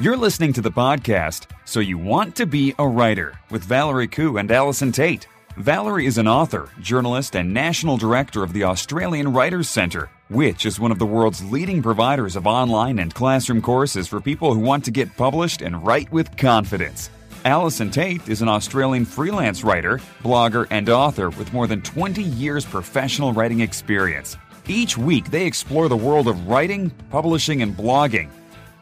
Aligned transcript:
You're 0.00 0.16
listening 0.16 0.52
to 0.54 0.60
the 0.60 0.72
podcast, 0.72 1.46
So 1.64 1.78
You 1.78 1.98
Want 1.98 2.34
to 2.34 2.46
Be 2.46 2.74
a 2.80 2.86
Writer 2.86 3.38
with 3.52 3.62
Valerie 3.62 4.08
Khoo 4.08 4.40
and 4.40 4.50
Allison 4.50 4.90
Tait. 4.90 5.28
Valerie 5.56 6.06
is 6.06 6.18
an 6.18 6.26
author, 6.26 6.68
journalist, 6.80 7.36
and 7.36 7.54
national 7.54 7.96
director 7.96 8.42
of 8.42 8.52
the 8.52 8.64
Australian 8.64 9.32
Writers 9.32 9.68
Centre, 9.68 10.10
which 10.30 10.66
is 10.66 10.80
one 10.80 10.90
of 10.90 10.98
the 10.98 11.06
world's 11.06 11.44
leading 11.44 11.80
providers 11.80 12.34
of 12.34 12.44
online 12.44 12.98
and 12.98 13.14
classroom 13.14 13.62
courses 13.62 14.08
for 14.08 14.20
people 14.20 14.52
who 14.52 14.58
want 14.58 14.84
to 14.84 14.90
get 14.90 15.16
published 15.16 15.62
and 15.62 15.86
write 15.86 16.10
with 16.10 16.36
confidence. 16.36 17.08
Allison 17.44 17.88
Tait 17.88 18.28
is 18.28 18.42
an 18.42 18.48
Australian 18.48 19.04
freelance 19.04 19.62
writer, 19.62 20.00
blogger, 20.24 20.66
and 20.70 20.88
author 20.88 21.30
with 21.30 21.52
more 21.52 21.68
than 21.68 21.82
20 21.82 22.20
years 22.20 22.64
professional 22.64 23.32
writing 23.32 23.60
experience. 23.60 24.36
Each 24.66 24.98
week, 24.98 25.30
they 25.30 25.46
explore 25.46 25.88
the 25.88 25.96
world 25.96 26.26
of 26.26 26.48
writing, 26.48 26.90
publishing, 27.10 27.62
and 27.62 27.76
blogging 27.76 28.28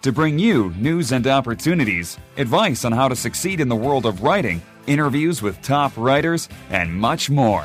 to 0.03 0.12
bring 0.12 0.39
you 0.39 0.71
news 0.77 1.12
and 1.12 1.27
opportunities, 1.27 2.19
advice 2.37 2.84
on 2.84 2.93
how 2.93 3.09
to 3.09 3.16
succeed 3.16 3.60
in 3.60 3.69
the 3.69 3.77
world 3.77 4.05
of 4.05 4.23
writing, 4.23 4.60
interviews 4.87 5.43
with 5.43 5.60
top 5.62 5.93
writers, 5.97 6.48
and 6.70 6.93
much 6.93 7.30
more. 7.30 7.65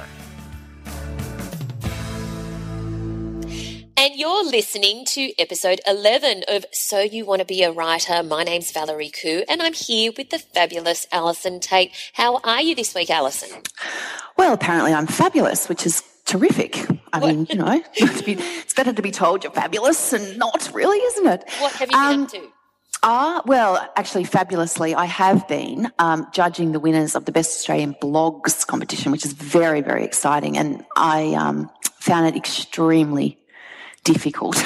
And 3.99 4.15
you're 4.15 4.45
listening 4.45 5.03
to 5.05 5.33
episode 5.39 5.81
11 5.87 6.43
of 6.47 6.65
So 6.71 6.99
You 6.99 7.25
Want 7.25 7.39
to 7.39 7.45
Be 7.45 7.63
a 7.63 7.71
Writer. 7.71 8.21
My 8.21 8.43
name's 8.43 8.71
Valerie 8.71 9.09
Khoo, 9.09 9.43
and 9.49 9.61
I'm 9.61 9.73
here 9.73 10.11
with 10.15 10.29
the 10.29 10.37
fabulous 10.37 11.07
Allison 11.11 11.59
Tait. 11.59 11.91
How 12.13 12.37
are 12.43 12.61
you 12.61 12.75
this 12.75 12.93
week, 12.93 13.09
Allison? 13.09 13.49
Well, 14.37 14.53
apparently 14.53 14.93
I'm 14.93 15.07
fabulous, 15.07 15.67
which 15.67 15.85
is 15.87 16.03
terrific. 16.27 16.85
I 17.13 17.19
What? 17.19 17.27
mean, 17.35 17.47
you 17.49 17.55
know, 17.55 17.81
it's, 17.95 18.21
be, 18.21 18.33
it's 18.33 18.73
better 18.73 18.93
to 18.93 19.01
be 19.01 19.11
told 19.11 19.43
you're 19.43 19.51
fabulous 19.53 20.13
and 20.13 20.37
not 20.37 20.69
really, 20.73 20.97
isn't 20.99 21.27
it? 21.27 21.43
What 21.59 21.71
have 21.73 21.89
you 21.91 21.97
been 21.97 22.13
Um, 22.19 22.23
up 22.23 22.29
to? 22.31 22.41
Ah, 23.03 23.41
well, 23.45 23.87
actually, 23.95 24.23
fabulously, 24.23 24.95
I 24.95 25.05
have 25.05 25.47
been 25.47 25.91
um, 25.99 26.27
judging 26.33 26.71
the 26.71 26.79
winners 26.79 27.15
of 27.15 27.25
the 27.25 27.31
Best 27.31 27.57
Australian 27.59 27.95
Blogs 28.01 28.65
competition, 28.65 29.11
which 29.11 29.23
is 29.25 29.33
very, 29.33 29.81
very 29.81 30.03
exciting, 30.03 30.57
and 30.57 30.83
I 30.95 31.33
um, 31.35 31.69
found 31.99 32.27
it 32.27 32.35
extremely 32.35 33.37
difficult. 34.03 34.55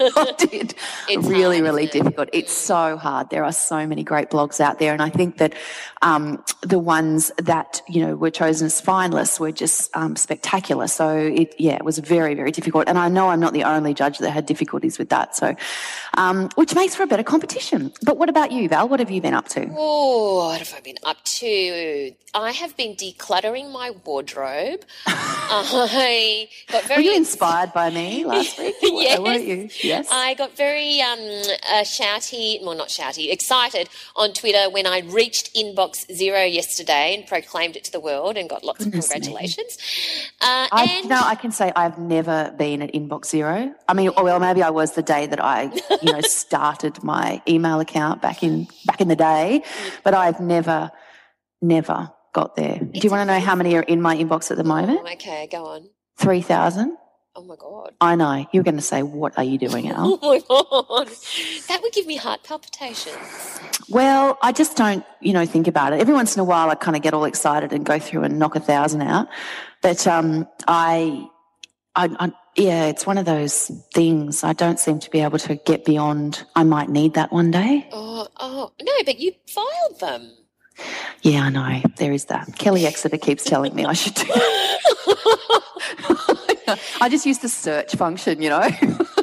I 0.16 0.32
did 0.38 0.74
It's 1.08 1.26
really, 1.26 1.56
hard, 1.56 1.64
really 1.64 1.84
it? 1.84 1.92
difficult. 1.92 2.28
It's 2.32 2.52
so 2.52 2.96
hard. 2.96 3.30
There 3.30 3.44
are 3.44 3.52
so 3.52 3.86
many 3.86 4.02
great 4.04 4.30
blogs 4.30 4.60
out 4.60 4.78
there, 4.78 4.92
and 4.92 5.02
I 5.02 5.10
think 5.10 5.38
that 5.38 5.54
um, 6.02 6.42
the 6.62 6.78
ones 6.78 7.32
that 7.38 7.82
you 7.88 8.00
know 8.04 8.14
were 8.16 8.30
chosen 8.30 8.66
as 8.66 8.80
finalists 8.80 9.40
were 9.40 9.52
just 9.52 9.94
um, 9.96 10.16
spectacular. 10.16 10.86
So 10.86 11.16
it, 11.16 11.54
yeah, 11.58 11.74
it 11.74 11.84
was 11.84 11.98
very, 11.98 12.34
very 12.34 12.50
difficult. 12.50 12.88
And 12.88 12.98
I 12.98 13.08
know 13.08 13.28
I'm 13.28 13.40
not 13.40 13.52
the 13.52 13.64
only 13.64 13.94
judge 13.94 14.18
that 14.18 14.30
had 14.30 14.46
difficulties 14.46 14.98
with 14.98 15.08
that. 15.10 15.34
So, 15.36 15.56
um, 16.14 16.48
which 16.54 16.74
makes 16.74 16.94
for 16.94 17.02
a 17.02 17.06
better 17.06 17.22
competition. 17.24 17.92
But 18.02 18.16
what 18.18 18.28
about 18.28 18.52
you, 18.52 18.68
Val? 18.68 18.88
What 18.88 19.00
have 19.00 19.10
you 19.10 19.20
been 19.20 19.34
up 19.34 19.48
to? 19.48 19.68
Oh, 19.76 20.46
what 20.48 20.58
have 20.58 20.74
I 20.76 20.80
been 20.80 20.98
up 21.04 21.22
to? 21.24 22.12
I 22.34 22.52
have 22.52 22.76
been 22.76 22.94
decluttering 22.94 23.72
my 23.72 23.90
wardrobe. 24.04 24.84
I 25.06 26.48
got 26.70 26.84
very. 26.84 27.02
Were 27.02 27.10
you 27.10 27.16
inspired 27.16 27.72
by 27.72 27.90
me 27.90 28.24
last 28.24 28.58
week? 28.58 28.74
Yes. 28.98 29.18
weren't 29.20 29.44
you? 29.44 29.68
Yes. 29.88 30.08
I 30.10 30.34
got 30.34 30.56
very 30.56 31.00
um, 31.00 31.18
uh, 31.18 31.82
shouty, 31.82 32.62
well, 32.62 32.76
not 32.76 32.88
shouty, 32.88 33.32
excited 33.32 33.88
on 34.16 34.32
Twitter 34.32 34.70
when 34.70 34.86
I 34.86 35.00
reached 35.00 35.54
inbox 35.54 36.10
zero 36.12 36.44
yesterday 36.44 37.14
and 37.16 37.26
proclaimed 37.26 37.76
it 37.76 37.84
to 37.84 37.92
the 37.92 38.00
world 38.00 38.36
and 38.36 38.48
got 38.48 38.64
lots 38.64 38.84
Goodness 38.84 39.06
of 39.06 39.12
congratulations. 39.12 39.78
Uh, 40.40 40.68
I, 40.70 40.98
and 41.00 41.08
no, 41.08 41.20
I 41.22 41.34
can 41.34 41.50
say 41.50 41.72
I've 41.74 41.98
never 41.98 42.54
been 42.58 42.82
at 42.82 42.92
inbox 42.92 43.26
zero. 43.26 43.74
I 43.88 43.94
mean, 43.94 44.10
or 44.10 44.24
well, 44.24 44.40
maybe 44.40 44.62
I 44.62 44.70
was 44.70 44.92
the 44.92 45.02
day 45.02 45.26
that 45.26 45.42
I, 45.42 45.72
you 46.02 46.12
know, 46.12 46.20
started 46.22 47.02
my 47.02 47.42
email 47.48 47.80
account 47.80 48.22
back 48.22 48.42
in 48.42 48.68
back 48.86 49.00
in 49.00 49.08
the 49.08 49.16
day, 49.16 49.62
but 50.04 50.14
I've 50.14 50.40
never, 50.40 50.90
never 51.62 52.12
got 52.32 52.56
there. 52.56 52.78
Do 52.78 53.00
you 53.00 53.10
want 53.10 53.28
to 53.28 53.34
know 53.34 53.40
how 53.40 53.54
many 53.54 53.74
are 53.76 53.82
in 53.82 54.00
my 54.02 54.16
inbox 54.16 54.50
at 54.50 54.56
the 54.56 54.64
moment? 54.64 55.00
Oh, 55.02 55.12
okay, 55.12 55.48
go 55.50 55.64
on. 55.66 55.88
Three 56.16 56.42
thousand. 56.42 56.96
Oh 57.38 57.44
my 57.44 57.54
god. 57.54 57.94
I 58.00 58.16
know. 58.16 58.48
You're 58.52 58.64
going 58.64 58.74
to 58.74 58.82
say, 58.82 59.04
"What 59.04 59.38
are 59.38 59.44
you 59.44 59.58
doing, 59.58 59.88
Al?" 59.90 60.18
Oh 60.20 60.22
my 60.28 60.40
god. 60.48 61.06
That 61.68 61.80
would 61.82 61.92
give 61.92 62.04
me 62.04 62.16
heart 62.16 62.42
palpitations. 62.42 63.60
Well, 63.88 64.36
I 64.42 64.50
just 64.50 64.76
don't, 64.76 65.04
you 65.20 65.32
know, 65.32 65.46
think 65.46 65.68
about 65.68 65.92
it. 65.92 66.00
Every 66.00 66.14
once 66.14 66.34
in 66.34 66.40
a 66.40 66.44
while, 66.44 66.68
I 66.68 66.74
kind 66.74 66.96
of 66.96 67.02
get 67.02 67.14
all 67.14 67.24
excited 67.24 67.72
and 67.72 67.86
go 67.86 68.00
through 68.00 68.24
and 68.24 68.40
knock 68.40 68.56
a 68.56 68.60
thousand 68.60 69.02
out. 69.02 69.28
But 69.82 70.04
um, 70.08 70.48
I, 70.66 71.28
I, 71.94 72.08
I, 72.18 72.32
yeah, 72.56 72.86
it's 72.86 73.06
one 73.06 73.18
of 73.18 73.24
those 73.24 73.70
things. 73.94 74.42
I 74.42 74.52
don't 74.52 74.80
seem 74.80 74.98
to 74.98 75.08
be 75.08 75.20
able 75.20 75.38
to 75.38 75.54
get 75.54 75.84
beyond. 75.84 76.44
I 76.56 76.64
might 76.64 76.88
need 76.88 77.14
that 77.14 77.32
one 77.32 77.52
day. 77.52 77.88
Oh, 77.92 78.26
oh 78.38 78.72
no, 78.82 78.92
but 79.06 79.20
you 79.20 79.32
filed 79.46 80.00
them. 80.00 80.32
Yeah, 81.22 81.44
I 81.44 81.50
know. 81.50 81.82
There 81.98 82.12
is 82.12 82.24
that. 82.26 82.58
Kelly 82.58 82.84
Exeter 82.84 83.16
keeps 83.16 83.44
telling 83.44 83.76
me 83.76 83.84
I 83.84 83.92
should 83.92 84.14
do. 84.14 84.26
I 87.00 87.08
just 87.08 87.26
use 87.26 87.38
the 87.38 87.48
search 87.48 87.94
function, 87.94 88.42
you 88.42 88.50
know. 88.50 88.68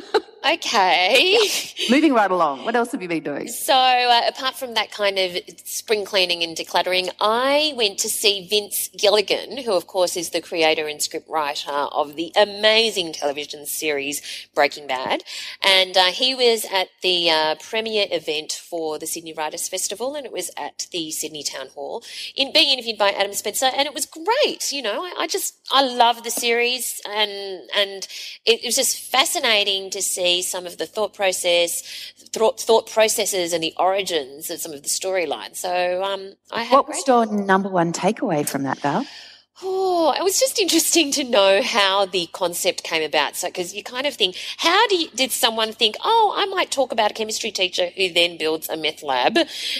Okay. 0.45 1.39
Moving 1.89 2.13
right 2.13 2.29
along. 2.29 2.66
What 2.66 2.75
else 2.75 2.91
have 2.91 3.01
you 3.01 3.07
been 3.07 3.23
doing? 3.23 3.47
So, 3.47 3.73
uh, 3.73 4.22
apart 4.28 4.56
from 4.56 4.75
that 4.75 4.91
kind 4.91 5.17
of 5.17 5.38
spring 5.63 6.06
cleaning 6.06 6.44
and 6.44 6.56
decluttering, 6.56 7.09
I 7.19 7.73
went 7.75 7.97
to 8.00 8.09
see 8.09 8.47
Vince 8.47 8.89
Gilligan, 8.95 9.57
who, 9.63 9.73
of 9.73 9.88
course, 9.88 10.16
is 10.16 10.29
the 10.29 10.41
creator 10.41 10.88
and 10.88 11.00
scriptwriter 11.00 11.89
of 11.91 12.16
the 12.16 12.31
amazing 12.35 13.13
television 13.13 13.66
series 13.66 14.22
Breaking 14.53 14.85
Bad. 14.85 15.23
And 15.63 15.97
uh, 15.97 16.06
he 16.06 16.35
was 16.35 16.66
at 16.72 16.89
the 17.01 17.31
uh, 17.31 17.56
premiere 17.56 18.06
event 18.12 18.51
for 18.51 19.00
the 19.00 19.07
Sydney 19.07 19.33
Writers 19.33 19.67
Festival, 19.67 20.13
and 20.13 20.27
it 20.27 20.31
was 20.31 20.51
at 20.57 20.85
the 20.91 21.09
Sydney 21.09 21.44
Town 21.44 21.69
Hall, 21.69 22.03
in 22.35 22.53
being 22.53 22.69
interviewed 22.69 23.00
by 23.00 23.09
Adam 23.09 23.33
Spencer, 23.33 23.72
and 23.75 23.88
it 23.88 23.95
was 23.95 24.06
great. 24.06 24.72
You 24.72 24.83
know, 24.83 25.03
I, 25.03 25.13
I 25.22 25.27
just 25.27 25.56
I 25.72 25.81
love 25.81 26.23
the 26.23 26.29
series, 26.29 27.01
and 27.09 27.31
and 27.75 28.07
it, 28.45 28.63
it 28.63 28.66
was 28.66 28.75
just 28.75 29.12
fascinating 29.12 29.89
to 29.89 30.03
see 30.03 30.34
some 30.41 30.66
of 30.66 30.78
the 30.78 30.85
thought 30.85 31.13
process, 31.13 32.13
thought, 32.34 32.59
thought 32.59 32.90
processes, 32.90 33.53
and 33.53 33.63
the 33.63 33.73
origins 33.78 34.50
of 34.50 34.59
some 34.59 34.73
of 34.73 34.84
the 34.84 34.90
storylines. 34.90 35.57
So 35.57 36.03
um, 36.03 36.34
I 36.51 36.63
had 36.63 36.73
What 36.73 36.88
was 36.88 37.03
your 37.07 37.25
number 37.25 37.69
one 37.69 37.94
takeaway 37.94 38.47
from 38.47 38.63
that, 38.63 38.79
Val? 38.79 39.06
Oh, 39.63 40.13
it 40.17 40.21
was 40.21 40.38
just 40.38 40.59
interesting 40.59 41.13
to 41.13 41.23
know 41.23 41.61
how 41.61 42.05
the 42.05 42.27
concept 42.33 42.83
came 42.83 43.01
about. 43.01 43.38
So, 43.38 43.47
because 43.47 43.73
you 43.73 43.83
kind 43.83 44.05
of 44.05 44.13
think, 44.13 44.35
how 44.57 44.85
you, 44.89 45.07
did 45.16 45.31
someone 45.31 45.71
think, 45.71 45.95
oh, 46.03 46.33
I 46.35 46.45
might 46.45 46.71
talk 46.71 46.91
about 46.91 47.11
a 47.11 47.13
chemistry 47.13 47.51
teacher 47.51 47.88
who 47.95 48.11
then 48.11 48.38
builds 48.38 48.67
a 48.67 48.75
meth 48.75 49.01
lab, 49.01 49.38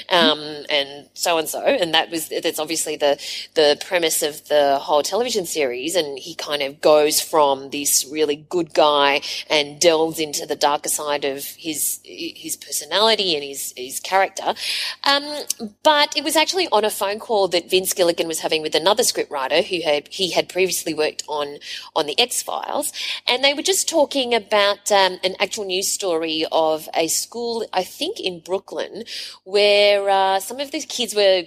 um, 0.10 0.64
and 0.70 1.10
so 1.14 1.38
and 1.38 1.50
so, 1.50 1.62
and 1.62 1.94
that 1.94 2.10
was 2.10 2.30
that's 2.30 2.58
obviously 2.58 2.96
the 2.96 3.22
the 3.56 3.78
premise 3.86 4.24
of 4.24 4.48
the 4.48 4.80
whole 4.80 5.04
television 5.04 5.46
series. 5.46 5.96
And 5.96 6.18
he 6.18 6.36
kind 6.36 6.62
of 6.62 6.80
goes 6.80 7.20
from 7.20 7.72
this 7.72 8.08
really 8.10 8.38
good 8.38 8.74
guy 8.74 9.22
and 9.50 9.82
delves 9.82 10.20
into 10.20 10.46
the 10.46 10.56
darker 10.56 10.90
side 10.90 11.26
of 11.26 11.44
his 11.44 12.00
his 12.06 12.56
personality 12.56 13.36
and 13.36 13.44
his 13.44 13.74
his 13.76 14.00
character. 14.00 14.54
Um, 15.04 15.44
but 15.84 16.16
it 16.16 16.24
was 16.24 16.38
actually 16.38 16.70
on 16.70 16.86
a 16.86 16.90
phone 16.90 17.20
call 17.20 17.50
that 17.50 17.70
Vince 17.70 17.92
Gilligan 17.92 18.30
was 18.30 18.40
having 18.40 18.62
with 18.62 18.74
another 18.74 19.04
scriptwriter 19.04 19.65
who 19.66 19.82
had 19.82 20.08
he 20.10 20.32
had 20.32 20.50
previously 20.50 20.94
worked 20.94 21.24
on 21.28 21.58
on 21.96 22.06
the 22.06 22.20
X 22.20 22.42
Files, 22.42 22.92
and 23.28 23.44
they 23.44 23.54
were 23.54 23.62
just 23.62 23.90
talking 23.90 24.34
about 24.34 24.92
um, 24.92 25.20
an 25.24 25.36
actual 25.40 25.66
news 25.66 25.92
story 25.92 26.46
of 26.52 26.88
a 26.94 27.08
school, 27.08 27.66
I 27.74 27.84
think 27.84 28.20
in 28.20 28.40
Brooklyn, 28.40 29.04
where 29.44 30.10
uh, 30.10 30.40
some 30.40 30.60
of 30.60 30.72
the 30.72 30.80
kids 30.82 31.16
were 31.16 31.44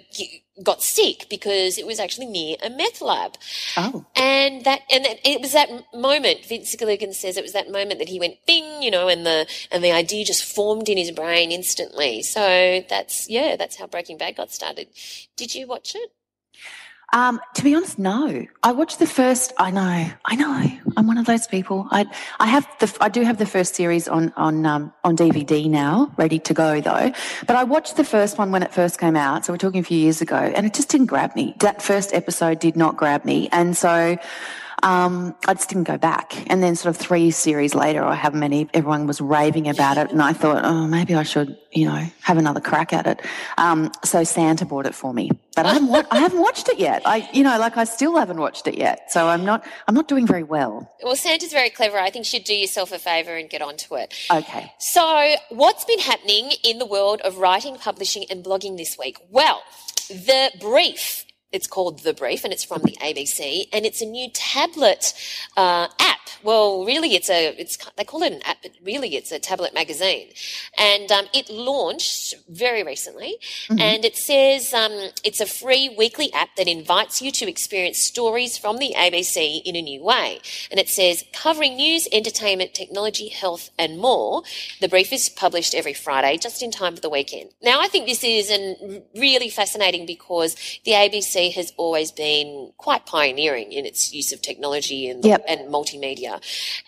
got 0.62 0.82
sick 0.82 1.26
because 1.28 1.78
it 1.78 1.86
was 1.86 2.00
actually 2.00 2.26
near 2.26 2.56
a 2.62 2.70
meth 2.70 3.00
lab. 3.00 3.36
Oh. 3.76 4.06
And 4.16 4.64
that, 4.64 4.82
and 4.90 5.04
that, 5.04 5.18
it 5.24 5.40
was 5.40 5.52
that 5.52 5.70
moment. 5.94 6.44
Vince 6.46 6.74
Gilligan 6.74 7.12
says 7.12 7.36
it 7.36 7.42
was 7.42 7.52
that 7.52 7.70
moment 7.70 7.98
that 7.98 8.08
he 8.08 8.18
went 8.18 8.44
bing, 8.46 8.82
you 8.82 8.90
know, 8.90 9.08
and 9.08 9.24
the 9.24 9.46
and 9.70 9.82
the 9.82 9.92
idea 9.92 10.24
just 10.24 10.44
formed 10.44 10.88
in 10.88 10.98
his 10.98 11.10
brain 11.10 11.52
instantly. 11.52 12.22
So 12.22 12.84
that's 12.88 13.28
yeah, 13.28 13.56
that's 13.56 13.76
how 13.76 13.86
Breaking 13.86 14.18
Bad 14.18 14.36
got 14.36 14.52
started. 14.52 14.88
Did 15.36 15.54
you 15.54 15.66
watch 15.66 15.94
it? 15.94 16.12
Um, 17.12 17.40
to 17.54 17.64
be 17.64 17.74
honest, 17.74 17.98
no. 17.98 18.46
I 18.62 18.72
watched 18.72 18.98
the 18.98 19.06
first. 19.06 19.52
I 19.58 19.70
know, 19.70 20.10
I 20.24 20.36
know. 20.36 20.78
I'm 20.96 21.06
one 21.06 21.16
of 21.16 21.24
those 21.24 21.46
people. 21.46 21.86
I, 21.90 22.04
I 22.38 22.46
have 22.46 22.68
the, 22.80 22.94
I 23.00 23.08
do 23.08 23.22
have 23.22 23.38
the 23.38 23.46
first 23.46 23.74
series 23.74 24.08
on 24.08 24.32
on 24.36 24.66
um, 24.66 24.92
on 25.04 25.16
DVD 25.16 25.70
now, 25.70 26.12
ready 26.18 26.38
to 26.40 26.54
go 26.54 26.80
though. 26.80 27.12
But 27.46 27.56
I 27.56 27.64
watched 27.64 27.96
the 27.96 28.04
first 28.04 28.36
one 28.36 28.52
when 28.52 28.62
it 28.62 28.74
first 28.74 29.00
came 29.00 29.16
out. 29.16 29.46
So 29.46 29.52
we're 29.52 29.58
talking 29.58 29.80
a 29.80 29.84
few 29.84 29.98
years 29.98 30.20
ago, 30.20 30.36
and 30.36 30.66
it 30.66 30.74
just 30.74 30.90
didn't 30.90 31.06
grab 31.06 31.34
me. 31.34 31.54
That 31.60 31.80
first 31.80 32.12
episode 32.12 32.58
did 32.58 32.76
not 32.76 32.96
grab 32.96 33.24
me, 33.24 33.48
and 33.52 33.74
so 33.74 34.18
um, 34.82 35.34
I 35.46 35.54
just 35.54 35.68
didn't 35.68 35.84
go 35.84 35.98
back. 35.98 36.48
And 36.50 36.62
then, 36.62 36.76
sort 36.76 36.94
of 36.94 37.00
three 37.00 37.30
series 37.30 37.74
later, 37.74 38.04
or 38.04 38.14
however 38.14 38.36
many, 38.36 38.68
everyone 38.74 39.06
was 39.06 39.20
raving 39.20 39.68
about 39.68 39.98
it, 39.98 40.10
and 40.10 40.22
I 40.22 40.32
thought, 40.32 40.64
oh, 40.64 40.86
maybe 40.86 41.14
I 41.14 41.22
should, 41.22 41.56
you 41.72 41.86
know, 41.86 42.06
have 42.22 42.38
another 42.38 42.60
crack 42.60 42.92
at 42.92 43.06
it. 43.06 43.20
Um, 43.56 43.90
so 44.04 44.24
Santa 44.24 44.64
bought 44.64 44.86
it 44.86 44.94
for 44.94 45.12
me, 45.12 45.30
but 45.56 45.66
I 45.66 45.74
haven't, 45.74 45.88
wa- 45.88 46.04
I 46.10 46.18
haven't 46.18 46.40
watched 46.40 46.68
it 46.68 46.78
yet. 46.78 47.02
I, 47.04 47.28
you 47.32 47.42
know, 47.42 47.58
like 47.58 47.76
I 47.76 47.84
still 47.84 48.16
haven't 48.16 48.38
watched 48.38 48.66
it 48.66 48.76
yet. 48.78 49.10
So 49.10 49.28
I'm 49.28 49.44
not, 49.44 49.66
I'm 49.86 49.94
not 49.94 50.08
doing 50.08 50.26
very 50.26 50.42
well. 50.44 50.90
Well, 51.02 51.16
Santa's 51.16 51.52
very 51.52 51.70
clever. 51.70 51.98
I 51.98 52.10
think 52.10 52.24
you 52.24 52.38
should 52.38 52.44
do 52.44 52.54
yourself 52.54 52.92
a 52.92 52.98
favour 52.98 53.36
and 53.36 53.48
get 53.50 53.62
onto 53.62 53.96
it. 53.96 54.14
Okay. 54.30 54.72
So, 54.78 55.34
what's 55.50 55.84
been 55.84 55.98
happening 56.00 56.52
in 56.62 56.78
the 56.78 56.86
world 56.86 57.20
of 57.22 57.38
writing, 57.38 57.76
publishing, 57.76 58.24
and 58.30 58.44
blogging 58.44 58.76
this 58.76 58.96
week? 58.98 59.18
Well, 59.30 59.62
the 60.08 60.50
brief. 60.60 61.24
It's 61.50 61.66
called 61.66 62.00
The 62.00 62.12
Brief 62.12 62.44
and 62.44 62.52
it's 62.52 62.64
from 62.64 62.82
the 62.82 62.96
ABC 63.00 63.68
and 63.72 63.86
it's 63.86 64.02
a 64.02 64.06
new 64.06 64.28
tablet 64.32 65.14
uh, 65.56 65.88
app. 65.98 66.18
Well, 66.42 66.84
really, 66.84 67.14
it's 67.14 67.30
a 67.30 67.48
it's 67.58 67.78
they 67.96 68.04
call 68.04 68.22
it 68.22 68.32
an 68.32 68.42
app, 68.44 68.58
but 68.62 68.72
really 68.82 69.16
it's 69.16 69.32
a 69.32 69.38
tablet 69.38 69.74
magazine, 69.74 70.28
and 70.76 71.10
um, 71.10 71.26
it 71.34 71.50
launched 71.50 72.34
very 72.48 72.82
recently. 72.84 73.36
And 73.70 74.04
it 74.04 74.16
says 74.16 74.72
um, 74.72 74.92
it's 75.24 75.40
a 75.40 75.46
free 75.46 75.88
weekly 75.96 76.32
app 76.32 76.50
that 76.56 76.68
invites 76.68 77.20
you 77.20 77.32
to 77.32 77.48
experience 77.48 77.98
stories 77.98 78.56
from 78.56 78.76
the 78.78 78.94
ABC 78.96 79.62
in 79.64 79.74
a 79.74 79.82
new 79.82 80.04
way. 80.04 80.40
And 80.70 80.78
it 80.78 80.88
says 80.88 81.24
covering 81.32 81.76
news, 81.76 82.06
entertainment, 82.12 82.74
technology, 82.74 83.28
health, 83.28 83.70
and 83.78 83.98
more. 83.98 84.42
The 84.80 84.88
brief 84.88 85.12
is 85.12 85.28
published 85.28 85.74
every 85.74 85.94
Friday, 85.94 86.36
just 86.36 86.62
in 86.62 86.70
time 86.70 86.94
for 86.94 87.00
the 87.00 87.10
weekend. 87.10 87.50
Now, 87.62 87.80
I 87.80 87.88
think 87.88 88.06
this 88.06 88.22
is 88.22 88.50
an 88.50 89.02
really 89.16 89.48
fascinating 89.48 90.06
because 90.06 90.54
the 90.84 90.92
ABC 90.92 91.37
has 91.58 91.72
always 91.76 92.10
been 92.12 92.72
quite 92.76 93.06
pioneering 93.06 93.72
in 93.72 93.86
its 93.86 94.12
use 94.12 94.32
of 94.32 94.40
technology 94.42 95.08
and, 95.08 95.24
Yep. 95.24 95.44
and 95.48 95.60
multimedia. 95.76 96.34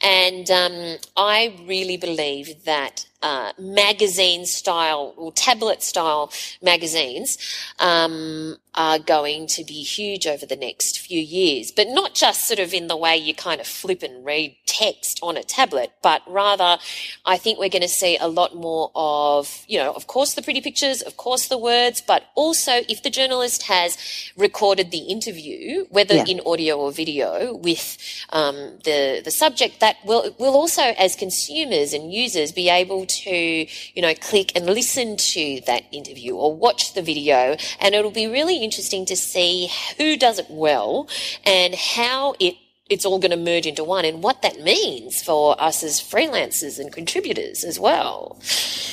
And 0.03 0.51
um, 0.51 0.99
I 1.17 1.55
really 1.67 1.97
believe 1.97 2.65
that 2.65 3.07
uh, 3.23 3.53
magazine 3.59 4.47
style 4.47 5.15
or 5.17 5.33
tablet 5.33 5.83
style 5.83 6.33
magazines 6.63 7.37
um, 7.79 8.57
are 8.75 8.99
going 8.99 9.47
to 9.47 9.65
be 9.65 9.83
huge 9.83 10.27
over 10.27 10.47
the 10.47 10.57
next 10.57 10.99
few 11.01 11.21
years, 11.21 11.71
but 11.73 11.87
not 11.89 12.15
just 12.15 12.47
sort 12.47 12.59
of 12.61 12.73
in 12.73 12.87
the 12.89 12.97
way 12.97 13.17
you 13.17 13.35
kind 13.35 13.61
of 13.61 13.67
flip 13.67 14.03
and 14.03 14.25
read 14.25 14.57
text 14.67 15.19
on 15.23 15.37
a 15.37 15.43
tablet, 15.43 15.93
but 16.03 16.23
rather 16.29 16.79
I 17.27 17.37
think 17.37 17.59
we're 17.59 17.69
going 17.69 17.83
to 17.83 17.89
see 17.89 18.17
a 18.17 18.29
lot 18.29 18.55
more 18.55 18.91
of, 18.95 19.65
you 19.67 19.79
know, 19.79 19.93
of 19.93 20.07
course 20.07 20.35
the 20.35 20.43
pretty 20.43 20.61
pictures, 20.61 21.03
of 21.03 21.17
course 21.17 21.49
the 21.49 21.59
words, 21.59 22.01
but 22.01 22.25
also 22.37 22.81
if 22.89 23.03
the 23.03 23.11
journalist 23.11 23.65
has 23.65 23.99
recorded 24.37 24.91
the 24.93 24.99
interview, 25.17 25.85
whether 25.91 26.15
Yeah. 26.15 26.25
in 26.27 26.41
audio 26.47 26.79
or 26.79 26.93
video 26.93 27.55
with 27.55 27.99
um, 28.31 28.79
the 28.85 29.21
the 29.25 29.31
subject, 29.31 29.81
that 29.81 29.97
will 30.05 30.35
will 30.39 30.55
also 30.55 30.83
as 30.83 31.17
consumers 31.17 31.93
and 31.93 32.13
users 32.13 32.53
be 32.53 32.69
able 32.69 33.07
to 33.23 33.67
you 33.95 34.03
know 34.03 34.15
click 34.15 34.53
and 34.55 34.67
listen 34.67 35.17
to 35.17 35.61
that 35.67 35.85
interview 35.93 36.35
or 36.35 36.55
watch 36.55 36.95
the 36.95 37.03
video, 37.03 37.57
and 37.81 37.95
it'll 37.95 38.11
be 38.11 38.27
really 38.27 38.59
interesting 38.59 39.05
to 39.07 39.17
see 39.17 39.71
who 39.99 40.17
does 40.17 40.39
it 40.39 40.47
well 40.49 41.09
and 41.45 41.75
how 41.75 42.35
it 42.39 42.55
it's 42.91 43.05
all 43.07 43.19
going 43.21 43.31
to 43.31 43.37
merge 43.37 43.67
into 43.67 43.85
one 43.85 44.05
and 44.05 44.23
what 44.23 44.43
that 44.43 44.61
means 44.61 45.23
for 45.23 45.59
us 45.63 45.83
as 45.85 46.01
freelancers 46.01 46.79
and 46.79 46.93
contributors 46.93 47.63
as 47.65 47.79
well. 47.79 48.37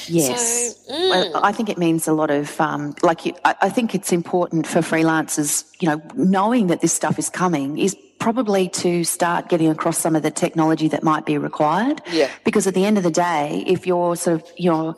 Yes. 0.08 0.78
So, 0.86 0.94
mm. 0.94 1.10
Well, 1.10 1.44
I 1.44 1.52
think 1.52 1.68
it 1.68 1.78
means 1.80 2.08
a 2.08 2.14
lot 2.14 2.30
of, 2.30 2.62
um, 2.62 2.96
like, 3.02 3.26
you, 3.26 3.34
I, 3.44 3.56
I 3.64 3.70
think 3.70 3.96
it's 3.96 4.12
important 4.14 4.68
for 4.68 4.80
freelancers, 4.80 5.66
you 5.82 5.90
know, 5.90 6.02
knowing 6.14 6.68
that 6.68 6.82
this 6.82 6.94
stuff 6.94 7.18
is 7.18 7.30
coming 7.30 7.80
is 7.80 7.98
probably 8.20 8.70
to 8.70 9.04
start 9.04 9.50
getting 9.50 9.70
across 9.70 9.98
some 9.98 10.16
of 10.16 10.24
the 10.24 10.32
technology 10.32 10.88
that 10.88 11.04
might 11.04 11.26
be 11.26 11.38
required. 11.38 12.02
Yeah. 12.12 12.30
Because 12.44 12.68
at 12.68 12.76
the 12.76 12.86
end 12.86 12.98
of 12.98 13.04
the 13.04 13.12
day, 13.12 13.64
if 13.66 13.88
you're 13.88 14.16
sort 14.16 14.42
of, 14.42 14.52
you're 14.58 14.96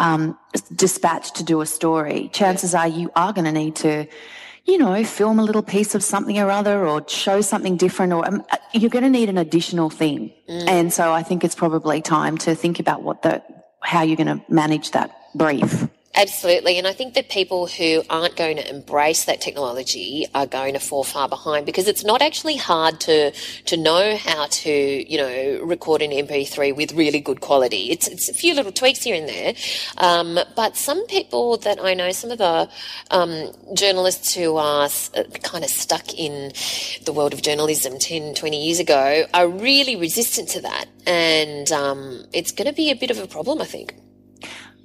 um, 0.00 0.36
dispatched 0.74 1.36
to 1.36 1.44
do 1.44 1.60
a 1.60 1.66
story, 1.66 2.30
chances 2.32 2.74
are 2.74 2.88
you 2.88 3.10
are 3.14 3.32
going 3.32 3.44
to 3.44 3.52
need 3.52 3.76
to, 3.76 4.06
you 4.70 4.78
know, 4.78 5.02
film 5.04 5.38
a 5.38 5.42
little 5.42 5.62
piece 5.62 5.94
of 5.94 6.02
something 6.02 6.38
or 6.38 6.50
other 6.50 6.86
or 6.86 7.06
show 7.08 7.40
something 7.40 7.76
different 7.76 8.12
or 8.12 8.26
um, 8.26 8.44
you're 8.72 8.90
going 8.90 9.02
to 9.02 9.10
need 9.10 9.28
an 9.28 9.36
additional 9.36 9.90
thing. 9.90 10.32
And 10.48 10.92
so 10.92 11.12
I 11.12 11.22
think 11.22 11.44
it's 11.44 11.56
probably 11.56 12.00
time 12.00 12.38
to 12.38 12.54
think 12.54 12.78
about 12.78 13.02
what 13.02 13.22
the, 13.22 13.42
how 13.80 14.02
you're 14.02 14.16
going 14.16 14.38
to 14.38 14.40
manage 14.48 14.92
that 14.92 15.10
brief. 15.34 15.88
Absolutely. 16.16 16.76
And 16.76 16.88
I 16.88 16.92
think 16.92 17.14
that 17.14 17.28
people 17.28 17.68
who 17.68 18.02
aren't 18.10 18.34
going 18.34 18.56
to 18.56 18.68
embrace 18.68 19.26
that 19.26 19.40
technology 19.40 20.26
are 20.34 20.44
going 20.44 20.74
to 20.74 20.80
fall 20.80 21.04
far 21.04 21.28
behind 21.28 21.66
because 21.66 21.86
it's 21.86 22.04
not 22.04 22.20
actually 22.20 22.56
hard 22.56 22.98
to, 23.02 23.30
to 23.66 23.76
know 23.76 24.16
how 24.16 24.46
to, 24.46 24.70
you 25.10 25.16
know, 25.16 25.60
record 25.64 26.02
an 26.02 26.10
MP3 26.10 26.74
with 26.74 26.92
really 26.94 27.20
good 27.20 27.40
quality. 27.40 27.92
It's, 27.92 28.08
it's 28.08 28.28
a 28.28 28.34
few 28.34 28.54
little 28.54 28.72
tweaks 28.72 29.04
here 29.04 29.14
and 29.14 29.28
there. 29.28 29.54
Um, 29.98 30.40
but 30.56 30.76
some 30.76 31.06
people 31.06 31.58
that 31.58 31.78
I 31.80 31.94
know, 31.94 32.10
some 32.10 32.32
of 32.32 32.38
the, 32.38 32.68
um, 33.12 33.52
journalists 33.74 34.34
who 34.34 34.56
are 34.56 34.86
uh, 34.86 35.22
kind 35.44 35.62
of 35.62 35.70
stuck 35.70 36.12
in 36.14 36.50
the 37.04 37.12
world 37.12 37.34
of 37.34 37.42
journalism 37.42 38.00
10, 38.00 38.34
20 38.34 38.66
years 38.66 38.80
ago 38.80 39.26
are 39.32 39.46
really 39.46 39.94
resistant 39.94 40.48
to 40.50 40.60
that. 40.62 40.86
And, 41.06 41.70
um, 41.70 42.24
it's 42.32 42.50
going 42.50 42.66
to 42.66 42.74
be 42.74 42.90
a 42.90 42.96
bit 42.96 43.12
of 43.12 43.20
a 43.20 43.28
problem, 43.28 43.62
I 43.62 43.66
think. 43.66 43.94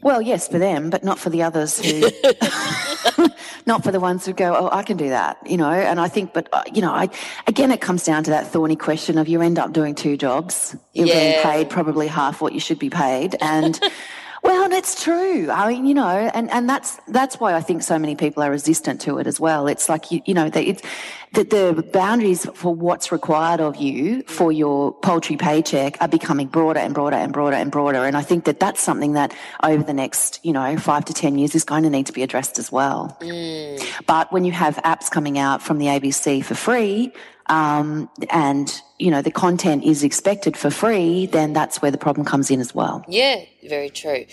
Well, 0.06 0.22
yes, 0.22 0.48
for 0.48 0.60
them, 0.60 0.92
but 0.92 1.04
not 1.04 1.18
for 1.18 1.32
the 1.32 1.42
others 1.42 1.80
who, 1.80 2.02
not 3.66 3.84
for 3.84 3.92
the 3.92 4.00
ones 4.00 4.24
who 4.24 4.34
go, 4.34 4.56
oh, 4.56 4.70
I 4.72 4.84
can 4.84 4.98
do 4.98 5.10
that, 5.10 5.38
you 5.48 5.58
know. 5.58 5.72
And 5.72 6.00
I 6.00 6.08
think, 6.08 6.32
but 6.32 6.48
uh, 6.54 6.62
you 6.72 6.82
know, 6.84 6.92
I 6.92 7.10
again, 7.48 7.72
it 7.72 7.82
comes 7.82 8.04
down 8.06 8.24
to 8.26 8.30
that 8.30 8.46
thorny 8.46 8.76
question 8.76 9.18
of 9.18 9.28
you 9.28 9.42
end 9.42 9.58
up 9.58 9.74
doing 9.74 9.96
two 9.96 10.16
jobs. 10.16 10.76
You're 10.94 11.08
getting 11.08 11.32
Yeah. 11.32 11.44
paid 11.44 11.70
probably 11.72 12.06
half 12.06 12.40
what 12.40 12.54
you 12.54 12.60
should 12.60 12.78
be 12.78 12.92
paid, 12.92 13.36
and 13.42 13.80
well, 14.46 14.72
it's 14.72 15.04
true. 15.04 15.50
I 15.50 15.68
mean, 15.70 15.86
you 15.86 15.96
know, 15.96 16.08
and 16.08 16.52
and 16.52 16.70
that's 16.70 17.00
that's 17.08 17.40
why 17.40 17.56
I 17.56 17.62
think 17.62 17.82
so 17.82 17.98
many 17.98 18.16
people 18.16 18.44
are 18.44 18.52
resistant 18.52 19.02
to 19.02 19.18
it 19.18 19.26
as 19.26 19.40
well. 19.40 19.68
It's 19.68 19.90
like 19.90 20.12
you, 20.12 20.22
you 20.26 20.36
know, 20.36 20.50
that 20.50 20.64
it's 20.64 20.84
that 21.34 21.50
the 21.50 21.84
boundaries 21.92 22.46
for 22.54 22.74
what's 22.74 23.12
required 23.12 23.60
of 23.60 23.76
you 23.78 24.22
for 24.24 24.52
your 24.52 24.94
poultry 24.94 25.36
paycheck 25.36 25.98
are 26.00 26.08
becoming 26.08 26.48
broader 26.48 26.80
and 26.80 26.94
broader 26.94 27.16
and 27.16 27.34
broader 27.34 27.56
and 27.56 27.72
broader. 27.72 28.06
And 28.06 28.16
I 28.16 28.22
think 28.22 28.46
that 28.46 28.60
that's 28.60 28.82
something 28.82 29.14
that 29.14 29.34
over 29.64 29.84
the 29.84 29.94
next, 29.94 30.40
you 30.46 30.54
know, 30.54 30.78
five 30.78 31.06
to 31.06 31.14
10 31.14 31.38
years 31.40 31.56
is 31.56 31.64
going 31.64 31.84
to 31.84 31.90
need 31.90 32.06
to 32.06 32.14
be 32.14 32.22
addressed 32.22 32.60
as 32.60 32.72
well. 32.72 33.18
Mm. 33.22 33.84
But 34.06 34.32
when 34.32 34.46
you 34.46 34.52
have 34.52 34.78
apps 34.78 35.10
coming 35.10 35.40
out 35.40 35.62
from 35.62 35.80
the 35.80 35.88
ABC 35.88 36.46
for 36.46 36.56
free, 36.56 37.12
um, 37.48 38.10
and, 38.30 38.82
you 38.98 39.12
know, 39.12 39.22
the 39.22 39.32
content 39.32 39.84
is 39.84 40.04
expected 40.04 40.58
for 40.58 40.70
free, 40.70 41.26
then 41.28 41.54
that's 41.54 41.82
where 41.82 41.92
the 41.92 41.98
problem 41.98 42.26
comes 42.26 42.50
in 42.50 42.60
as 42.60 42.74
well. 42.74 43.04
Yeah, 43.08 43.46
very 43.68 43.90
true. 43.90 44.26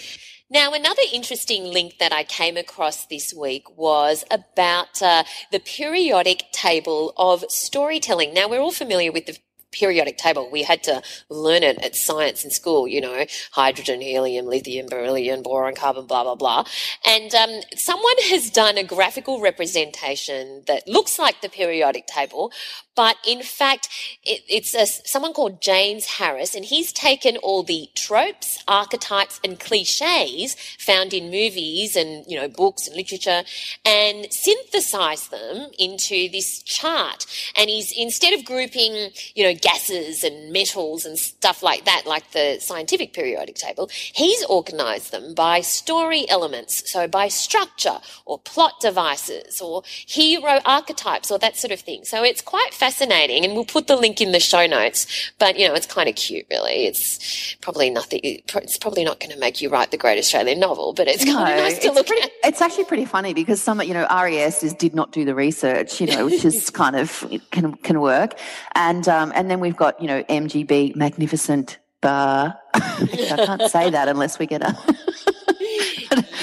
Now, 0.50 0.74
another 0.74 1.00
interesting 1.14 1.64
link 1.64 1.96
that 1.98 2.12
I 2.12 2.24
came 2.24 2.58
across 2.58 3.06
this 3.06 3.32
week 3.32 3.64
was 3.76 4.22
about 4.30 5.00
uh, 5.00 5.24
the 5.50 5.60
periodic 5.60 6.44
table 6.52 7.14
of 7.16 7.42
storytelling. 7.48 8.34
Now, 8.34 8.48
we're 8.48 8.60
all 8.60 8.70
familiar 8.70 9.10
with 9.10 9.24
the 9.24 9.38
periodic 9.72 10.18
table. 10.18 10.48
We 10.50 10.62
had 10.62 10.82
to 10.84 11.02
learn 11.28 11.62
it 11.62 11.82
at 11.82 11.96
science 11.96 12.44
in 12.44 12.50
school, 12.50 12.86
you 12.86 13.00
know, 13.00 13.26
hydrogen, 13.52 14.00
helium, 14.00 14.46
lithium, 14.46 14.86
beryllium, 14.86 15.42
boron, 15.42 15.74
carbon, 15.74 16.06
blah, 16.06 16.24
blah, 16.24 16.34
blah. 16.34 16.64
And 17.06 17.34
um, 17.34 17.60
someone 17.76 18.16
has 18.30 18.50
done 18.50 18.78
a 18.78 18.84
graphical 18.84 19.40
representation 19.40 20.62
that 20.66 20.86
looks 20.86 21.18
like 21.18 21.40
the 21.40 21.48
periodic 21.48 22.06
table, 22.06 22.52
but 22.94 23.16
in 23.26 23.42
fact, 23.42 23.88
it, 24.22 24.42
it's 24.48 24.74
a, 24.74 24.86
someone 24.86 25.32
called 25.32 25.62
James 25.62 26.04
Harris, 26.04 26.54
and 26.54 26.64
he's 26.64 26.92
taken 26.92 27.38
all 27.38 27.62
the 27.62 27.88
tropes, 27.94 28.62
archetypes, 28.68 29.40
and 29.42 29.58
cliches 29.58 30.56
found 30.78 31.14
in 31.14 31.30
movies 31.30 31.96
and 31.96 32.24
you 32.26 32.38
know 32.38 32.48
books 32.48 32.86
and 32.86 32.96
literature, 32.96 33.44
and 33.84 34.30
synthesized 34.30 35.30
them 35.30 35.70
into 35.78 36.28
this 36.30 36.62
chart. 36.62 37.24
And 37.56 37.70
he's 37.70 37.92
instead 37.96 38.38
of 38.38 38.44
grouping 38.44 39.10
you 39.34 39.44
know 39.44 39.54
gases 39.62 40.22
and 40.24 40.52
metals 40.52 41.06
and 41.06 41.18
stuff 41.18 41.62
like 41.62 41.84
that, 41.84 42.02
like 42.04 42.32
the 42.32 42.58
scientific 42.60 43.12
periodic 43.12 43.54
table, 43.54 43.88
he's 43.92 44.44
organized 44.44 45.12
them 45.12 45.34
by 45.34 45.60
story 45.60 46.28
elements, 46.28 46.90
so 46.90 47.08
by 47.08 47.28
structure 47.28 47.98
or 48.26 48.38
plot 48.38 48.74
devices 48.80 49.60
or 49.60 49.82
hero 49.86 50.60
archetypes 50.66 51.30
or 51.30 51.38
that 51.38 51.56
sort 51.56 51.72
of 51.72 51.80
thing. 51.80 52.04
So 52.04 52.22
it's 52.22 52.42
quite 52.42 52.74
fascinating, 52.74 53.44
and 53.44 53.54
we'll 53.54 53.64
put 53.64 53.86
the 53.86 53.96
link 53.96 54.20
in 54.20 54.32
the 54.32 54.40
show 54.40 54.66
notes. 54.66 55.30
But 55.38 55.58
you 55.58 55.68
know, 55.68 55.74
it's 55.74 55.86
kind 55.86 56.08
of 56.08 56.16
cute, 56.16 56.46
really. 56.50 56.86
It's 56.86 57.56
probably 57.60 57.88
nothing. 57.88 58.20
It's 58.24 58.78
probably 58.78 59.04
not 59.04 59.20
going 59.20 59.30
to 59.30 59.38
make 59.38 59.60
you 59.60 59.68
write 59.68 59.90
the 59.90 59.96
Great 59.96 60.18
Australian 60.18 60.58
Novel, 60.58 60.92
but 60.92 61.06
it's 61.08 61.24
kind 61.24 61.52
of 61.52 61.64
nice 61.64 61.78
to 61.78 61.92
look 61.92 62.06
pretty, 62.06 62.22
at. 62.22 62.30
It's 62.44 62.60
actually 62.60 62.84
pretty 62.84 63.04
funny 63.04 63.32
because 63.32 63.62
some, 63.62 63.80
you 63.82 63.94
know, 63.94 64.06
RES 64.10 64.62
is 64.64 64.74
did 64.74 64.94
not 64.94 65.12
do 65.12 65.24
the 65.24 65.34
research, 65.34 66.00
you 66.00 66.08
know, 66.08 66.26
which 66.26 66.44
is 66.44 66.68
kind 66.82 66.96
of 66.96 67.24
can 67.52 67.74
can 67.76 68.00
work, 68.00 68.38
and 68.74 69.08
um, 69.08 69.32
and 69.34 69.51
then 69.52 69.60
we've 69.60 69.76
got 69.76 70.00
you 70.00 70.08
know 70.08 70.22
MGB 70.24 70.96
Magnificent 70.96 71.78
Bar. 72.00 72.58
I 72.74 73.34
can't 73.36 73.70
say 73.70 73.90
that 73.90 74.08
unless 74.08 74.38
we 74.38 74.46
get 74.46 74.62
a. 74.62 74.76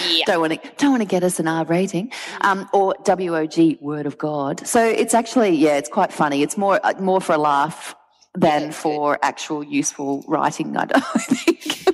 Yeah. 0.09 0.25
don't 0.25 0.41
want 0.41 0.53
to 0.53 0.71
don't 0.77 0.91
want 0.91 1.01
to 1.01 1.07
get 1.07 1.23
us 1.23 1.39
an 1.39 1.47
R 1.47 1.65
rating, 1.65 2.11
um, 2.41 2.69
or 2.73 2.95
WOG 3.05 3.77
Word 3.81 4.05
of 4.05 4.17
God. 4.17 4.65
So 4.65 4.83
it's 4.83 5.13
actually 5.13 5.49
yeah, 5.55 5.77
it's 5.77 5.89
quite 5.89 6.13
funny. 6.13 6.41
It's 6.43 6.57
more 6.57 6.79
uh, 6.83 6.93
more 6.99 7.19
for 7.19 7.33
a 7.33 7.37
laugh 7.37 7.95
than 8.35 8.65
Yeah, 8.65 8.71
for 8.71 9.19
actual 9.23 9.63
useful 9.63 10.23
writing. 10.27 10.77
I 10.77 10.85
don't 10.85 11.03
think. 11.17 11.87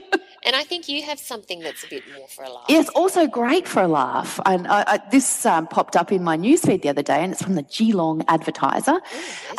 And 0.45 0.55
I 0.55 0.63
think 0.63 0.87
you 0.87 1.01
have 1.03 1.19
something 1.19 1.59
that's 1.59 1.83
a 1.83 1.87
bit 1.87 2.03
more 2.15 2.27
for 2.27 2.43
a 2.43 2.51
laugh. 2.51 2.65
It's 2.69 2.89
also 2.89 3.25
great 3.27 3.67
for 3.67 3.81
a 3.81 3.87
laugh. 3.87 4.39
And 4.45 4.67
I, 4.67 4.83
I, 4.87 5.01
this 5.09 5.45
um, 5.45 5.67
popped 5.67 5.95
up 5.95 6.11
in 6.11 6.23
my 6.23 6.37
newsfeed 6.37 6.83
the 6.83 6.89
other 6.89 7.01
day, 7.01 7.23
and 7.23 7.31
it's 7.33 7.41
from 7.41 7.55
the 7.55 7.63
Geelong 7.63 8.23
Advertiser, 8.27 9.01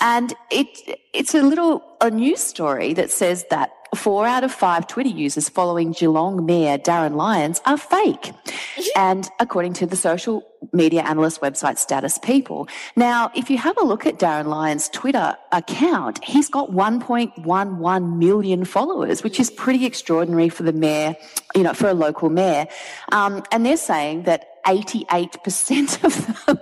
and 0.01 0.33
it 0.51 1.01
it's 1.13 1.35
a 1.35 1.43
little 1.43 1.83
a 2.01 2.11
news 2.11 2.41
story 2.41 2.93
that 2.95 3.11
says 3.11 3.45
that 3.51 3.73
four 3.97 4.27
out 4.27 4.45
of 4.45 4.53
five 4.53 4.87
Twitter 4.87 5.09
users 5.09 5.49
following 5.49 5.93
Geelong 5.93 6.47
Mayor 6.47 6.79
Darryn 6.79 7.17
Lyons 7.17 7.61
are 7.67 7.77
fake, 7.77 8.33
and 8.97 9.29
according 9.41 9.73
to 9.75 9.87
the 9.87 9.97
social 9.97 10.43
media 10.73 11.03
analyst 11.03 11.41
website 11.41 11.79
Status 11.79 12.19
People. 12.19 12.69
Now, 12.95 13.31
if 13.35 13.51
you 13.51 13.59
have 13.59 13.77
a 13.79 13.85
look 13.85 14.07
at 14.07 14.19
Darryn 14.19 14.47
Lyons' 14.47 14.89
Twitter 14.89 15.37
account, 15.53 16.23
he's 16.25 16.49
got 16.49 16.71
1.11 16.71 18.17
million 18.19 18.65
followers, 18.65 19.23
which 19.23 19.41
is 19.41 19.51
pretty 19.51 19.85
extraordinary 19.87 20.49
for 20.49 20.63
the 20.63 20.73
mayor, 20.73 21.17
you 21.55 21.63
know, 21.63 21.75
for 21.75 21.89
a 21.89 21.95
local 21.95 22.31
mayor. 22.31 22.67
Um, 23.13 23.43
and 23.53 23.65
they're 23.65 23.77
saying 23.77 24.25
that 24.25 24.63
88% 24.65 26.05
of 26.05 26.47
them 26.47 26.61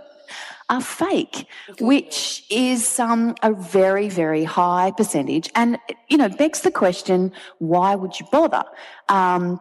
are 0.71 0.81
fake, 0.81 1.47
which 1.81 2.45
is 2.51 2.99
um, 2.99 3.35
a 3.43 3.53
very, 3.53 4.09
very 4.09 4.45
high 4.45 4.93
percentage. 4.97 5.51
And, 5.55 5.79
you 6.09 6.17
know, 6.17 6.29
begs 6.29 6.63
the 6.63 6.71
question, 6.71 7.33
why 7.59 7.95
would 7.95 8.19
you 8.19 8.27
bother? 8.33 8.65
Um, 9.09 9.61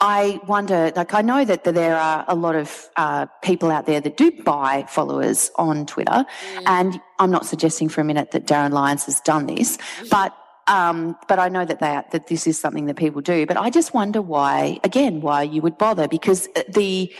I 0.00 0.40
wonder, 0.46 0.92
like, 0.94 1.12
I 1.12 1.22
know 1.22 1.44
that 1.44 1.64
there 1.64 1.96
are 1.96 2.24
a 2.28 2.36
lot 2.36 2.54
of 2.54 2.88
uh, 2.96 3.26
people 3.42 3.70
out 3.70 3.86
there 3.86 4.00
that 4.00 4.16
do 4.16 4.30
buy 4.30 4.84
followers 4.88 5.50
on 5.56 5.86
Twitter, 5.86 6.24
and 6.66 7.00
I'm 7.18 7.32
not 7.32 7.46
suggesting 7.46 7.88
for 7.88 8.00
a 8.00 8.04
minute 8.04 8.30
that 8.30 8.46
Darryn 8.46 8.70
Lyons 8.70 9.06
has 9.06 9.20
done 9.20 9.46
this, 9.46 9.76
but 10.08 10.36
um, 10.68 11.16
but 11.26 11.38
I 11.38 11.48
know 11.48 11.64
that 11.64 11.80
they 11.80 12.00
that 12.12 12.26
this 12.28 12.46
is 12.46 12.60
something 12.60 12.86
that 12.86 12.96
people 12.96 13.22
do. 13.22 13.44
But 13.46 13.56
I 13.56 13.70
just 13.70 13.92
wonder 13.92 14.22
why, 14.22 14.78
again, 14.84 15.20
why 15.20 15.42
you 15.42 15.62
would 15.62 15.78
bother 15.78 16.06
because 16.06 16.48
the 16.68 17.12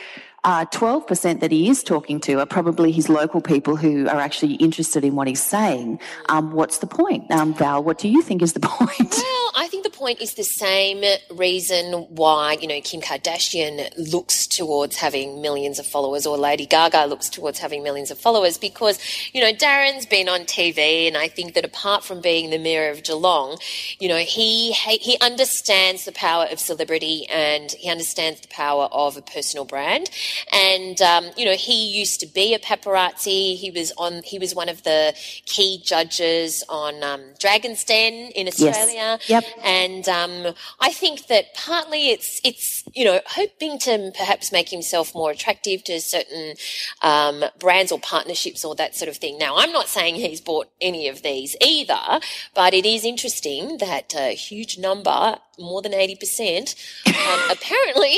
uh, 0.48 0.64
12% 0.64 1.40
that 1.40 1.52
he 1.52 1.68
is 1.68 1.82
talking 1.82 2.18
to 2.18 2.40
are 2.40 2.46
probably 2.46 2.90
his 2.90 3.10
local 3.10 3.42
people 3.42 3.76
who 3.76 4.08
are 4.08 4.18
actually 4.18 4.54
interested 4.54 5.04
in 5.04 5.14
what 5.14 5.28
he's 5.28 5.42
saying. 5.42 6.00
Um, 6.30 6.52
what's 6.52 6.78
the 6.78 6.86
point? 6.86 7.30
Um, 7.30 7.52
Val, 7.52 7.84
what 7.84 7.98
do 7.98 8.08
you 8.08 8.22
think 8.22 8.40
is 8.40 8.54
the 8.54 8.60
point? 8.78 9.14
Well, 9.14 9.52
I 9.56 9.68
think 9.70 9.84
the 9.84 9.90
point 9.90 10.22
is 10.22 10.34
the 10.34 10.44
same 10.44 11.04
reason 11.36 11.92
why, 12.08 12.56
you 12.62 12.66
know, 12.66 12.80
Kim 12.80 13.02
Kardashian 13.02 13.92
looks 14.10 14.46
towards 14.46 14.96
having 14.96 15.42
millions 15.42 15.78
of 15.78 15.86
followers 15.86 16.24
or 16.24 16.38
Lady 16.38 16.64
Gaga 16.64 17.04
looks 17.04 17.28
towards 17.28 17.58
having 17.58 17.82
millions 17.82 18.10
of 18.10 18.16
followers 18.18 18.56
because, 18.56 18.98
you 19.34 19.42
know, 19.42 19.52
Darryn's 19.52 20.06
been 20.06 20.30
on 20.30 20.46
TV 20.46 21.06
and 21.06 21.18
I 21.18 21.28
think 21.28 21.52
that 21.54 21.66
apart 21.66 22.04
from 22.04 22.22
being 22.22 22.48
the 22.48 22.58
mayor 22.58 22.90
of 22.90 23.02
Geelong, 23.02 23.58
you 23.98 24.08
know, 24.08 24.16
he 24.16 24.72
he 24.72 25.18
understands 25.20 26.06
the 26.06 26.12
power 26.12 26.46
of 26.50 26.58
celebrity 26.58 27.26
and 27.28 27.70
he 27.72 27.90
understands 27.90 28.40
the 28.40 28.48
power 28.48 28.84
of 28.84 29.18
a 29.18 29.20
personal 29.20 29.66
brand. 29.66 30.08
And 30.52 31.00
um, 31.02 31.30
you 31.36 31.44
know, 31.44 31.54
he 31.54 31.86
used 31.86 32.20
to 32.20 32.26
be 32.26 32.54
a 32.54 32.58
paparazzi. 32.58 33.56
He 33.56 33.70
was 33.74 33.92
on 33.98 34.22
he 34.22 34.38
was 34.38 34.54
one 34.54 34.68
of 34.68 34.82
the 34.82 35.14
key 35.46 35.80
judges 35.84 36.64
on 36.68 37.02
um, 37.02 37.20
Dragon's 37.38 37.84
Den 37.84 38.30
in 38.32 38.48
Australia. 38.48 39.18
Yes. 39.26 39.28
Yep. 39.28 39.44
And 39.64 40.08
um, 40.08 40.54
I 40.80 40.92
think 40.92 41.26
that 41.26 41.54
partly 41.54 42.10
it's 42.10 42.40
it's 42.44 42.84
you 42.94 43.04
know 43.04 43.20
hoping 43.26 43.78
to 43.80 44.12
perhaps 44.16 44.52
make 44.52 44.68
himself 44.68 45.14
more 45.14 45.30
attractive 45.30 45.84
to 45.84 46.00
certain 46.00 46.54
um, 47.02 47.44
brands 47.58 47.92
or 47.92 47.98
partnerships 47.98 48.64
or 48.64 48.74
that 48.76 48.94
sort 48.94 49.08
of 49.08 49.16
thing. 49.16 49.38
Now, 49.38 49.56
I'm 49.56 49.72
not 49.72 49.88
saying 49.88 50.16
he's 50.16 50.40
bought 50.40 50.68
any 50.80 51.08
of 51.08 51.22
these 51.22 51.56
either, 51.60 52.20
but 52.54 52.74
it 52.74 52.86
is 52.86 53.04
interesting 53.04 53.78
that 53.78 54.14
a 54.14 54.34
huge 54.34 54.78
number, 54.78 55.38
more 55.58 55.82
than 55.82 55.94
eighty 55.94 56.14
percent, 56.16 56.74
um, 57.06 57.40
apparently 57.50 58.16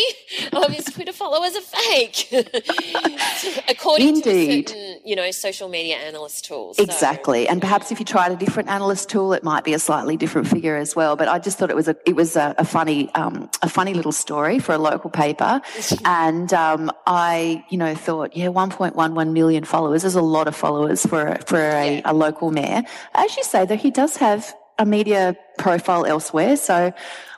of 0.53 0.71
his 0.71 0.85
Twitter 0.87 1.13
followers 1.13 1.55
are 1.57 1.61
fake, 1.61 2.29
according 3.69 4.09
Indeed. 4.17 4.67
to 4.67 4.73
certain 4.75 5.01
you 5.05 5.17
know 5.17 5.31
social 5.31 5.69
media 5.69 5.97
analyst 5.97 6.45
tools. 6.45 6.77
So- 6.77 6.83
Exactly, 6.83 7.49
and 7.49 7.61
perhaps 7.61 7.91
if 7.93 7.99
you 7.99 8.05
tried 8.05 8.33
a 8.33 8.37
different 8.37 8.69
analyst 8.69 9.09
tool, 9.09 9.33
it 9.33 9.43
might 9.45 9.65
be 9.65 9.73
a 9.75 9.79
slightly 9.79 10.17
different 10.17 10.49
figure 10.49 10.77
as 10.77 10.95
well. 10.97 11.17
But 11.17 11.29
I 11.29 11.39
just 11.39 11.59
thought 11.59 11.71
it 11.71 11.77
was 11.77 11.89
a 11.89 11.97
it 12.07 12.15
was 12.17 12.37
a, 12.37 12.55
a 12.59 12.65
funny 12.65 13.13
um, 13.15 13.49
a 13.63 13.69
funny 13.69 13.95
little 13.95 14.13
story 14.13 14.59
for 14.59 14.73
a 14.75 14.79
local 14.79 15.11
paper, 15.11 15.61
and 16.05 16.53
um, 16.53 16.91
I 17.07 17.65
you 17.71 17.79
know 17.79 17.95
thought 17.95 18.37
yeah, 18.37 18.47
1.11 18.47 19.33
million 19.33 19.65
followers 19.65 20.05
is 20.05 20.15
a 20.15 20.23
lot 20.23 20.49
of 20.49 20.55
followers 20.57 21.07
for 21.07 21.37
for 21.47 21.59
a, 21.59 21.97
Yeah. 21.97 22.01
a 22.05 22.13
local 22.15 22.51
mayor. 22.51 22.83
As 23.15 23.37
you 23.37 23.43
say, 23.45 23.65
though, 23.67 23.77
he 23.77 23.91
does 23.91 24.17
have 24.17 24.55
a 24.79 24.87
media 24.87 25.37
profile 25.59 26.07
elsewhere, 26.07 26.57
so 26.57 26.93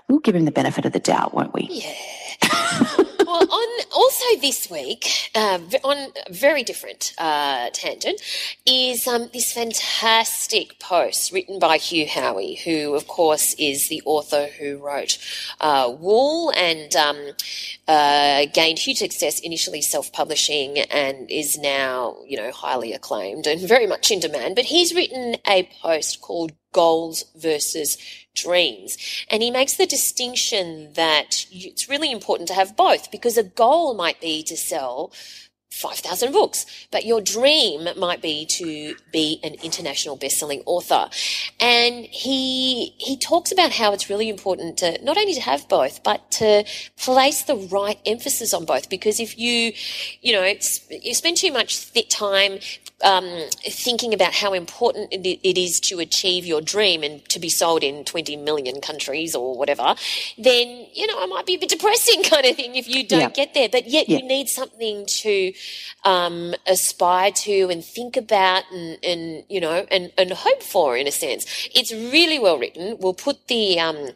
we'll 0.09 0.21
give 0.21 0.35
him 0.35 0.44
the 0.44 0.52
benefit 0.52 0.85
of 0.85 0.92
the 0.92 1.00
doubt, 1.00 1.35
won't 1.35 1.54
we? 1.54 1.68
Yeah. 1.71 1.94
well, 3.26 3.47
on 3.50 3.85
also 3.94 4.40
this 4.40 4.71
week, 4.71 5.30
uh, 5.35 5.59
on 5.85 6.12
a 6.26 6.32
very 6.32 6.62
different 6.62 7.14
uh, 7.18 7.71
tangent, 7.71 8.21
is 8.66 9.06
um, 9.06 9.30
this 9.32 9.52
fantastic 9.52 10.78
post 10.78 11.32
written 11.32 11.59
by 11.59 11.76
Hugh 11.78 12.06
Howey, 12.06 12.62
who, 12.62 12.94
of 12.94 13.06
course, 13.06 13.54
is 13.59 13.88
the 13.88 14.02
author 14.04 14.47
who 14.59 14.78
wrote 14.78 15.18
uh, 15.61 15.94
Wool 15.99 16.52
and 16.56 16.94
um, 16.97 17.18
uh, 17.88 18.47
gained 18.52 18.78
huge 18.78 18.99
success 18.99 19.40
initially 19.40 19.82
self-publishing 19.82 20.78
and 20.78 21.30
is 21.30 21.59
now, 21.59 22.16
you 22.26 22.37
know, 22.37 22.50
highly 22.50 22.92
acclaimed 22.92 23.47
and 23.47 23.61
very 23.61 23.87
much 23.87 24.11
in 24.11 24.21
demand. 24.21 24.56
But 24.56 24.66
he's 24.66 24.94
written 24.94 25.37
a 25.47 25.68
post 25.80 26.21
called 26.21 26.52
Goals 26.73 27.25
versus 27.37 27.99
dreams. 28.34 28.96
And 29.30 29.42
he 29.42 29.50
makes 29.50 29.76
the 29.76 29.86
distinction 29.86 30.92
that 30.94 31.46
it's 31.50 31.88
really 31.88 32.10
important 32.10 32.48
to 32.48 32.54
have 32.54 32.76
both 32.76 33.10
because 33.10 33.36
a 33.36 33.42
goal 33.42 33.94
might 33.94 34.20
be 34.20 34.42
to 34.44 34.56
sell 34.56 35.12
5,000 35.72 36.32
books, 36.32 36.66
but 36.90 37.06
your 37.06 37.22
dream 37.22 37.88
might 37.96 38.20
be 38.20 38.44
to 38.44 38.94
be 39.10 39.40
an 39.42 39.54
international 39.62 40.16
best-selling 40.16 40.62
author. 40.66 41.08
And 41.60 42.04
he, 42.04 42.94
he 42.98 43.16
talks 43.16 43.50
about 43.50 43.72
how 43.72 43.92
it's 43.94 44.10
really 44.10 44.28
important 44.28 44.76
to 44.78 45.02
not 45.02 45.16
only 45.16 45.32
to 45.32 45.40
have 45.40 45.68
both, 45.68 46.02
but 46.02 46.30
to 46.32 46.64
place 46.96 47.42
the 47.44 47.56
right 47.56 47.98
emphasis 48.04 48.52
on 48.52 48.66
both. 48.66 48.90
Because 48.90 49.18
if 49.18 49.38
you, 49.38 49.72
you 50.20 50.32
know, 50.32 50.54
you 50.90 51.14
spend 51.14 51.38
too 51.38 51.52
much 51.52 51.90
time 52.10 52.58
um, 53.02 53.25
thinking 53.64 54.14
about 54.14 54.32
how 54.32 54.52
important 54.52 55.09
it 55.12 55.59
is 55.59 55.80
to 55.80 55.99
achieve 55.99 56.44
your 56.47 56.61
dream 56.61 57.02
and 57.02 57.25
to 57.28 57.38
be 57.38 57.49
sold 57.49 57.82
in 57.82 58.04
20 58.04 58.37
million 58.37 58.80
countries 58.80 59.35
or 59.35 59.56
whatever, 59.59 59.94
then, 60.38 60.87
you 60.92 61.06
know, 61.06 61.23
it 61.23 61.28
might 61.28 61.47
be 61.47 61.54
a 61.54 61.59
bit 61.59 61.68
depressing 61.68 62.23
kind 62.32 62.47
of 62.47 62.56
thing 62.56 62.76
if 62.76 62.88
you 62.88 63.06
don't 63.06 63.21
Yeah. 63.21 63.28
get 63.30 63.54
there. 63.54 63.68
But 63.68 63.88
yet 63.88 64.09
Yeah. 64.09 64.18
you 64.18 64.25
need 64.25 64.49
something 64.49 65.06
to 65.06 65.52
um, 66.04 66.54
aspire 66.66 67.30
to 67.32 67.68
and 67.71 67.85
think 67.85 68.16
about 68.16 68.64
and, 68.73 68.99
and 69.04 69.44
you 69.49 69.61
know, 69.61 69.87
and, 69.90 70.12
and 70.16 70.30
hope 70.32 70.62
for 70.62 70.97
in 70.97 71.06
a 71.06 71.12
sense. 71.12 71.47
It's 71.75 71.92
really 71.92 72.38
well 72.38 72.59
written. 72.59 72.97
We'll 73.00 73.14
put 73.14 73.49
the, 73.49 73.78
um, 73.80 74.11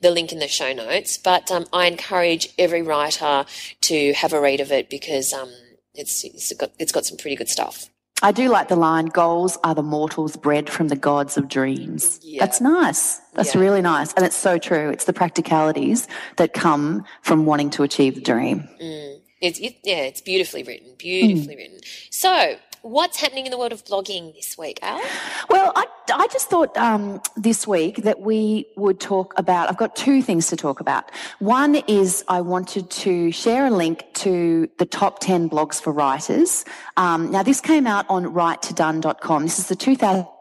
the 0.00 0.10
link 0.10 0.32
in 0.32 0.38
the 0.38 0.48
show 0.48 0.72
notes, 0.72 1.16
but 1.18 1.50
um, 1.50 1.66
I 1.72 1.86
encourage 1.86 2.48
every 2.58 2.82
writer 2.82 3.44
to 3.82 4.12
have 4.14 4.32
a 4.32 4.40
read 4.40 4.60
of 4.60 4.72
it 4.72 4.90
because 4.90 5.32
um, 5.32 5.50
it's, 5.94 6.24
it's 6.24 6.52
got, 6.54 6.72
it's 6.78 6.92
got 6.92 7.04
some 7.06 7.16
pretty 7.16 7.36
good 7.36 7.48
stuff. 7.48 7.88
I 8.22 8.30
do 8.32 8.48
like 8.48 8.68
the 8.68 8.76
line, 8.76 9.06
goals 9.06 9.58
are 9.64 9.74
the 9.74 9.82
mortals 9.82 10.36
bred 10.36 10.70
from 10.70 10.88
the 10.88 10.96
gods 10.96 11.36
of 11.36 11.48
dreams. 11.48 12.20
Yeah. 12.22 12.44
That's 12.44 12.60
nice. 12.60 13.20
That's 13.34 13.54
Yeah. 13.54 13.60
really 13.60 13.82
nice. 13.82 14.12
And 14.14 14.24
it's 14.24 14.36
so 14.36 14.58
true. 14.58 14.90
It's 14.90 15.04
the 15.06 15.12
practicalities 15.12 16.06
that 16.36 16.52
come 16.52 17.04
from 17.22 17.46
wanting 17.46 17.70
to 17.70 17.82
achieve 17.82 18.14
the 18.14 18.20
dream. 18.20 18.68
Mm. 18.80 19.18
It's 19.40 19.58
it, 19.58 19.76
yeah, 19.82 20.02
it's 20.02 20.20
beautifully 20.20 20.62
written, 20.62 20.94
beautifully 20.96 21.56
mm. 21.56 21.58
written. 21.58 21.80
So, 22.10 22.56
what's 22.82 23.20
happening 23.20 23.46
in 23.46 23.50
the 23.50 23.58
world 23.58 23.72
of 23.72 23.84
blogging 23.84 24.34
this 24.34 24.58
week, 24.58 24.78
Al? 24.82 25.00
Well, 25.48 25.72
I, 25.74 25.86
I 26.12 26.26
just 26.28 26.50
thought 26.50 26.76
um, 26.76 27.20
this 27.36 27.66
week 27.66 28.02
that 28.02 28.20
we 28.20 28.66
would 28.76 29.00
talk 29.00 29.32
about. 29.38 29.68
I've 29.68 29.78
got 29.78 29.96
two 29.96 30.22
things 30.22 30.48
to 30.48 30.56
talk 30.56 30.80
about. 30.80 31.10
One 31.38 31.76
is 31.86 32.24
I 32.28 32.40
wanted 32.40 32.90
to 32.90 33.30
share 33.32 33.66
a 33.66 33.70
link 33.70 34.04
to 34.14 34.68
the 34.78 34.86
top 34.86 35.20
10 35.20 35.48
blogs 35.48 35.80
for 35.80 35.92
writers. 35.92 36.64
Um, 36.96 37.30
now, 37.30 37.42
this 37.42 37.60
came 37.60 37.86
out 37.86 38.04
on 38.08 38.24
writetodone.com. 38.24 39.42
This 39.42 39.58
is 39.58 39.68
the 39.68 39.76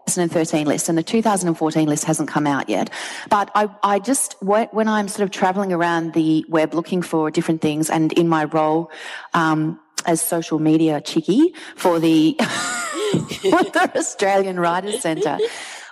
2013 0.07 0.67
list, 0.67 0.89
and 0.89 0.97
the 0.97 1.03
2014 1.03 1.87
list 1.87 2.05
hasn't 2.05 2.29
come 2.29 2.47
out 2.47 2.69
yet. 2.69 2.89
But 3.29 3.51
I, 3.55 3.69
I 3.83 3.99
just, 3.99 4.35
when 4.41 4.87
I'm 4.87 5.07
sort 5.07 5.23
of 5.23 5.31
traveling 5.31 5.71
around 5.71 6.13
the 6.13 6.45
web 6.49 6.73
looking 6.73 7.01
for 7.01 7.31
different 7.31 7.61
things, 7.61 7.89
and 7.89 8.11
in 8.13 8.27
my 8.27 8.45
role, 8.45 8.91
um, 9.33 9.79
as 10.05 10.21
social 10.21 10.59
media 10.59 11.01
chickie 11.01 11.53
for 11.75 11.99
the, 11.99 12.35
for 12.39 13.63
the 13.63 13.91
Australian 13.95 14.59
Writers 14.59 15.01
Centre. 15.01 15.37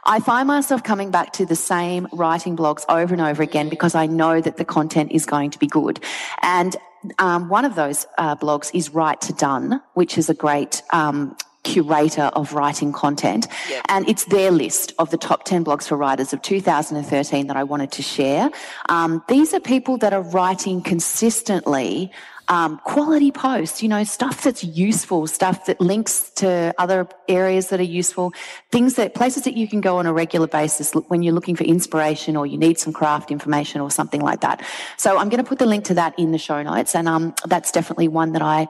I 0.06 0.20
find 0.20 0.48
myself 0.48 0.84
coming 0.84 1.12
back 1.12 1.34
to 1.34 1.46
the 1.46 1.56
same 1.56 2.08
writing 2.12 2.56
blogs 2.56 2.86
over 2.89 3.13
and 3.13 3.22
over 3.22 3.44
again 3.44 3.70
because 3.70 3.96
I 3.96 4.08
know 4.08 4.42
that 4.42 4.58
the 4.58 4.66
content 4.66 5.12
is 5.12 5.25
going 5.25 5.51
to 5.51 5.60
be 5.60 5.68
good. 5.68 6.00
And 6.42 6.75
um, 7.20 7.50
one 7.50 7.66
of 7.66 7.75
those 7.75 8.08
uh, 8.18 8.36
blogs 8.36 8.72
is 8.74 8.94
Write 8.94 9.22
to 9.22 9.34
Done, 9.34 9.82
which 9.94 10.18
is 10.18 10.30
a 10.30 10.34
great 10.34 10.82
um, 10.92 11.36
curator 11.63 12.24
of 12.34 12.54
writing 12.54 12.92
content. 12.92 13.48
Yep. 13.70 13.86
And 13.89 14.10
it's 14.10 14.25
their 14.25 14.51
list 14.51 14.94
of 14.98 15.10
the 15.10 15.18
top 15.18 15.44
10 15.44 15.66
blogs 15.66 15.88
for 15.88 15.98
writers 15.98 16.34
of 16.34 16.42
2013 16.42 17.48
that 17.48 17.58
I 17.58 17.63
wanted 17.63 17.92
to 17.94 18.01
share. 18.01 18.50
Um, 18.88 19.24
these 19.28 19.54
are 19.54 19.60
people 19.60 19.98
that 19.98 20.13
are 20.13 20.22
writing 20.22 20.82
consistently 20.82 22.12
um, 22.50 22.79
quality 22.84 23.32
posts, 23.32 23.84
you 23.84 23.88
know, 23.88 24.03
stuff 24.03 24.44
that's 24.44 24.63
useful, 24.63 25.27
stuff 25.27 25.68
that 25.68 25.79
links 25.79 26.32
to 26.32 26.74
other 26.79 27.08
areas 27.27 27.70
that 27.70 27.79
are 27.79 27.84
useful, 27.84 28.34
things 28.72 28.96
that 28.96 29.13
places 29.13 29.44
that 29.44 29.56
you 29.56 29.68
can 29.68 29.82
go 29.82 29.98
on 29.98 30.08
a 30.08 30.13
regular 30.13 30.48
basis 30.48 30.91
when 30.94 31.22
you're 31.22 31.34
looking 31.34 31.56
for 31.56 31.63
inspiration 31.63 32.36
or 32.36 32.48
you 32.48 32.58
need 32.58 32.79
some 32.79 32.91
craft 32.91 33.29
information 33.29 33.82
or 33.82 33.91
something 33.91 34.22
like 34.22 34.41
that. 34.41 34.65
So 34.98 35.20
I'm 35.20 35.29
going 35.29 35.44
to 35.44 35.48
put 35.48 35.60
the 35.60 35.68
link 35.68 35.86
to 35.86 35.94
that 35.94 36.18
in 36.18 36.32
the 36.32 36.39
show 36.39 36.62
notes. 36.63 36.96
And 36.96 37.08
um, 37.08 37.36
that's 37.46 37.72
definitely 37.72 38.08
one 38.08 38.32
that 38.32 38.41
I 38.41 38.68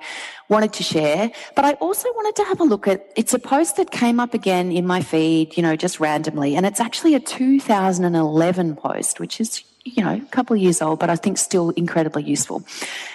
wanted 0.50 0.74
to 0.74 0.83
share. 0.83 1.31
But 1.55 1.63
I 1.63 1.74
also 1.74 2.09
wanted 2.15 2.36
to 2.36 2.43
have 2.45 2.59
a 2.59 2.65
look 2.65 2.86
at 2.86 3.09
it's 3.15 3.33
a 3.33 3.39
post 3.39 3.77
that 3.77 3.91
came 3.91 4.19
up 4.19 4.33
again 4.33 4.74
in 4.74 4.86
my 4.86 5.01
feed, 5.01 5.55
you 5.55 5.63
know, 5.63 5.77
just 5.77 6.01
randomly. 6.01 6.55
And 6.57 6.65
it's 6.65 6.81
actually 6.81 7.15
a 7.15 7.19
2011 7.19 8.75
post, 8.75 9.21
which 9.21 9.39
is 9.39 9.63
you 9.96 10.03
know, 10.03 10.15
a 10.15 10.31
couple 10.31 10.55
of 10.55 10.62
years 10.62 10.81
old, 10.81 11.00
but 11.00 11.10
I 11.10 11.15
think 11.15 11.38
still 11.38 11.72
incredibly 11.72 12.24
useful. 12.24 12.63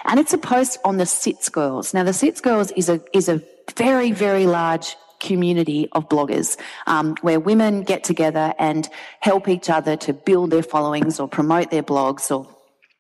And 0.05 0.21
it's 0.21 0.33
a 0.33 0.39
post 0.39 0.79
on 0.85 0.97
the 0.97 1.07
SITS 1.07 1.49
Girls. 1.49 1.95
Now, 1.95 2.05
the 2.05 2.13
SITS 2.13 2.41
Girls 2.41 2.71
is 2.73 2.89
a 2.89 3.01
is 3.13 3.29
a 3.29 3.43
very 3.77 4.13
very 4.13 4.47
large 4.47 4.97
community 5.21 5.89
of 5.93 6.09
bloggers 6.09 6.59
um, 6.87 7.17
where 7.23 7.41
women 7.41 7.83
get 7.83 8.05
together 8.05 8.55
and 8.59 8.89
help 9.21 9.49
each 9.49 9.71
other 9.71 9.97
to 9.97 10.13
build 10.13 10.51
their 10.51 10.63
followings 10.63 11.19
or 11.19 11.27
promote 11.27 11.71
their 11.71 11.83
blogs 11.83 12.31
or 12.31 12.47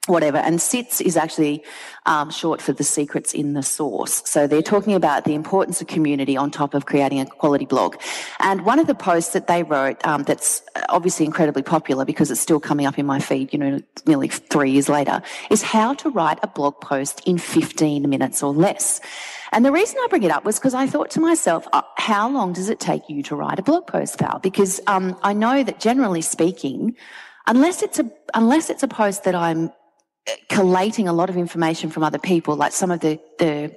whatever. 0.07 0.37
And 0.37 0.61
SITS 0.61 1.01
is 1.01 1.17
actually 1.17 1.65
um, 2.05 2.31
short 2.31 2.61
for 2.61 2.73
the 2.73 2.85
secrets 2.85 3.33
in 3.33 3.55
the 3.55 3.63
source. 3.63 4.23
So 4.27 4.47
they're 4.47 4.63
talking 4.63 4.95
about 4.95 5.25
the 5.25 5.35
importance 5.35 5.81
of 5.81 5.87
community 5.87 6.37
on 6.37 6.51
top 6.51 6.75
of 6.75 6.85
creating 6.85 7.21
a 7.21 7.27
quality 7.27 7.65
blog. 7.65 7.97
And 8.41 8.67
one 8.67 8.79
of 8.79 8.87
the 8.87 8.95
posts 8.95 9.33
that 9.33 9.47
they 9.47 9.63
wrote 9.63 10.05
um, 10.07 10.25
that's 10.25 10.63
obviously 10.91 11.25
incredibly 11.25 11.63
popular 11.63 12.05
because 12.05 12.31
it's 12.31 12.41
still 12.41 12.61
coming 12.61 12.85
up 12.85 12.99
in 12.99 13.07
my 13.07 13.19
feed, 13.19 13.53
you 13.53 13.59
know, 13.59 13.81
nearly 14.07 14.29
three 14.29 14.73
years 14.73 14.89
later, 14.89 15.23
is 15.51 15.63
how 15.63 15.95
to 15.95 16.11
write 16.11 16.39
a 16.43 16.49
blog 16.49 16.81
post 16.81 17.23
in 17.27 17.39
15 17.39 18.09
minutes 18.09 18.43
or 18.43 18.53
less. 18.53 19.01
And 19.53 19.65
the 19.65 19.73
reason 19.73 19.97
I 20.01 20.07
bring 20.11 20.25
it 20.25 20.31
up 20.31 20.45
was 20.45 20.59
because 20.59 20.75
I 20.75 20.87
thought 20.87 21.11
to 21.13 21.21
myself, 21.21 21.67
uh, 21.73 21.83
how 21.97 22.29
long 22.29 22.53
does 22.53 22.69
it 22.69 22.81
take 22.81 23.09
you 23.09 23.23
to 23.23 23.37
write 23.37 23.59
a 23.59 23.63
blog 23.63 23.87
post, 23.87 24.19
Val? 24.19 24.39
Because 24.41 24.81
um, 24.87 25.17
I 25.23 25.33
know 25.33 25.63
that 25.63 25.81
generally 25.81 26.23
speaking, 26.23 26.97
unless 27.47 27.83
it's 27.83 27.99
a 27.99 28.11
unless 28.35 28.69
it's 28.69 28.83
a 28.83 28.89
post 28.89 29.25
that 29.25 29.35
I'm 29.35 29.71
collating 30.49 31.07
a 31.07 31.13
lot 31.13 31.29
of 31.29 31.37
information 31.37 31.91
from 31.91 32.03
other 32.03 32.19
people, 32.19 32.57
like 32.57 32.73
some 32.73 32.91
of 32.91 33.01
the, 33.01 33.21
the 33.39 33.75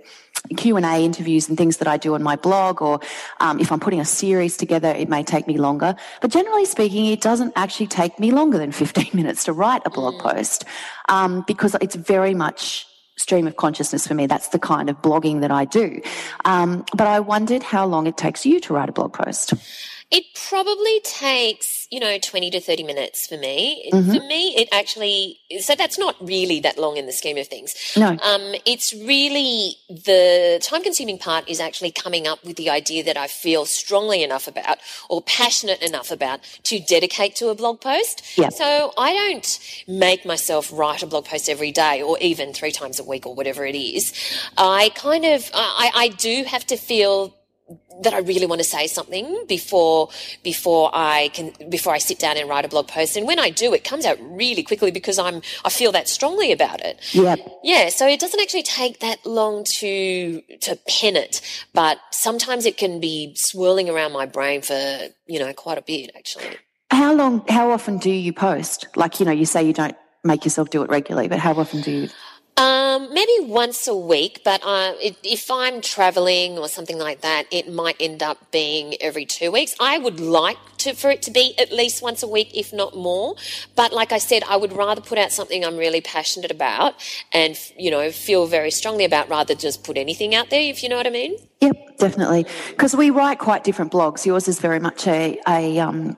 Q 0.55 0.77
and 0.77 0.85
A 0.85 1.03
interviews 1.03 1.49
and 1.49 1.57
things 1.57 1.77
that 1.77 1.87
I 1.87 1.97
do 1.97 2.15
on 2.15 2.23
my 2.23 2.35
blog, 2.35 2.81
or 2.81 2.99
um, 3.39 3.59
if 3.59 3.71
I'm 3.71 3.79
putting 3.79 3.99
a 3.99 4.05
series 4.05 4.55
together, 4.55 4.89
it 4.89 5.09
may 5.09 5.23
take 5.23 5.47
me 5.47 5.57
longer. 5.57 5.95
But 6.21 6.31
generally 6.31 6.65
speaking, 6.65 7.07
it 7.07 7.21
doesn't 7.21 7.53
actually 7.55 7.87
take 7.87 8.19
me 8.19 8.31
longer 8.31 8.57
than 8.57 8.71
15 8.83 9.09
minutes 9.13 9.43
to 9.45 9.53
write 9.53 9.81
a 9.85 9.89
blog 9.89 10.15
mm. 10.15 10.33
post 10.33 10.63
um, 11.09 11.43
because 11.47 11.75
it's 11.81 11.95
very 11.95 12.33
much 12.33 12.87
stream 13.17 13.47
of 13.47 13.57
consciousness 13.57 14.07
for 14.07 14.13
me. 14.13 14.27
That's 14.27 14.49
the 14.49 14.59
kind 14.59 14.89
of 14.89 15.01
blogging 15.01 15.41
that 15.41 15.51
I 15.51 15.65
do. 15.65 16.01
Um, 16.45 16.85
but 16.95 17.07
I 17.07 17.19
wondered 17.19 17.63
how 17.63 17.85
long 17.85 18.07
it 18.07 18.15
takes 18.15 18.45
you 18.45 18.59
to 18.61 18.73
write 18.73 18.89
a 18.89 18.91
blog 18.91 19.13
post. 19.13 19.53
It 20.09 20.23
probably 20.47 21.01
takes, 21.01 21.85
you 21.91 21.99
know, 21.99 22.17
20 22.17 22.49
to 22.51 22.61
30 22.61 22.83
minutes 22.83 23.27
for 23.27 23.37
me. 23.37 23.89
Mm-hmm. 23.93 24.13
For 24.13 24.25
me, 24.25 24.55
it 24.55 24.69
actually, 24.71 25.39
so 25.59 25.75
that's 25.75 25.99
not 25.99 26.15
really 26.21 26.61
that 26.61 26.77
long 26.77 26.95
in 26.95 27.07
the 27.07 27.11
scheme 27.11 27.37
of 27.37 27.47
things. 27.47 27.75
No. 27.97 28.17
Um, 28.23 28.55
it's 28.65 28.93
really 28.93 29.75
the 29.89 30.59
time 30.63 30.81
consuming 30.81 31.17
part 31.17 31.49
is 31.49 31.59
actually 31.59 31.91
coming 31.91 32.25
up 32.25 32.41
with 32.45 32.55
the 32.55 32.69
idea 32.69 33.03
that 33.03 33.17
I 33.17 33.27
feel 33.27 33.65
strongly 33.65 34.23
enough 34.23 34.47
about 34.47 34.77
or 35.09 35.21
passionate 35.23 35.81
enough 35.81 36.09
about 36.09 36.39
to 36.63 36.79
dedicate 36.79 37.35
to 37.37 37.49
a 37.49 37.55
blog 37.55 37.81
post. 37.81 38.37
Yep. 38.37 38.53
So 38.53 38.93
I 38.97 39.13
don't 39.13 39.83
make 39.89 40.25
myself 40.25 40.71
write 40.71 41.03
a 41.03 41.07
blog 41.07 41.25
post 41.25 41.49
every 41.49 41.73
day 41.73 42.01
or 42.01 42.17
even 42.19 42.53
three 42.53 42.71
times 42.71 42.97
a 42.97 43.03
week 43.03 43.25
or 43.25 43.35
whatever 43.35 43.65
it 43.65 43.75
is. 43.75 44.13
I 44.57 44.89
kind 44.95 45.25
of, 45.25 45.51
I, 45.53 45.91
I 45.93 46.07
do 46.07 46.45
have 46.45 46.65
to 46.67 46.77
feel 46.77 47.36
that 48.03 48.13
I 48.13 48.19
really 48.19 48.45
want 48.45 48.59
to 48.59 48.67
say 48.67 48.87
something 48.87 49.45
before 49.47 50.09
before 50.43 50.89
I 50.93 51.29
can 51.33 51.51
before 51.69 51.93
I 51.93 51.97
sit 51.97 52.19
down 52.19 52.37
and 52.37 52.47
write 52.47 52.65
a 52.65 52.67
blog 52.67 52.87
post. 52.87 53.17
And 53.17 53.27
when 53.27 53.39
I 53.39 53.49
do, 53.49 53.73
it 53.73 53.83
comes 53.83 54.05
out 54.05 54.17
really 54.21 54.63
quickly 54.63 54.91
because 54.91 55.17
I'm 55.17 55.41
I 55.65 55.69
feel 55.69 55.91
that 55.91 56.07
strongly 56.07 56.51
about 56.51 56.81
it. 56.81 56.99
Yep. 57.13 57.39
Yeah. 57.63 57.89
So 57.89 58.07
it 58.07 58.19
doesn't 58.19 58.39
actually 58.39 58.63
take 58.63 58.99
that 58.99 59.25
long 59.25 59.63
to 59.79 60.41
to 60.61 60.77
pen 60.87 61.15
it, 61.15 61.41
but 61.73 61.99
sometimes 62.11 62.65
it 62.65 62.77
can 62.77 62.99
be 62.99 63.33
swirling 63.35 63.89
around 63.89 64.13
my 64.13 64.25
brain 64.25 64.61
for 64.61 65.07
you 65.25 65.39
know 65.39 65.53
quite 65.53 65.77
a 65.77 65.81
bit 65.83 66.11
actually. 66.15 66.57
How 66.91 67.13
long? 67.13 67.45
How 67.49 67.71
often 67.71 67.97
do 67.97 68.11
you 68.11 68.31
post? 68.31 68.87
Like 68.95 69.19
you 69.19 69.25
know, 69.25 69.31
you 69.31 69.45
say 69.45 69.63
you 69.63 69.73
don't 69.73 69.97
make 70.23 70.45
yourself 70.45 70.69
do 70.69 70.83
it 70.83 70.89
regularly, 70.89 71.27
but 71.27 71.39
how 71.39 71.53
often 71.53 71.81
do 71.81 71.91
you? 71.91 72.09
Um, 72.57 73.13
maybe 73.13 73.33
once 73.41 73.87
a 73.87 73.95
week, 73.95 74.41
but 74.43 74.61
uh, 74.65 74.93
if 74.99 75.51
I'm 75.51 75.79
traveling 75.79 76.57
or 76.57 76.67
something 76.67 76.97
like 76.97 77.21
that, 77.21 77.45
it 77.51 77.71
might 77.71 77.95
end 77.99 78.23
up 78.23 78.51
being 78.51 78.95
every 78.99 79.25
two 79.25 79.51
weeks. 79.51 79.75
I 79.79 79.99
would 79.99 80.19
like 80.19 80.57
to, 80.79 80.95
for 80.95 81.11
it 81.11 81.21
to 81.23 81.31
be 81.31 81.53
at 81.59 81.71
least 81.71 82.01
once 82.01 82.23
a 82.23 82.27
week, 82.27 82.49
if 82.55 82.73
not 82.73 82.95
more. 82.95 83.35
But 83.75 83.93
like 83.93 84.11
I 84.11 84.17
said, 84.17 84.41
I 84.49 84.57
would 84.57 84.73
rather 84.73 85.01
put 85.01 85.19
out 85.19 85.31
something 85.31 85.63
I'm 85.63 85.77
really 85.77 86.01
passionate 86.01 86.49
about 86.49 86.95
and, 87.31 87.55
you 87.77 87.91
know, 87.91 88.11
feel 88.11 88.47
very 88.47 88.71
strongly 88.71 89.05
about 89.05 89.29
rather 89.29 89.53
than 89.53 89.59
just 89.59 89.83
put 89.83 89.95
anything 89.95 90.33
out 90.33 90.49
there, 90.49 90.61
if 90.61 90.81
you 90.81 90.89
know 90.89 90.97
what 90.97 91.05
I 91.05 91.11
mean. 91.11 91.37
Yep, 91.61 91.97
definitely. 91.99 92.47
Because 92.69 92.95
we 92.95 93.11
write 93.11 93.37
quite 93.37 93.63
different 93.65 93.91
blogs. 93.91 94.25
Yours 94.25 94.47
is 94.47 94.59
very 94.59 94.79
much 94.79 95.07
a, 95.07 95.39
a, 95.47 95.77
um, 95.77 96.17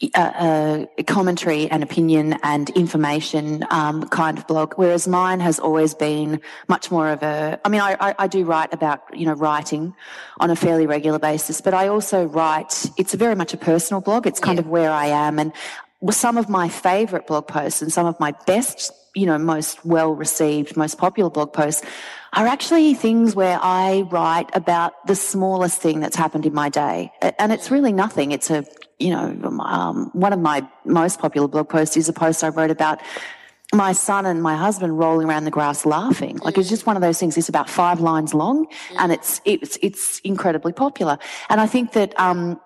a, 0.00 0.88
a, 0.96 1.02
commentary 1.04 1.68
and 1.68 1.82
opinion 1.82 2.38
and 2.44 2.70
information 2.70 3.64
um, 3.70 4.08
kind 4.08 4.38
of 4.38 4.46
blog, 4.46 4.74
whereas 4.74 5.08
mine 5.08 5.40
has 5.40 5.58
always 5.58 5.92
been 5.94 6.40
much 6.68 6.90
more 6.90 7.08
of 7.08 7.22
a. 7.22 7.60
I 7.64 7.68
mean, 7.68 7.80
I, 7.80 7.96
I, 7.98 8.14
I, 8.18 8.26
do 8.28 8.44
write 8.44 8.72
about 8.72 9.02
you 9.12 9.26
know 9.26 9.32
writing 9.32 9.94
on 10.38 10.50
a 10.50 10.56
fairly 10.56 10.86
regular 10.86 11.18
basis, 11.18 11.60
but 11.60 11.74
I 11.74 11.88
also 11.88 12.26
write. 12.26 12.86
It's 12.96 13.12
a 13.12 13.16
very 13.16 13.34
much 13.34 13.54
a 13.54 13.56
personal 13.56 14.00
blog. 14.00 14.26
It's 14.26 14.38
kind 14.40 14.56
yeah. 14.56 14.62
of 14.62 14.68
where 14.68 14.90
I 14.90 15.06
am, 15.06 15.38
and 15.38 15.52
some 16.10 16.36
of 16.36 16.48
my 16.48 16.68
favourite 16.68 17.26
blog 17.26 17.48
posts 17.48 17.82
and 17.82 17.92
some 17.92 18.06
of 18.06 18.18
my 18.20 18.32
best, 18.46 18.92
you 19.14 19.26
know, 19.26 19.36
most 19.36 19.84
well 19.84 20.12
received, 20.12 20.76
most 20.76 20.96
popular 20.96 21.28
blog 21.28 21.52
posts 21.52 21.84
are 22.34 22.46
actually 22.46 22.94
things 22.94 23.34
where 23.34 23.58
I 23.60 24.02
write 24.10 24.54
about 24.54 25.06
the 25.06 25.14
smallest 25.14 25.80
thing 25.80 26.00
that's 26.00 26.14
happened 26.14 26.46
in 26.46 26.52
my 26.54 26.68
day. 26.68 27.10
And 27.38 27.52
it's 27.52 27.70
really 27.70 27.92
nothing. 27.92 28.32
It's 28.32 28.50
a 28.50 28.64
you 28.98 29.10
know, 29.10 29.60
um, 29.60 30.10
one 30.12 30.32
of 30.32 30.40
my 30.40 30.66
most 30.84 31.20
popular 31.20 31.48
blog 31.48 31.68
posts 31.68 31.96
is 31.96 32.08
a 32.08 32.12
post 32.12 32.42
I 32.42 32.48
wrote 32.48 32.70
about 32.70 33.00
my 33.72 33.92
son 33.92 34.24
and 34.24 34.42
my 34.42 34.56
husband 34.56 34.98
rolling 34.98 35.28
around 35.28 35.44
the 35.44 35.50
grass 35.50 35.84
laughing. 35.84 36.38
Like 36.38 36.56
it's 36.56 36.68
just 36.68 36.86
one 36.86 36.96
of 36.96 37.02
those 37.02 37.18
things. 37.18 37.36
It's 37.36 37.48
about 37.48 37.68
five 37.68 38.00
lines 38.00 38.34
long, 38.34 38.66
and 38.98 39.12
it's 39.12 39.40
it's 39.44 39.78
it's 39.82 40.20
incredibly 40.20 40.72
popular. 40.72 41.18
And 41.48 41.60
I 41.60 41.66
think 41.66 41.92
that 41.92 42.18
um, 42.18 42.60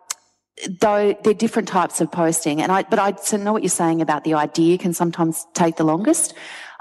though 0.81 1.15
they're 1.25 1.35
different 1.35 1.69
types 1.69 2.01
of 2.01 2.11
posting, 2.13 2.63
and 2.63 2.71
I 2.71 2.85
but 2.85 2.99
I 2.99 3.37
know 3.37 3.53
what 3.53 3.63
you're 3.63 3.71
saying 3.71 4.01
about 4.01 4.25
the 4.25 4.35
idea 4.35 4.79
can 4.79 4.93
sometimes 4.93 5.47
take 5.55 5.77
the 5.77 5.85
longest. 5.85 6.35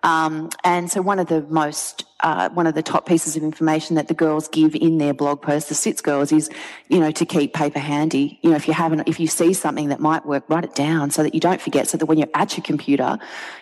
Um, 0.04 0.50
and 0.64 0.90
so 0.90 1.02
one 1.02 1.20
of 1.20 1.28
the 1.28 1.42
most 1.44 2.06
uh, 2.24 2.50
one 2.50 2.68
of 2.68 2.76
the 2.76 2.84
top 2.84 3.06
pieces 3.06 3.36
of 3.36 3.44
information 3.44 3.96
that 3.96 4.08
the 4.08 4.14
girls 4.14 4.48
give 4.48 4.76
in 4.76 4.98
their 4.98 5.14
blog 5.14 5.42
post, 5.42 5.70
the 5.70 5.76
SITS 5.76 6.02
girls, 6.02 6.32
is 6.32 6.50
you 6.90 7.00
know 7.00 7.12
to 7.12 7.26
keep 7.26 7.54
paper 7.54 7.80
handy. 7.80 8.40
You 8.42 8.52
know, 8.52 8.56
if 8.56 8.68
you 8.68 8.74
haven't, 8.74 9.08
if 9.08 9.20
you 9.20 9.28
see 9.28 9.54
something 9.54 9.90
that 9.90 10.00
might 10.00 10.26
work, 10.26 10.44
write 10.50 10.64
it 10.64 10.76
down 10.76 11.12
so 11.12 11.24
that 11.24 11.34
you 11.34 11.40
don't 11.40 11.62
forget. 11.62 11.88
So 11.88 11.98
that 11.98 12.06
when 12.06 12.18
you're 12.18 12.30
at 12.34 12.58
your 12.58 12.64
computer, 12.64 13.18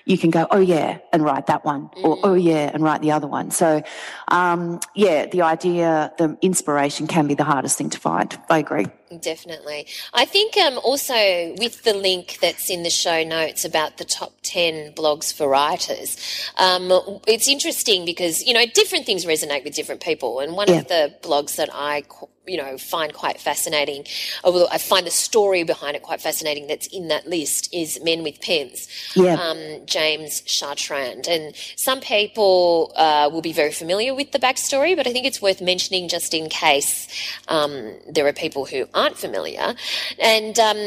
you 0.06 0.18
can 0.18 0.30
go, 0.30 0.48
oh 0.52 0.60
yeah, 0.60 1.00
and 1.14 1.24
write 1.24 1.48
that 1.48 1.66
one, 1.66 1.90
or 2.04 2.18
oh 2.24 2.34
yeah, 2.34 2.72
and 2.74 2.84
write 2.84 3.02
the 3.02 3.12
other 3.12 3.28
one. 3.28 3.52
So, 3.52 3.82
um, 4.30 4.80
yeah, 4.96 5.26
the 5.26 5.42
idea, 5.42 6.12
the 6.18 6.38
inspiration 6.42 7.08
can 7.08 7.28
be 7.28 7.36
the 7.36 7.44
hardest 7.44 7.78
thing 7.78 7.90
to 7.92 8.00
find. 8.00 8.38
I 8.50 8.60
agree. 8.60 8.88
Definitely. 9.22 9.88
I 10.14 10.26
think 10.26 10.56
um, 10.58 10.80
also 10.84 11.56
with 11.58 11.84
the 11.84 11.94
link 11.94 12.38
that's 12.42 12.70
in 12.70 12.84
the 12.84 12.92
show 12.92 13.24
notes 13.24 13.66
about 13.66 13.98
the 13.98 14.06
top 14.06 14.34
10 14.44 14.94
blogs 14.94 15.34
for 15.34 15.48
writers, 15.48 16.16
um, 16.58 16.92
it's 17.28 17.48
interesting 17.48 18.06
because, 18.06 18.44
you 18.50 18.56
know, 18.56 18.66
different 18.74 19.06
things 19.06 19.26
resonate 19.26 19.64
with 19.64 19.76
different 19.76 20.02
people. 20.02 20.40
And 20.40 20.54
one 20.54 20.70
yeah. 20.70 20.80
of 20.80 20.88
the 20.88 21.14
blogs 21.22 21.56
that 21.58 21.70
I 21.72 22.04
you 22.48 22.58
know, 22.58 22.80
find 22.80 23.14
quite 23.14 23.40
fascinating, 23.40 24.06
although 24.44 24.68
I 24.72 24.80
find 24.80 25.06
the 25.06 25.12
story 25.12 25.62
behind 25.62 25.96
it 25.96 26.02
quite 26.02 26.20
fascinating 26.20 26.66
that's 26.66 26.88
in 26.88 27.10
that 27.10 27.28
list 27.28 27.72
is 27.72 28.04
Men 28.04 28.24
with 28.24 28.42
Pens, 28.42 28.88
yeah. 29.16 29.36
um, 29.36 29.86
James 29.86 30.42
Chartrand. 30.48 31.28
And 31.28 31.56
some 31.76 32.02
people 32.02 32.92
uh, 32.96 33.30
will 33.32 33.44
be 33.44 33.54
very 33.54 33.72
familiar 33.72 34.16
with 34.16 34.32
the 34.32 34.40
backstory, 34.40 34.98
but 34.98 35.06
I 35.06 35.14
think 35.14 35.28
it's 35.28 35.44
worth 35.44 35.62
mentioning 35.62 36.10
just 36.10 36.34
in 36.34 36.50
case 36.50 37.08
um, 37.50 37.94
there 38.12 38.26
are 38.26 38.34
people 38.34 38.66
who 38.66 38.88
aren't 38.96 39.20
familiar. 39.20 39.76
And 40.18 40.58
um, 40.58 40.78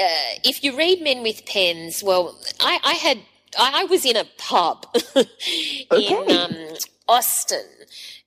uh, 0.00 0.30
if 0.42 0.64
you 0.64 0.74
read 0.74 1.02
Men 1.02 1.22
with 1.22 1.44
Pens, 1.44 2.02
well, 2.02 2.34
I, 2.60 2.78
I 2.82 2.94
had 2.94 3.18
I, 3.58 3.84
was 3.84 4.04
in 4.04 4.16
a 4.16 4.24
pub 4.38 4.86
in 5.16 6.30
um, 6.30 6.56
Austin, 7.08 7.66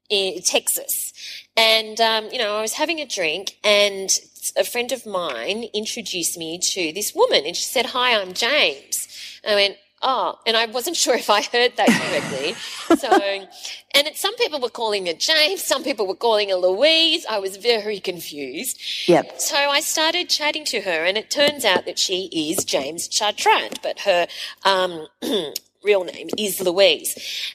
in 0.09 0.41
Texas. 0.41 1.13
And, 1.55 1.99
um, 1.99 2.29
you 2.31 2.37
know, 2.37 2.55
I 2.55 2.61
was 2.61 2.73
having 2.73 2.99
a 2.99 3.05
drink 3.05 3.57
and 3.63 4.09
a 4.55 4.63
friend 4.63 4.91
of 4.91 5.05
mine 5.05 5.65
introduced 5.73 6.37
me 6.37 6.59
to 6.59 6.93
this 6.93 7.13
woman 7.13 7.43
and 7.45 7.55
she 7.55 7.63
said, 7.63 7.87
Hi, 7.87 8.19
I'm 8.19 8.33
James. 8.33 9.07
I 9.47 9.55
went, 9.55 9.77
Oh, 9.99 10.37
and 10.45 10.55
I 10.55 10.67
wasn't 10.67 10.95
sure 11.03 11.15
if 11.15 11.29
I 11.29 11.41
heard 11.41 11.75
that 11.77 11.87
correctly. 11.87 12.53
so, 12.97 13.09
and 13.11 14.07
it, 14.07 14.15
some 14.15 14.35
people 14.35 14.59
were 14.59 14.69
calling 14.69 15.07
it 15.07 15.19
James, 15.19 15.63
some 15.63 15.83
people 15.83 16.05
were 16.07 16.15
calling 16.15 16.49
her 16.49 16.55
Louise. 16.55 17.25
I 17.29 17.39
was 17.39 17.57
very 17.57 17.99
confused. 17.99 18.79
Yep. 19.07 19.41
So 19.41 19.55
I 19.57 19.79
started 19.79 20.29
chatting 20.29 20.65
to 20.65 20.81
her, 20.81 21.03
and 21.03 21.17
it 21.17 21.31
turns 21.31 21.65
out 21.65 21.85
that 21.85 21.97
she 21.97 22.29
is 22.31 22.63
James 22.63 23.09
Chartrand, 23.09 23.81
but 23.81 24.01
her 24.01 24.27
um, 24.63 25.07
real 25.87 26.03
name 26.03 26.27
is 26.37 26.59
Louise. 26.61 27.11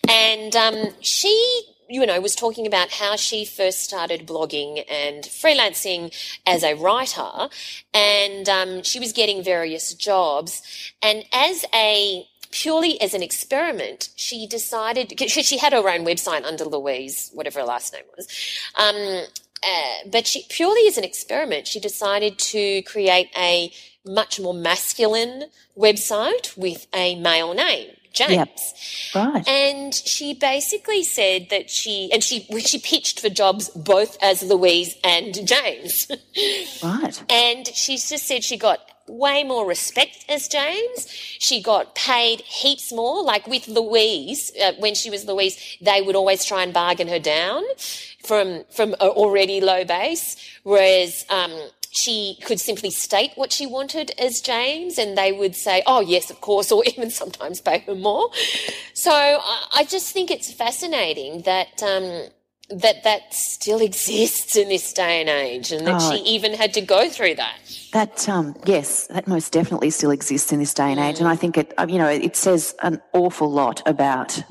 And 0.08 0.56
um, 0.56 0.76
she 1.00 1.36
you 1.88 2.06
know, 2.06 2.18
was 2.22 2.34
talking 2.34 2.66
about 2.66 2.90
how 2.90 3.16
she 3.16 3.44
first 3.44 3.82
started 3.82 4.26
blogging 4.26 4.82
and 4.90 5.24
freelancing 5.24 6.10
as 6.46 6.62
a 6.64 6.72
writer, 6.74 7.50
and 7.92 8.48
um, 8.48 8.82
she 8.82 8.98
was 8.98 9.12
getting 9.12 9.44
various 9.44 9.92
jobs. 9.92 10.62
And 11.02 11.24
as 11.34 11.66
a 11.74 12.26
purely 12.50 12.98
as 13.00 13.12
an 13.12 13.22
experiment, 13.22 14.08
she 14.16 14.46
decided 14.46 15.20
she 15.28 15.58
had 15.58 15.74
her 15.74 15.86
own 15.86 16.06
website 16.06 16.44
under 16.44 16.64
Louise, 16.64 17.30
whatever 17.34 17.60
her 17.60 17.66
last 17.66 17.92
name 17.92 18.04
was. 18.16 18.26
Um, 18.78 19.26
uh, 19.62 20.08
but 20.10 20.26
she 20.26 20.46
purely 20.48 20.88
as 20.88 20.96
an 20.96 21.04
experiment, 21.04 21.66
she 21.66 21.78
decided 21.78 22.38
to 22.38 22.82
create 22.82 23.28
a 23.36 23.70
much 24.04 24.40
more 24.40 24.54
masculine 24.54 25.44
website 25.76 26.56
with 26.56 26.86
a 26.94 27.16
male 27.16 27.54
name. 27.54 27.90
James. 28.12 28.30
Yep. 29.14 29.14
Right. 29.14 29.48
And 29.48 29.94
she 29.94 30.34
basically 30.34 31.02
said 31.04 31.48
that 31.50 31.70
she 31.70 32.10
and 32.12 32.22
she 32.22 32.40
she 32.60 32.78
pitched 32.78 33.20
for 33.20 33.28
jobs 33.28 33.70
both 33.70 34.16
as 34.22 34.42
Louise 34.42 34.96
and 35.04 35.46
James. 35.46 36.06
right. 36.82 37.22
And 37.30 37.66
she 37.68 37.96
just 37.96 38.26
said 38.26 38.44
she 38.44 38.56
got 38.56 38.80
way 39.08 39.44
more 39.44 39.66
respect 39.66 40.24
as 40.28 40.48
James. 40.48 41.08
She 41.08 41.62
got 41.62 41.94
paid 41.94 42.40
heaps 42.42 42.92
more. 42.92 43.22
Like 43.22 43.46
with 43.46 43.68
Louise, 43.68 44.52
uh, 44.62 44.72
when 44.78 44.94
she 44.94 45.10
was 45.10 45.24
Louise, 45.24 45.76
they 45.80 46.02
would 46.02 46.16
always 46.16 46.44
try 46.44 46.62
and 46.62 46.72
bargain 46.72 47.08
her 47.08 47.18
down 47.18 47.62
from 48.24 48.64
from 48.70 48.94
an 48.94 49.08
already 49.08 49.60
low 49.60 49.84
base. 49.84 50.36
Whereas 50.62 51.24
um, 51.28 51.52
she 51.92 52.38
could 52.46 52.58
simply 52.58 52.90
state 52.90 53.32
what 53.34 53.52
she 53.52 53.66
wanted 53.66 54.12
as 54.18 54.40
James, 54.40 54.96
and 54.98 55.16
they 55.16 55.30
would 55.30 55.54
say, 55.54 55.82
"Oh 55.86 56.00
yes, 56.00 56.30
of 56.30 56.40
course," 56.40 56.72
or 56.72 56.82
even 56.86 57.10
sometimes 57.10 57.60
pay 57.60 57.80
her 57.80 57.94
more. 57.94 58.30
So 58.94 59.12
I 59.12 59.84
just 59.88 60.12
think 60.12 60.30
it's 60.30 60.52
fascinating 60.52 61.42
that. 61.42 61.82
Um, 61.82 62.28
that 62.70 63.02
that 63.04 63.34
still 63.34 63.80
exists 63.90 64.56
in 64.56 64.68
this 64.70 64.94
day 64.94 65.20
and 65.20 65.28
age, 65.28 65.72
and 65.72 65.86
that 65.86 66.00
oh, 66.00 66.10
she 66.10 66.22
even 66.22 66.54
had 66.54 66.72
to 66.72 66.80
go 66.80 67.10
through 67.10 67.34
that. 67.34 67.58
That 67.92 68.26
um, 68.30 68.56
yes, 68.64 69.08
that 69.08 69.28
most 69.28 69.52
definitely 69.52 69.90
still 69.90 70.10
exists 70.10 70.52
in 70.52 70.58
this 70.58 70.72
day 70.72 70.90
and 70.90 70.98
age, 70.98 71.18
and 71.18 71.28
I 71.28 71.36
think 71.36 71.58
it 71.58 71.74
you 71.86 71.98
know 71.98 72.08
it 72.08 72.34
says 72.34 72.74
an 72.82 73.02
awful 73.12 73.50
lot 73.50 73.82
about 73.84 74.42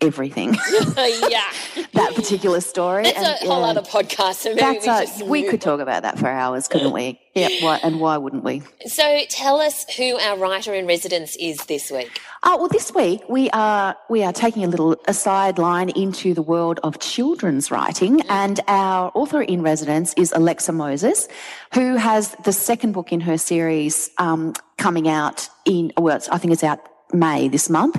everything. 0.00 0.54
yeah. 0.96 1.50
that 1.92 2.12
particular 2.14 2.60
story. 2.60 3.04
That's 3.04 3.18
and, 3.18 3.26
a 3.48 3.52
whole 3.52 3.64
other 3.64 3.82
podcast. 3.82 4.34
So 4.34 4.54
that's 4.54 5.22
we, 5.22 5.42
we 5.42 5.48
could 5.48 5.60
talk 5.60 5.80
about 5.80 6.02
that 6.02 6.18
for 6.18 6.28
hours, 6.28 6.68
couldn't 6.68 6.92
we? 6.92 7.20
Yeah. 7.34 7.48
Why, 7.60 7.80
and 7.82 8.00
why 8.00 8.16
wouldn't 8.16 8.42
we? 8.42 8.62
So 8.86 9.20
tell 9.28 9.60
us 9.60 9.88
who 9.96 10.16
our 10.18 10.36
writer 10.36 10.74
in 10.74 10.86
residence 10.86 11.36
is 11.36 11.58
this 11.66 11.90
week. 11.90 12.20
Oh, 12.42 12.56
well, 12.56 12.68
this 12.68 12.92
week 12.92 13.22
we 13.28 13.50
are 13.50 13.96
we 14.08 14.24
are 14.24 14.32
taking 14.32 14.64
a 14.64 14.68
little 14.68 14.96
a 15.06 15.14
sideline 15.14 15.90
into 15.90 16.34
the 16.34 16.42
world 16.42 16.80
of 16.82 16.98
children's 16.98 17.70
writing, 17.70 18.22
and 18.28 18.60
our 18.66 19.12
author 19.14 19.42
in 19.42 19.62
residence 19.62 20.14
is 20.14 20.32
Alexa 20.32 20.72
Moses, 20.72 21.28
who 21.74 21.96
has 21.96 22.34
the 22.44 22.52
second 22.52 22.92
book 22.92 23.12
in 23.12 23.20
her 23.20 23.38
series 23.38 24.10
um, 24.18 24.54
coming 24.78 25.08
out 25.08 25.48
in 25.64 25.92
well, 25.96 26.20
I 26.32 26.38
think 26.38 26.52
it's 26.52 26.64
out 26.64 26.80
May 27.12 27.48
this 27.48 27.68
month. 27.68 27.96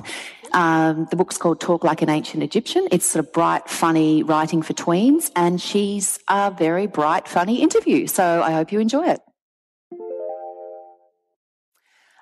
Um, 0.54 1.06
the 1.10 1.16
book's 1.16 1.38
called 1.38 1.60
Talk 1.60 1.82
Like 1.82 2.02
an 2.02 2.10
Ancient 2.10 2.42
Egyptian. 2.42 2.86
It's 2.90 3.06
sort 3.06 3.24
of 3.24 3.32
bright, 3.32 3.68
funny 3.68 4.22
writing 4.22 4.62
for 4.62 4.74
tweens, 4.74 5.30
and 5.34 5.60
she's 5.60 6.18
a 6.28 6.50
very 6.50 6.86
bright, 6.86 7.26
funny 7.26 7.62
interview. 7.62 8.06
So 8.06 8.42
I 8.42 8.52
hope 8.52 8.72
you 8.72 8.80
enjoy 8.80 9.08
it. 9.08 9.20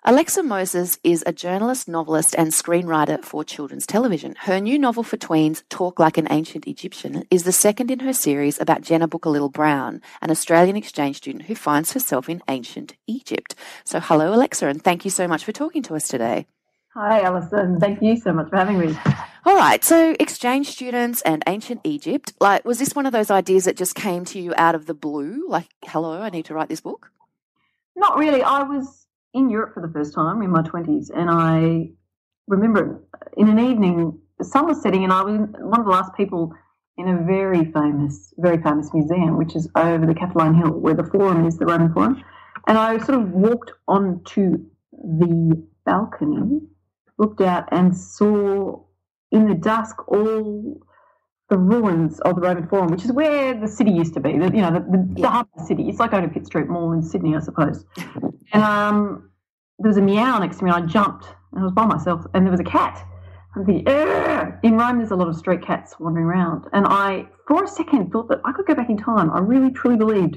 Alexa 0.03 0.43
Moses 0.43 0.99
is 1.05 1.23
a 1.27 1.33
journalist, 1.33 1.87
novelist, 1.87 2.35
and 2.39 2.53
screenwriter 2.53 3.23
for 3.23 3.45
children's 3.45 3.87
television. 3.87 4.35
Her 4.41 4.59
new 4.59 4.79
novel 4.79 5.03
for 5.03 5.19
tweens, 5.19 5.63
Talk 5.69 5.99
Like 5.99 6.17
an 6.17 6.27
Ancient 6.31 6.67
Egyptian, 6.67 7.25
is 7.31 7.45
the 7.45 7.53
second 7.53 7.91
in 7.91 8.01
her 8.01 8.15
series 8.15 8.59
about 8.59 8.81
Jenna 8.81 9.07
Book-a-Little 9.07 9.51
Brown, 9.51 10.01
an 10.23 10.31
Australian 10.31 10.75
exchange 10.75 11.17
student 11.17 11.45
who 11.45 11.55
finds 11.55 11.93
herself 11.93 12.31
in 12.31 12.43
ancient 12.49 12.95
Egypt. 13.07 13.55
So, 13.85 14.01
hello, 14.01 14.33
Alexa, 14.33 14.67
and 14.69 14.83
thank 14.83 15.05
you 15.05 15.11
so 15.11 15.29
much 15.29 15.45
for 15.45 15.53
talking 15.53 15.83
to 15.83 15.95
us 15.97 16.09
today. 16.09 16.47
Hi, 16.95 17.21
Alison. 17.21 17.79
Thank 17.79 18.03
you 18.03 18.17
so 18.17 18.33
much 18.33 18.51
for 18.51 18.57
having 18.57 18.77
me. 18.77 18.97
All 19.47 19.55
right. 19.55 19.85
So, 19.85 20.17
exchange 20.19 20.71
students 20.71 21.23
and 21.23 21.41
ancient 21.47 21.83
Egypt. 21.85 22.33
Like, 22.41 22.65
was 22.65 22.81
this 22.81 22.97
one 22.97 23.07
of 23.07 23.13
those 23.13 23.31
ideas 23.31 23.67
that 23.67 23.77
just 23.77 23.95
came 23.95 24.25
to 24.25 24.41
you 24.41 24.53
out 24.57 24.75
of 24.75 24.87
the 24.87 24.95
blue? 24.95 25.47
Like, 25.49 25.69
hello, 25.85 26.21
I 26.21 26.31
need 26.31 26.47
to 26.47 26.55
write 26.55 26.69
this 26.69 26.81
book? 26.81 27.13
Not 27.95 28.19
really. 28.19 28.43
I 28.43 28.65
was 28.65 29.07
in 29.33 29.51
Europe 29.51 29.75
for 29.75 29.87
the 29.87 29.93
first 29.93 30.15
time 30.15 30.43
in 30.43 30.51
my 30.51 30.63
20s, 30.63 31.11
and 31.15 31.31
I 31.31 31.91
remember 32.49 33.05
in 33.37 33.49
an 33.49 33.61
evening, 33.61 34.19
the 34.39 34.45
sun 34.45 34.67
was 34.67 34.83
setting, 34.83 35.05
and 35.05 35.13
I 35.13 35.23
was 35.23 35.39
one 35.61 35.79
of 35.79 35.87
the 35.87 35.93
last 35.93 36.13
people 36.17 36.53
in 36.99 37.07
a 37.07 37.23
very 37.23 37.71
famous, 37.71 38.35
very 38.39 38.61
famous 38.61 38.93
museum, 38.93 39.39
which 39.39 39.55
is 39.55 39.71
over 39.77 40.07
the 40.07 40.15
Capitoline 40.15 40.57
Hill, 40.57 40.73
where 40.73 40.95
the 40.95 41.05
Forum 41.05 41.47
is, 41.47 41.57
the 41.57 41.67
Roman 41.67 41.93
Forum. 41.93 42.21
And 42.67 42.77
I 42.77 42.99
sort 42.99 43.21
of 43.21 43.31
walked 43.31 43.71
onto 43.87 44.59
the 44.93 45.65
balcony 45.87 46.63
looked 47.21 47.41
out 47.41 47.69
and 47.71 47.97
saw 47.97 48.83
in 49.31 49.47
the 49.47 49.55
dusk 49.55 50.09
all 50.09 50.81
the 51.51 51.59
ruins 51.59 52.21
of 52.21 52.37
the 52.37 52.41
Roman 52.41 52.67
Forum, 52.69 52.91
which 52.91 53.05
is 53.05 53.13
where 53.13 53.55
the 53.55 53.69
city 53.69 53.91
used 53.91 54.15
to 54.15 54.21
be. 54.21 54.39
The, 54.39 54.47
you 54.47 54.63
know, 54.63 54.73
the, 54.73 54.81
the, 54.81 55.09
yeah. 55.17 55.23
the 55.23 55.29
hub 55.29 55.49
of 55.55 55.61
the 55.61 55.67
city. 55.67 55.89
It's 55.89 55.99
like 55.99 56.13
going 56.13 56.23
to 56.23 56.29
Pitt 56.29 56.47
Street 56.47 56.69
Mall 56.69 56.93
in 56.93 57.03
Sydney, 57.03 57.37
I 57.37 57.41
suppose. 57.41 57.85
and 58.53 58.63
um, 58.63 59.31
there 59.79 59.89
was 59.89 59.97
a 59.97 60.03
meow 60.03 60.39
next 60.39 60.59
to 60.59 60.65
me, 60.65 60.71
and 60.71 60.85
I 60.85 60.87
jumped, 60.87 61.27
and 61.53 61.61
I 61.61 61.65
was 61.65 61.73
by 61.73 61.87
myself, 61.87 62.25
and 62.35 62.47
there 62.47 62.53
was 62.53 62.61
a 62.61 62.65
cat. 62.65 63.05
I'm 63.57 63.67
thinking, 63.67 63.87
in 64.63 64.77
Rome, 64.77 64.99
there's 64.99 65.11
a 65.11 65.17
lot 65.17 65.27
of 65.27 65.37
street 65.37 65.63
cats 65.63 65.97
wandering 65.99 66.27
around, 66.27 66.67
and 66.73 66.87
I, 66.87 67.27
for 67.49 67.65
a 67.65 67.69
second, 67.69 68.13
thought 68.13 68.29
that 68.29 68.41
I 68.45 68.53
could 68.53 68.67
go 68.67 68.75
back 68.77 68.89
in 68.89 68.97
time. 68.97 69.31
I 69.33 69.41
really, 69.41 69.73
truly 69.73 69.97
believed 69.97 70.37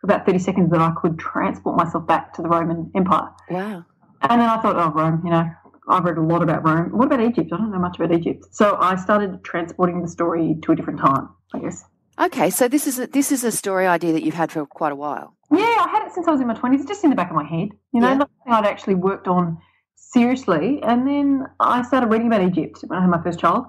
for 0.00 0.06
about 0.06 0.26
30 0.26 0.38
seconds 0.38 0.70
that 0.70 0.80
I 0.80 0.92
could 1.00 1.18
transport 1.18 1.76
myself 1.76 2.06
back 2.06 2.32
to 2.34 2.42
the 2.42 2.48
Roman 2.48 2.90
Empire. 2.94 3.30
Wow. 3.50 3.84
And 4.22 4.40
then 4.40 4.48
I 4.48 4.60
thought, 4.62 4.76
oh, 4.76 4.90
Rome, 4.90 5.22
you 5.24 5.30
know, 5.30 5.50
I've 5.88 6.04
read 6.04 6.16
a 6.16 6.22
lot 6.22 6.42
about 6.42 6.64
Rome. 6.64 6.96
What 6.96 7.06
about 7.06 7.20
Egypt? 7.20 7.50
I 7.52 7.56
don't 7.56 7.72
know 7.72 7.78
much 7.78 7.98
about 7.98 8.12
Egypt. 8.12 8.46
So 8.52 8.76
I 8.80 8.96
started 8.96 9.42
transporting 9.44 10.02
the 10.02 10.08
story 10.08 10.56
to 10.62 10.72
a 10.72 10.76
different 10.76 11.00
time, 11.00 11.28
I 11.54 11.58
guess. 11.58 11.84
Okay, 12.20 12.50
so 12.50 12.68
this 12.68 12.86
is 12.86 12.98
a, 12.98 13.06
this 13.06 13.32
is 13.32 13.42
a 13.42 13.50
story 13.50 13.86
idea 13.86 14.12
that 14.12 14.22
you've 14.22 14.34
had 14.34 14.52
for 14.52 14.64
quite 14.66 14.92
a 14.92 14.96
while. 14.96 15.34
Yeah, 15.50 15.64
I 15.64 15.88
had 15.90 16.06
it 16.06 16.12
since 16.12 16.28
I 16.28 16.30
was 16.30 16.40
in 16.40 16.46
my 16.46 16.54
twenties, 16.54 16.84
just 16.86 17.02
in 17.04 17.10
the 17.10 17.16
back 17.16 17.30
of 17.30 17.36
my 17.36 17.44
head. 17.44 17.70
You 17.92 18.00
know, 18.00 18.08
yeah. 18.08 18.14
nothing 18.14 18.36
I'd 18.46 18.66
actually 18.66 18.94
worked 18.94 19.26
on 19.26 19.58
seriously. 19.96 20.80
And 20.82 21.06
then 21.06 21.46
I 21.58 21.82
started 21.82 22.08
reading 22.08 22.26
about 22.28 22.42
Egypt 22.42 22.84
when 22.86 22.98
I 22.98 23.02
had 23.02 23.10
my 23.10 23.22
first 23.22 23.40
child, 23.40 23.64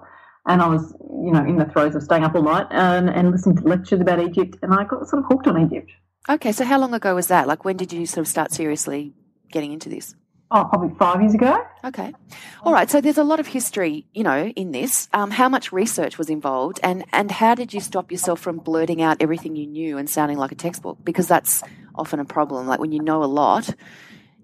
and 0.46 0.62
I 0.62 0.68
was, 0.68 0.94
you 1.24 1.32
know, 1.32 1.44
in 1.46 1.58
the 1.58 1.66
throes 1.66 1.96
of 1.96 2.04
staying 2.04 2.24
up 2.24 2.36
all 2.36 2.44
night 2.44 2.68
and, 2.70 3.10
and 3.10 3.32
listening 3.32 3.58
to 3.58 3.64
lectures 3.64 4.02
about 4.02 4.20
Egypt, 4.20 4.58
and 4.62 4.74
I 4.74 4.84
got 4.84 5.08
sort 5.08 5.24
of 5.24 5.30
hooked 5.30 5.48
on 5.48 5.66
Egypt. 5.66 5.90
Okay, 6.30 6.52
so 6.52 6.64
how 6.64 6.80
long 6.80 6.94
ago 6.94 7.16
was 7.16 7.28
that? 7.28 7.48
Like, 7.48 7.66
when 7.66 7.78
did 7.78 7.92
you 7.92 8.06
sort 8.06 8.26
of 8.26 8.28
start 8.28 8.52
seriously 8.52 9.14
getting 9.52 9.72
into 9.72 9.90
this? 9.90 10.16
Oh, 10.56 10.66
probably 10.66 10.96
five 11.00 11.20
years 11.20 11.34
ago. 11.34 11.66
Okay. 11.84 12.14
All 12.62 12.72
right. 12.72 12.88
So 12.88 13.02
there's 13.02 13.18
a 13.18 13.24
lot 13.24 13.40
of 13.40 13.48
history, 13.48 14.06
you 14.14 14.22
know, 14.22 14.50
in 14.50 14.72
this. 14.72 15.10
Um, 15.12 15.32
how 15.32 15.50
much 15.50 15.72
research 15.72 16.20
was 16.20 16.30
involved, 16.30 16.80
and 16.84 17.04
and 17.12 17.32
how 17.32 17.56
did 17.56 17.74
you 17.74 17.80
stop 17.80 18.12
yourself 18.12 18.40
from 18.40 18.58
blurting 18.58 19.02
out 19.02 19.18
everything 19.20 19.56
you 19.56 19.66
knew 19.66 19.98
and 19.98 20.08
sounding 20.08 20.38
like 20.38 20.52
a 20.52 20.56
textbook? 20.56 21.00
Because 21.04 21.28
that's 21.28 21.64
often 21.96 22.20
a 22.20 22.26
problem. 22.26 22.68
Like 22.68 22.80
when 22.80 22.92
you 22.92 23.02
know 23.02 23.24
a 23.24 23.26
lot, 23.26 23.74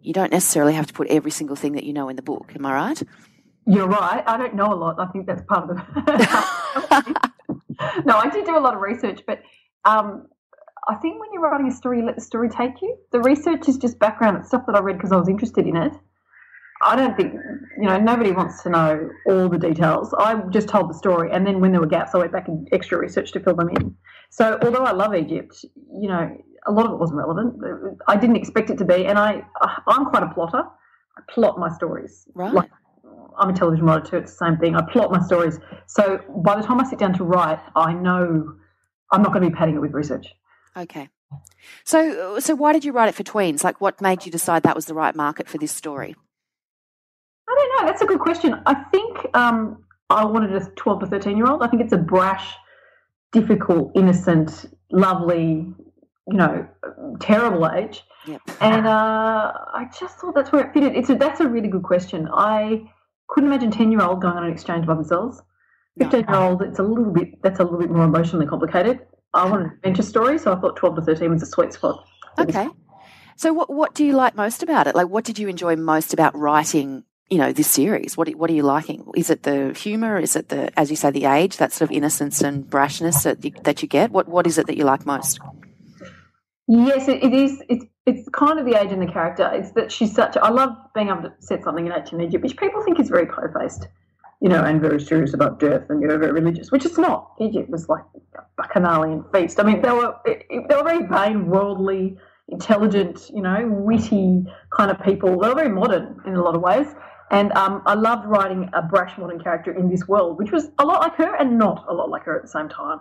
you 0.01 0.11
don't 0.11 0.31
necessarily 0.31 0.73
have 0.73 0.87
to 0.87 0.93
put 0.93 1.07
every 1.09 1.29
single 1.29 1.55
thing 1.55 1.73
that 1.73 1.83
you 1.83 1.93
know 1.93 2.09
in 2.09 2.15
the 2.15 2.23
book. 2.23 2.53
Am 2.55 2.65
I 2.65 2.73
right? 2.73 3.03
You're 3.67 3.87
right. 3.87 4.23
I 4.25 4.35
don't 4.35 4.55
know 4.55 4.73
a 4.73 4.75
lot. 4.75 4.99
I 4.99 5.05
think 5.11 5.27
that's 5.27 5.43
part 5.43 5.69
of 5.69 5.77
the. 5.77 7.31
no, 8.05 8.17
I 8.17 8.29
did 8.31 8.47
do 8.47 8.57
a 8.57 8.59
lot 8.59 8.73
of 8.73 8.81
research, 8.81 9.21
but 9.27 9.43
um, 9.85 10.25
I 10.89 10.95
think 10.95 11.19
when 11.19 11.29
you're 11.31 11.43
writing 11.43 11.67
a 11.67 11.71
story, 11.71 11.99
you 11.99 12.05
let 12.05 12.15
the 12.15 12.21
story 12.21 12.49
take 12.49 12.81
you. 12.81 12.97
The 13.11 13.19
research 13.19 13.69
is 13.69 13.77
just 13.77 13.99
background. 13.99 14.37
It's 14.37 14.47
stuff 14.47 14.63
that 14.65 14.75
I 14.75 14.79
read 14.79 14.97
because 14.97 15.11
I 15.11 15.17
was 15.17 15.29
interested 15.29 15.67
in 15.67 15.77
it. 15.77 15.93
I 16.81 16.95
don't 16.95 17.15
think, 17.15 17.33
you 17.77 17.87
know, 17.87 17.97
nobody 17.97 18.31
wants 18.31 18.63
to 18.63 18.69
know 18.69 19.09
all 19.27 19.49
the 19.49 19.57
details. 19.59 20.13
I 20.17 20.41
just 20.49 20.67
told 20.67 20.89
the 20.89 20.93
story, 20.93 21.29
and 21.31 21.45
then 21.45 21.59
when 21.59 21.71
there 21.71 21.81
were 21.81 21.87
gaps, 21.87 22.15
I 22.15 22.19
went 22.19 22.31
back 22.31 22.47
and 22.47 22.67
extra 22.71 22.97
research 22.97 23.33
to 23.33 23.39
fill 23.39 23.55
them 23.55 23.69
in. 23.69 23.95
So, 24.31 24.57
although 24.63 24.83
I 24.83 24.91
love 24.91 25.13
Egypt, 25.13 25.63
you 25.93 26.07
know, 26.07 26.35
a 26.65 26.71
lot 26.71 26.85
of 26.85 26.93
it 26.93 26.97
wasn't 26.97 27.19
relevant. 27.19 27.61
I 28.07 28.15
didn't 28.15 28.37
expect 28.37 28.69
it 28.69 28.77
to 28.79 28.85
be, 28.85 29.05
and 29.05 29.19
I, 29.19 29.43
uh, 29.61 29.75
I'm 29.87 30.05
quite 30.05 30.23
a 30.23 30.29
plotter. 30.33 30.63
I 31.17 31.21
plot 31.29 31.59
my 31.59 31.69
stories. 31.69 32.27
Right. 32.33 32.53
Like, 32.53 32.71
I'm 33.37 33.49
a 33.49 33.53
television 33.53 33.85
writer 33.85 34.05
too. 34.09 34.17
It's 34.17 34.31
the 34.31 34.45
same 34.45 34.57
thing. 34.57 34.75
I 34.75 34.81
plot 34.81 35.11
my 35.11 35.21
stories. 35.21 35.59
So 35.85 36.19
by 36.43 36.55
the 36.55 36.65
time 36.65 36.79
I 36.79 36.89
sit 36.89 36.97
down 36.97 37.13
to 37.13 37.23
write, 37.23 37.59
I 37.75 37.93
know 37.93 38.53
I'm 39.11 39.21
not 39.21 39.33
going 39.33 39.43
to 39.43 39.49
be 39.49 39.55
padding 39.55 39.75
it 39.75 39.79
with 39.79 39.93
research. 39.93 40.27
Okay. 40.79 41.09
So, 41.83 42.39
so 42.39 42.55
why 42.55 42.73
did 42.73 42.85
you 42.85 42.91
write 42.91 43.09
it 43.09 43.15
for 43.15 43.23
tweens? 43.23 43.63
Like, 43.63 43.81
what 43.81 44.01
made 44.01 44.25
you 44.25 44.31
decide 44.31 44.63
that 44.63 44.75
was 44.75 44.85
the 44.85 44.93
right 44.93 45.15
market 45.15 45.47
for 45.47 45.57
this 45.57 45.71
story? 45.71 46.15
I 47.47 47.55
don't 47.55 47.81
know. 47.81 47.91
That's 47.91 48.01
a 48.01 48.05
good 48.05 48.19
question. 48.19 48.55
I 48.65 48.75
think 48.75 49.27
um, 49.33 49.83
I 50.09 50.25
wanted 50.25 50.53
a 50.53 50.65
12 50.71 51.01
to 51.01 51.07
13 51.07 51.37
year 51.37 51.47
old. 51.47 51.61
I 51.61 51.67
think 51.67 51.81
it's 51.81 51.93
a 51.93 51.97
brash, 51.97 52.55
difficult, 53.31 53.91
innocent, 53.95 54.65
lovely, 54.91 55.67
you 56.27 56.37
know, 56.37 56.67
terrible 57.19 57.69
age. 57.69 58.03
Yep. 58.27 58.41
And 58.61 58.87
uh, 58.87 59.53
I 59.73 59.89
just 59.99 60.19
thought 60.19 60.35
that's 60.35 60.51
where 60.51 60.65
it 60.65 60.73
fitted. 60.73 60.95
It's 60.95 61.09
a, 61.09 61.15
that's 61.15 61.39
a 61.39 61.47
really 61.47 61.67
good 61.67 61.83
question. 61.83 62.27
I 62.33 62.89
couldn't 63.27 63.49
imagine 63.49 63.71
10 63.71 63.91
year 63.91 64.01
old 64.01 64.21
going 64.21 64.37
on 64.37 64.45
an 64.45 64.51
exchange 64.51 64.85
by 64.85 64.95
themselves. 64.95 65.41
15 65.99 66.25
year 66.27 66.37
old, 66.37 66.61
it's 66.61 66.79
a 66.79 66.83
little 66.83 67.11
bit, 67.11 67.41
that's 67.41 67.59
a 67.59 67.63
little 67.63 67.79
bit 67.79 67.91
more 67.91 68.05
emotionally 68.05 68.45
complicated. 68.45 69.01
I 69.33 69.49
want 69.49 69.63
an 69.63 69.71
adventure 69.71 70.03
story, 70.03 70.39
so 70.39 70.53
I 70.53 70.59
thought 70.59 70.75
12 70.75 70.95
to 70.95 71.01
13 71.01 71.29
was 71.29 71.43
a 71.43 71.45
sweet 71.45 71.73
spot. 71.73 72.05
Okay. 72.37 72.67
So, 73.35 73.53
what, 73.53 73.71
what 73.71 73.93
do 73.93 74.03
you 74.03 74.13
like 74.13 74.35
most 74.35 74.63
about 74.63 74.87
it? 74.87 74.95
Like, 74.95 75.07
what 75.07 75.23
did 75.23 75.39
you 75.39 75.47
enjoy 75.47 75.75
most 75.75 76.13
about 76.13 76.35
writing 76.37 77.03
you 77.29 77.37
know 77.37 77.53
this 77.53 77.69
series? 77.69 78.17
What 78.17 78.29
what 78.35 78.49
are 78.49 78.53
you 78.53 78.63
liking? 78.63 79.05
Is 79.15 79.29
it 79.29 79.43
the 79.43 79.73
humor? 79.73 80.17
Is 80.17 80.35
it 80.35 80.49
the 80.49 80.77
as 80.79 80.89
you 80.89 80.95
say 80.95 81.11
the 81.11 81.25
age 81.25 81.57
that 81.57 81.71
sort 81.71 81.89
of 81.89 81.95
innocence 81.95 82.41
and 82.41 82.65
brashness 82.65 83.23
that 83.23 83.43
you, 83.43 83.51
that 83.63 83.81
you 83.81 83.87
get? 83.87 84.11
What 84.11 84.27
what 84.27 84.47
is 84.47 84.57
it 84.57 84.67
that 84.67 84.77
you 84.77 84.83
like 84.83 85.05
most? 85.05 85.39
Yes 86.67 87.07
it, 87.07 87.23
it 87.23 87.33
is 87.33 87.61
it's 87.69 87.85
it's 88.05 88.27
kind 88.29 88.59
of 88.59 88.65
the 88.65 88.81
age 88.81 88.91
and 88.91 89.01
the 89.01 89.11
character. 89.11 89.49
It's 89.53 89.71
that 89.71 89.91
she's 89.91 90.13
such 90.13 90.37
I 90.37 90.49
love 90.49 90.75
being 90.95 91.09
able 91.09 91.23
to 91.23 91.33
set 91.39 91.63
something 91.63 91.85
in 91.85 91.91
ancient 91.91 92.21
egypt 92.21 92.43
which 92.43 92.57
people 92.57 92.81
think 92.83 92.99
is 92.99 93.09
very 93.09 93.27
po-faced 93.27 93.87
you 94.41 94.49
know 94.49 94.63
and 94.63 94.81
very 94.81 94.99
serious 94.99 95.33
about 95.33 95.59
death 95.59 95.83
and 95.89 96.01
you 96.01 96.07
know 96.07 96.17
very 96.17 96.31
religious 96.31 96.71
which 96.71 96.85
it's 96.85 96.97
not 96.97 97.31
egypt 97.39 97.69
was 97.69 97.89
like 97.89 98.03
a 98.35 98.41
bacchanalian 98.57 99.23
feast 99.33 99.59
i 99.59 99.63
mean 99.63 99.81
they 99.81 99.91
were 99.91 100.15
they 100.25 100.75
were 100.75 100.83
very 100.83 101.05
vain 101.07 101.47
worldly 101.47 102.17
intelligent 102.47 103.29
you 103.33 103.41
know 103.41 103.67
witty 103.67 104.43
kind 104.71 104.89
of 104.89 105.01
people 105.03 105.39
they 105.39 105.47
were 105.49 105.55
very 105.55 105.69
modern 105.69 106.19
in 106.25 106.35
a 106.35 106.41
lot 106.41 106.55
of 106.55 106.61
ways 106.61 106.87
and 107.31 107.51
um, 107.53 107.83
I 107.85 107.93
loved 107.93 108.25
writing 108.27 108.69
a 108.73 108.81
brash 108.81 109.17
modern 109.17 109.39
character 109.39 109.71
in 109.71 109.89
this 109.89 110.07
world, 110.07 110.39
which 110.39 110.51
was 110.51 110.71
a 110.79 110.85
lot 110.85 111.01
like 111.01 111.15
her 111.15 111.35
and 111.35 111.57
not 111.57 111.85
a 111.87 111.93
lot 111.93 112.09
like 112.09 112.23
her 112.23 112.35
at 112.35 112.41
the 112.41 112.47
same 112.47 112.69
time. 112.69 112.99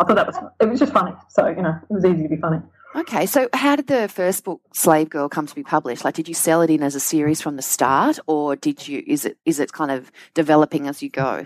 I 0.00 0.04
thought 0.04 0.16
that 0.16 0.26
was 0.26 0.36
it 0.60 0.66
was 0.66 0.80
just 0.80 0.92
funny. 0.92 1.12
So 1.28 1.48
you 1.48 1.62
know, 1.62 1.78
it 1.88 1.92
was 1.92 2.04
easy 2.04 2.22
to 2.22 2.28
be 2.28 2.36
funny. 2.36 2.60
Okay, 2.96 3.26
so 3.26 3.50
how 3.52 3.76
did 3.76 3.88
the 3.88 4.08
first 4.08 4.42
book, 4.44 4.62
Slave 4.72 5.10
Girl, 5.10 5.28
come 5.28 5.46
to 5.46 5.54
be 5.54 5.62
published? 5.62 6.02
Like, 6.02 6.14
did 6.14 6.28
you 6.28 6.34
sell 6.34 6.62
it 6.62 6.70
in 6.70 6.82
as 6.82 6.94
a 6.94 7.00
series 7.00 7.42
from 7.42 7.56
the 7.56 7.62
start, 7.62 8.18
or 8.26 8.56
did 8.56 8.88
you? 8.88 9.04
Is 9.06 9.26
it 9.26 9.36
is 9.44 9.60
it 9.60 9.70
kind 9.72 9.90
of 9.90 10.10
developing 10.32 10.88
as 10.88 11.02
you 11.02 11.10
go? 11.10 11.44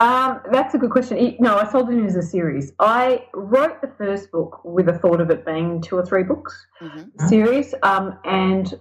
Um, 0.00 0.40
that's 0.50 0.74
a 0.74 0.78
good 0.78 0.90
question. 0.90 1.36
No, 1.40 1.58
I 1.58 1.70
sold 1.70 1.90
it 1.90 1.92
in 1.92 2.06
as 2.06 2.16
a 2.16 2.22
series. 2.22 2.72
I 2.78 3.26
wrote 3.34 3.82
the 3.82 3.92
first 3.98 4.30
book 4.30 4.62
with 4.64 4.88
a 4.88 4.98
thought 4.98 5.20
of 5.20 5.28
it 5.28 5.44
being 5.44 5.82
two 5.82 5.96
or 5.96 6.06
three 6.06 6.22
books 6.22 6.66
mm-hmm. 6.80 7.26
series, 7.26 7.74
um, 7.82 8.18
and 8.24 8.72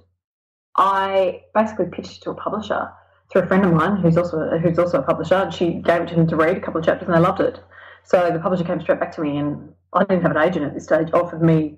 I 0.78 1.44
basically 1.54 1.88
pitched 1.88 2.18
it 2.18 2.22
to 2.22 2.30
a 2.32 2.36
publisher 2.36 2.90
through 3.30 3.42
a 3.42 3.48
friend 3.48 3.66
of 3.66 3.74
mine 3.74 3.98
who's 3.98 4.16
also 4.16 4.58
who's 4.60 4.80
also 4.80 5.00
a 5.00 5.04
publisher, 5.04 5.36
and 5.36 5.54
she 5.54 5.74
gave 5.74 6.04
it 6.04 6.08
to 6.10 6.16
them 6.16 6.28
to 6.28 6.38
read 6.38 6.56
a 6.56 6.62
couple 6.62 6.80
of 6.80 6.86
chapters, 6.86 7.10
and 7.10 7.18
they 7.18 7.22
loved 7.22 7.42
it. 7.42 7.60
So 8.06 8.32
the 8.32 8.40
publisher 8.40 8.64
came 8.64 8.80
straight 8.80 9.02
back 9.02 9.14
to 9.16 9.22
me, 9.22 9.36
and 9.36 9.74
I 9.92 10.06
didn't 10.06 10.22
have 10.22 10.32
an 10.32 10.38
agent 10.38 10.64
at 10.64 10.74
this 10.74 10.86
stage. 10.86 11.10
Offered 11.12 11.42
me 11.42 11.78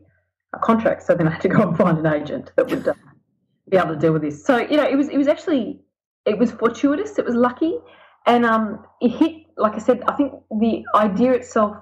a 0.54 0.60
contract, 0.60 1.04
so 1.04 1.16
then 1.16 1.28
I 1.28 1.32
had 1.32 1.42
to 1.42 1.50
go 1.50 1.62
and 1.68 1.78
find 1.78 1.98
an 1.98 2.08
agent 2.08 2.52
that 2.56 2.70
would 2.70 2.88
uh, 2.88 2.94
be 3.70 3.78
able 3.78 3.94
to 3.94 4.00
deal 4.00 4.14
with 4.14 4.22
this. 4.22 4.44
So 4.44 4.58
you 4.58 4.78
know, 4.78 4.88
it 4.88 4.96
was 4.96 5.10
it 5.10 5.18
was 5.18 5.28
actually 5.28 5.80
it 6.26 6.38
was 6.38 6.52
fortuitous. 6.52 7.18
It 7.18 7.26
was 7.26 7.36
lucky, 7.36 7.76
and 8.26 8.46
um, 8.46 8.86
it 9.02 9.10
hit. 9.10 9.34
Like 9.58 9.74
I 9.74 9.80
said, 9.80 10.02
I 10.08 10.14
think 10.14 10.34
the 10.50 10.84
idea 10.96 11.34
itself 11.34 11.78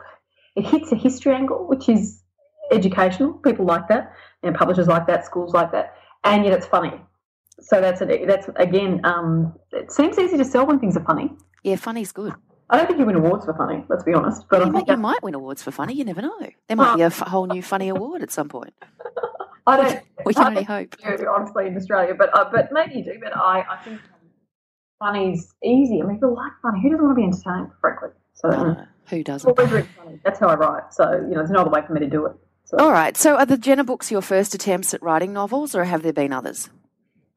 it 0.55 0.65
hits 0.65 0.91
a 0.91 0.95
history 0.95 1.33
angle, 1.33 1.67
which 1.67 1.87
is 1.89 2.23
educational. 2.71 3.33
People 3.33 3.65
like 3.65 3.87
that, 3.89 4.13
and 4.43 4.55
publishers 4.55 4.87
like 4.87 5.07
that, 5.07 5.25
schools 5.25 5.53
like 5.53 5.71
that, 5.71 5.95
and 6.23 6.43
yet 6.43 6.53
it's 6.53 6.65
funny 6.65 6.99
so 7.59 7.81
that's 7.81 8.01
a, 8.01 8.25
that's 8.25 8.49
again. 8.55 9.01
Um, 9.03 9.53
it 9.71 9.91
seems 9.91 10.17
easy 10.17 10.37
to 10.37 10.45
sell 10.45 10.65
when 10.65 10.79
things 10.79 10.95
are 10.95 11.03
funny. 11.03 11.31
Yeah, 11.63 11.75
funny's 11.75 12.11
good. 12.11 12.33
I 12.69 12.77
don't 12.77 12.87
think 12.87 12.99
you 12.99 13.05
win 13.05 13.15
awards 13.15 13.45
for 13.45 13.53
funny. 13.53 13.85
Let's 13.87 14.03
be 14.03 14.13
honest. 14.13 14.45
But 14.49 14.65
you, 14.65 14.71
might, 14.71 14.87
you 14.87 14.97
might 14.97 15.23
win 15.23 15.35
awards 15.35 15.63
for 15.63 15.71
funny. 15.71 15.93
You 15.93 16.03
never 16.03 16.21
know. 16.21 16.49
There 16.67 16.75
might 16.77 16.95
be 16.97 17.01
a 17.01 17.07
f- 17.07 17.19
whole 17.19 17.47
new 17.47 17.61
funny 17.61 17.87
award 17.87 18.21
at 18.23 18.31
some 18.31 18.49
point. 18.49 18.73
I 19.67 19.77
don't. 19.77 20.01
We 20.25 20.33
can 20.33 20.47
only 20.47 20.63
hope. 20.63 20.95
honestly, 21.29 21.67
in 21.67 21.77
Australia, 21.77 22.13
but 22.17 22.29
uh, 22.37 22.49
but 22.51 22.69
maybe 22.71 22.95
you 22.95 23.03
do. 23.03 23.19
But 23.21 23.35
I, 23.35 23.65
I 23.69 23.77
think 23.83 23.99
funny's 24.99 25.53
easy. 25.63 26.01
I 26.01 26.05
mean, 26.05 26.17
people 26.17 26.35
like 26.35 26.51
funny. 26.61 26.81
Who 26.81 26.89
doesn't 26.89 27.05
want 27.05 27.17
to 27.17 27.21
be 27.21 27.25
entertained? 27.27 27.71
Frankly, 27.81 28.09
so 28.33 28.49
uh, 28.49 28.85
who 29.07 29.23
doesn't? 29.23 29.49
Always 29.49 29.71
really 29.71 29.87
funny. 29.97 30.19
That's 30.23 30.39
how 30.39 30.47
I 30.47 30.55
write. 30.55 30.93
So 30.93 31.11
you 31.11 31.29
know, 31.29 31.35
there's 31.35 31.51
no 31.51 31.61
other 31.61 31.69
way 31.69 31.81
for 31.85 31.93
me 31.93 31.99
to 32.01 32.09
do 32.09 32.25
it. 32.25 32.33
So. 32.65 32.77
All 32.77 32.91
right. 32.91 33.15
So 33.15 33.35
are 33.35 33.45
the 33.45 33.57
Jenna 33.57 33.83
books 33.83 34.11
your 34.11 34.21
first 34.21 34.53
attempts 34.55 34.93
at 34.93 35.01
writing 35.01 35.33
novels, 35.33 35.75
or 35.75 35.83
have 35.85 36.01
there 36.03 36.13
been 36.13 36.33
others? 36.33 36.69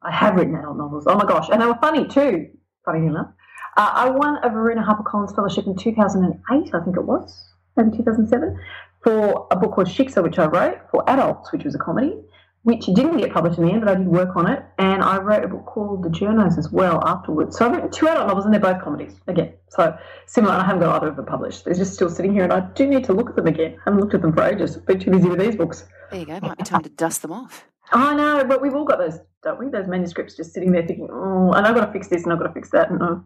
I 0.01 0.11
have 0.11 0.35
written 0.35 0.55
adult 0.55 0.77
novels. 0.77 1.05
Oh 1.07 1.15
my 1.15 1.25
gosh, 1.25 1.49
and 1.51 1.61
they 1.61 1.65
were 1.65 1.77
funny 1.81 2.07
too. 2.07 2.49
Funny 2.85 3.05
enough, 3.07 3.27
uh, 3.77 3.91
I 3.93 4.09
won 4.09 4.37
a 4.43 4.49
Varuna 4.49 4.83
HarperCollins 4.83 5.35
Fellowship 5.35 5.65
in 5.67 5.75
2008, 5.75 6.71
I 6.73 6.79
think 6.83 6.97
it 6.97 7.03
was, 7.03 7.53
maybe 7.77 7.97
2007, 7.97 8.59
for 9.03 9.47
a 9.51 9.55
book 9.55 9.73
called 9.73 9.87
Shiksa, 9.87 10.21
which 10.21 10.39
I 10.39 10.45
wrote 10.45 10.79
for 10.91 11.09
adults, 11.09 11.51
which 11.51 11.63
was 11.63 11.75
a 11.75 11.79
comedy, 11.79 12.15
which 12.63 12.85
didn't 12.85 13.17
get 13.17 13.33
published 13.33 13.57
in 13.57 13.65
the 13.65 13.71
end, 13.71 13.81
but 13.81 13.89
I 13.89 13.95
did 13.95 14.07
work 14.07 14.35
on 14.35 14.47
it. 14.47 14.63
And 14.77 15.01
I 15.01 15.17
wrote 15.17 15.43
a 15.43 15.47
book 15.47 15.65
called 15.65 16.03
The 16.03 16.09
Journos 16.09 16.59
as 16.59 16.69
well 16.71 17.01
afterwards. 17.07 17.57
So 17.57 17.65
I've 17.65 17.71
written 17.71 17.89
two 17.89 18.07
adult 18.07 18.27
novels, 18.27 18.45
and 18.45 18.53
they're 18.53 18.61
both 18.61 18.83
comedies 18.83 19.19
again. 19.27 19.53
So 19.69 19.97
similar, 20.27 20.53
I 20.53 20.63
haven't 20.63 20.81
got 20.81 20.97
either 20.97 21.07
of 21.07 21.15
them 21.15 21.25
published. 21.25 21.65
They're 21.65 21.73
just 21.73 21.93
still 21.93 22.09
sitting 22.09 22.33
here, 22.33 22.43
and 22.43 22.53
I 22.53 22.59
do 22.75 22.85
need 22.85 23.03
to 23.05 23.13
look 23.13 23.29
at 23.29 23.35
them 23.35 23.47
again. 23.47 23.77
I 23.79 23.89
haven't 23.89 24.01
looked 24.01 24.13
at 24.13 24.21
them 24.21 24.33
for 24.33 24.43
ages. 24.43 24.77
Been 24.77 24.99
too 24.99 25.11
busy 25.11 25.27
with 25.27 25.39
these 25.39 25.55
books. 25.55 25.85
There 26.11 26.19
you 26.19 26.25
go. 26.25 26.39
Might 26.39 26.57
be 26.57 26.63
time 26.63 26.83
to 26.83 26.89
dust 26.89 27.23
them 27.23 27.31
off. 27.31 27.65
I 27.91 28.13
know, 28.13 28.43
but 28.45 28.61
we've 28.61 28.75
all 28.75 28.85
got 28.85 28.99
those, 28.99 29.19
don't 29.43 29.59
we? 29.59 29.67
Those 29.69 29.87
manuscripts 29.87 30.37
just 30.37 30.53
sitting 30.53 30.71
there 30.71 30.85
thinking, 30.85 31.09
oh, 31.11 31.51
and 31.53 31.65
I've 31.65 31.75
got 31.75 31.87
to 31.87 31.91
fix 31.91 32.07
this 32.07 32.23
and 32.23 32.31
I've 32.31 32.39
got 32.39 32.47
to 32.47 32.53
fix 32.53 32.69
that. 32.71 32.89
And, 32.89 33.01
oh, 33.01 33.23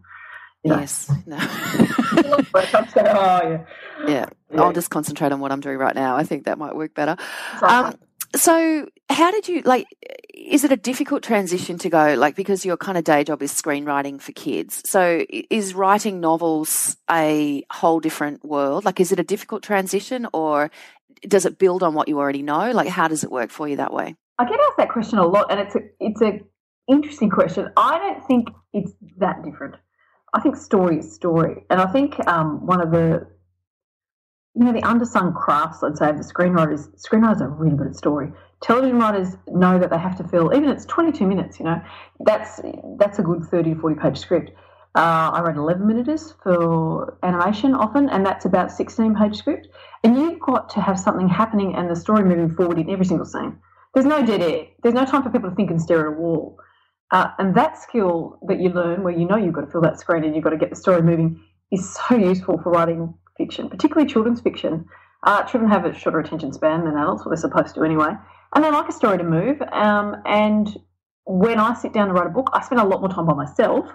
Yes. 0.66 1.10
No. 1.26 1.36
oh, 1.40 2.44
yeah. 2.56 3.64
yeah. 4.06 4.06
yeah. 4.08 4.26
I'll 4.60 4.72
just 4.72 4.90
concentrate 4.90 5.32
on 5.32 5.40
what 5.40 5.52
I'm 5.52 5.60
doing 5.60 5.78
right 5.78 5.94
now. 5.94 6.16
I 6.16 6.24
think 6.24 6.44
that 6.44 6.58
might 6.58 6.74
work 6.74 6.94
better. 6.94 7.16
Um, 7.62 7.96
so, 8.34 8.88
how 9.08 9.30
did 9.30 9.48
you 9.48 9.62
like? 9.62 9.86
Is 10.34 10.64
it 10.64 10.72
a 10.72 10.76
difficult 10.76 11.22
transition 11.22 11.78
to 11.78 11.88
go 11.88 12.14
like 12.14 12.36
because 12.36 12.64
your 12.64 12.76
kind 12.76 12.98
of 12.98 13.04
day 13.04 13.24
job 13.24 13.42
is 13.42 13.52
screenwriting 13.52 14.20
for 14.20 14.32
kids? 14.32 14.82
So, 14.84 15.24
is 15.50 15.74
writing 15.74 16.20
novels 16.20 16.96
a 17.10 17.64
whole 17.70 18.00
different 18.00 18.44
world? 18.44 18.84
Like, 18.84 19.00
is 19.00 19.12
it 19.12 19.20
a 19.20 19.24
difficult 19.24 19.62
transition, 19.62 20.26
or 20.32 20.70
does 21.22 21.46
it 21.46 21.58
build 21.58 21.82
on 21.82 21.94
what 21.94 22.08
you 22.08 22.18
already 22.18 22.42
know? 22.42 22.70
Like, 22.72 22.88
how 22.88 23.08
does 23.08 23.24
it 23.24 23.30
work 23.30 23.50
for 23.50 23.68
you 23.68 23.76
that 23.76 23.92
way? 23.92 24.16
I 24.38 24.44
get 24.44 24.60
asked 24.60 24.76
that 24.78 24.90
question 24.90 25.18
a 25.18 25.26
lot, 25.26 25.50
and 25.50 25.60
it's 25.60 25.74
a 25.74 25.80
it's 26.00 26.20
a 26.20 26.40
interesting 26.88 27.30
question. 27.30 27.70
I 27.76 27.98
don't 27.98 28.26
think 28.26 28.48
it's 28.72 28.92
that 29.18 29.42
different. 29.44 29.76
I 30.36 30.40
think 30.40 30.54
story 30.54 30.98
is 30.98 31.10
story, 31.14 31.64
and 31.70 31.80
I 31.80 31.86
think 31.86 32.14
um, 32.28 32.66
one 32.66 32.82
of 32.82 32.90
the 32.90 33.26
you 34.54 34.64
know 34.64 34.72
the 34.72 34.82
undersung 34.82 35.34
crafts, 35.34 35.82
I'd 35.82 35.96
say, 35.96 36.10
of 36.10 36.18
the 36.18 36.24
screenwriters. 36.24 36.88
Screenwriters 37.00 37.40
are 37.40 37.48
really 37.48 37.74
good 37.74 37.86
at 37.86 37.96
story. 37.96 38.32
Television 38.60 38.98
writers 38.98 39.28
know 39.48 39.78
that 39.78 39.88
they 39.88 39.98
have 39.98 40.16
to 40.18 40.24
fill, 40.24 40.54
even 40.54 40.68
it's 40.68 40.84
22 40.84 41.26
minutes. 41.26 41.58
You 41.58 41.64
know, 41.64 41.82
that's 42.20 42.60
that's 42.98 43.18
a 43.18 43.22
good 43.22 43.44
30 43.44 43.74
to 43.74 43.80
40 43.80 44.00
page 44.00 44.18
script. 44.18 44.50
Uh, 44.94 45.30
I 45.32 45.40
write 45.40 45.56
11 45.56 45.86
minutes 45.86 46.34
for 46.42 47.18
animation 47.22 47.74
often, 47.74 48.10
and 48.10 48.24
that's 48.24 48.44
about 48.44 48.70
16 48.70 49.14
page 49.14 49.36
script. 49.36 49.68
And 50.04 50.18
you've 50.18 50.40
got 50.40 50.68
to 50.70 50.82
have 50.82 50.98
something 50.98 51.30
happening 51.30 51.74
and 51.76 51.90
the 51.90 51.96
story 51.96 52.24
moving 52.24 52.50
forward 52.50 52.78
in 52.78 52.90
every 52.90 53.06
single 53.06 53.26
scene. 53.26 53.58
There's 53.94 54.06
no 54.06 54.24
dead 54.24 54.42
air. 54.42 54.66
There's 54.82 54.94
no 54.94 55.06
time 55.06 55.22
for 55.22 55.30
people 55.30 55.48
to 55.48 55.56
think 55.56 55.70
and 55.70 55.80
stare 55.80 56.00
at 56.00 56.06
a 56.08 56.10
wall. 56.20 56.58
Uh, 57.12 57.28
and 57.38 57.54
that 57.54 57.78
skill 57.78 58.38
that 58.48 58.60
you 58.60 58.68
learn, 58.70 59.02
where 59.02 59.14
you 59.14 59.26
know 59.26 59.36
you've 59.36 59.54
got 59.54 59.62
to 59.62 59.70
fill 59.70 59.80
that 59.80 59.98
screen 60.00 60.24
and 60.24 60.34
you've 60.34 60.44
got 60.44 60.50
to 60.50 60.56
get 60.56 60.70
the 60.70 60.76
story 60.76 61.02
moving, 61.02 61.40
is 61.70 61.96
so 62.08 62.16
useful 62.16 62.58
for 62.62 62.70
writing 62.70 63.14
fiction, 63.36 63.68
particularly 63.68 64.08
children's 64.10 64.40
fiction. 64.40 64.86
Uh, 65.22 65.42
children 65.44 65.70
have 65.70 65.84
a 65.84 65.94
shorter 65.94 66.20
attention 66.20 66.52
span 66.52 66.84
than 66.84 66.96
adults, 66.96 67.24
well, 67.24 67.30
they're 67.30 67.40
supposed 67.40 67.74
to 67.74 67.82
anyway. 67.82 68.10
And 68.54 68.64
they 68.64 68.70
like 68.70 68.88
a 68.88 68.92
story 68.92 69.18
to 69.18 69.24
move. 69.24 69.60
Um, 69.72 70.16
and 70.24 70.68
when 71.24 71.58
I 71.58 71.74
sit 71.74 71.92
down 71.92 72.08
to 72.08 72.14
write 72.14 72.26
a 72.26 72.30
book, 72.30 72.50
I 72.52 72.62
spend 72.64 72.80
a 72.80 72.84
lot 72.84 73.00
more 73.00 73.10
time 73.10 73.26
by 73.26 73.34
myself 73.34 73.86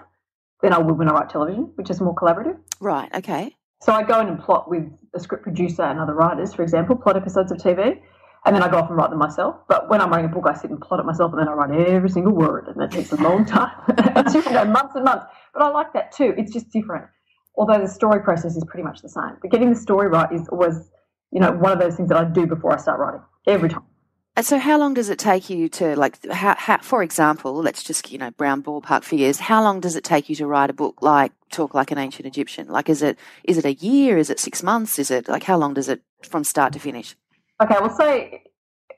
than 0.62 0.72
I 0.72 0.78
would 0.78 0.98
when 0.98 1.08
I 1.08 1.12
write 1.12 1.30
television, 1.30 1.72
which 1.74 1.90
is 1.90 2.00
more 2.00 2.14
collaborative. 2.14 2.58
Right, 2.80 3.10
okay. 3.14 3.54
So 3.80 3.92
I 3.92 4.04
go 4.04 4.20
in 4.20 4.28
and 4.28 4.38
plot 4.38 4.70
with 4.70 4.84
a 5.14 5.20
script 5.20 5.42
producer 5.42 5.82
and 5.82 5.98
other 5.98 6.14
writers, 6.14 6.54
for 6.54 6.62
example, 6.62 6.96
plot 6.96 7.16
episodes 7.16 7.50
of 7.50 7.58
TV 7.58 8.00
and 8.44 8.56
then 8.56 8.62
I 8.62 8.68
go 8.68 8.78
off 8.78 8.88
and 8.88 8.96
write 8.96 9.10
them 9.10 9.18
myself. 9.18 9.56
But 9.68 9.88
when 9.88 10.00
I'm 10.00 10.10
writing 10.10 10.30
a 10.30 10.34
book, 10.34 10.44
I 10.46 10.54
sit 10.54 10.70
and 10.70 10.80
plot 10.80 10.98
it 10.98 11.06
myself, 11.06 11.32
and 11.32 11.40
then 11.40 11.48
I 11.48 11.52
write 11.52 11.70
every 11.88 12.10
single 12.10 12.32
word, 12.32 12.66
and 12.68 12.80
that 12.80 12.90
takes 12.90 13.12
a 13.12 13.16
long 13.16 13.44
time. 13.44 13.70
months 14.72 14.94
and 14.94 15.04
months. 15.04 15.26
But 15.52 15.62
I 15.62 15.68
like 15.68 15.92
that 15.92 16.12
too. 16.12 16.34
It's 16.36 16.52
just 16.52 16.70
different. 16.70 17.06
Although 17.56 17.80
the 17.80 17.88
story 17.88 18.20
process 18.20 18.56
is 18.56 18.64
pretty 18.64 18.82
much 18.82 19.02
the 19.02 19.08
same. 19.08 19.36
But 19.40 19.50
getting 19.50 19.70
the 19.70 19.78
story 19.78 20.08
right 20.08 20.30
is 20.32 20.48
always, 20.48 20.90
you 21.30 21.38
know, 21.38 21.52
one 21.52 21.70
of 21.70 21.78
those 21.78 21.96
things 21.96 22.08
that 22.08 22.18
I 22.18 22.24
do 22.24 22.46
before 22.46 22.72
I 22.72 22.78
start 22.78 22.98
writing 22.98 23.20
every 23.46 23.68
time. 23.68 23.84
so, 24.40 24.58
how 24.58 24.76
long 24.76 24.94
does 24.94 25.08
it 25.08 25.18
take 25.18 25.48
you 25.48 25.68
to, 25.68 25.94
like, 25.94 26.24
how, 26.32 26.56
how, 26.56 26.78
for 26.78 27.02
example, 27.02 27.54
let's 27.54 27.84
just, 27.84 28.10
you 28.10 28.18
know, 28.18 28.30
brown 28.32 28.62
ballpark 28.62 29.04
figures, 29.04 29.38
how 29.38 29.62
long 29.62 29.78
does 29.78 29.94
it 29.94 30.02
take 30.02 30.28
you 30.28 30.34
to 30.36 30.46
write 30.46 30.70
a 30.70 30.72
book 30.72 31.00
like 31.00 31.32
Talk 31.52 31.74
Like 31.74 31.92
an 31.92 31.98
Ancient 31.98 32.26
Egyptian? 32.26 32.66
Like, 32.68 32.88
is 32.88 33.02
it, 33.02 33.18
is 33.44 33.58
it 33.58 33.66
a 33.66 33.74
year? 33.74 34.16
Is 34.16 34.30
it 34.30 34.40
six 34.40 34.62
months? 34.62 34.98
Is 34.98 35.12
it, 35.12 35.28
like, 35.28 35.44
how 35.44 35.58
long 35.58 35.74
does 35.74 35.88
it 35.88 36.02
from 36.22 36.42
start 36.42 36.72
to 36.72 36.80
finish? 36.80 37.14
Okay, 37.60 37.76
well, 37.80 37.94
say 37.94 38.44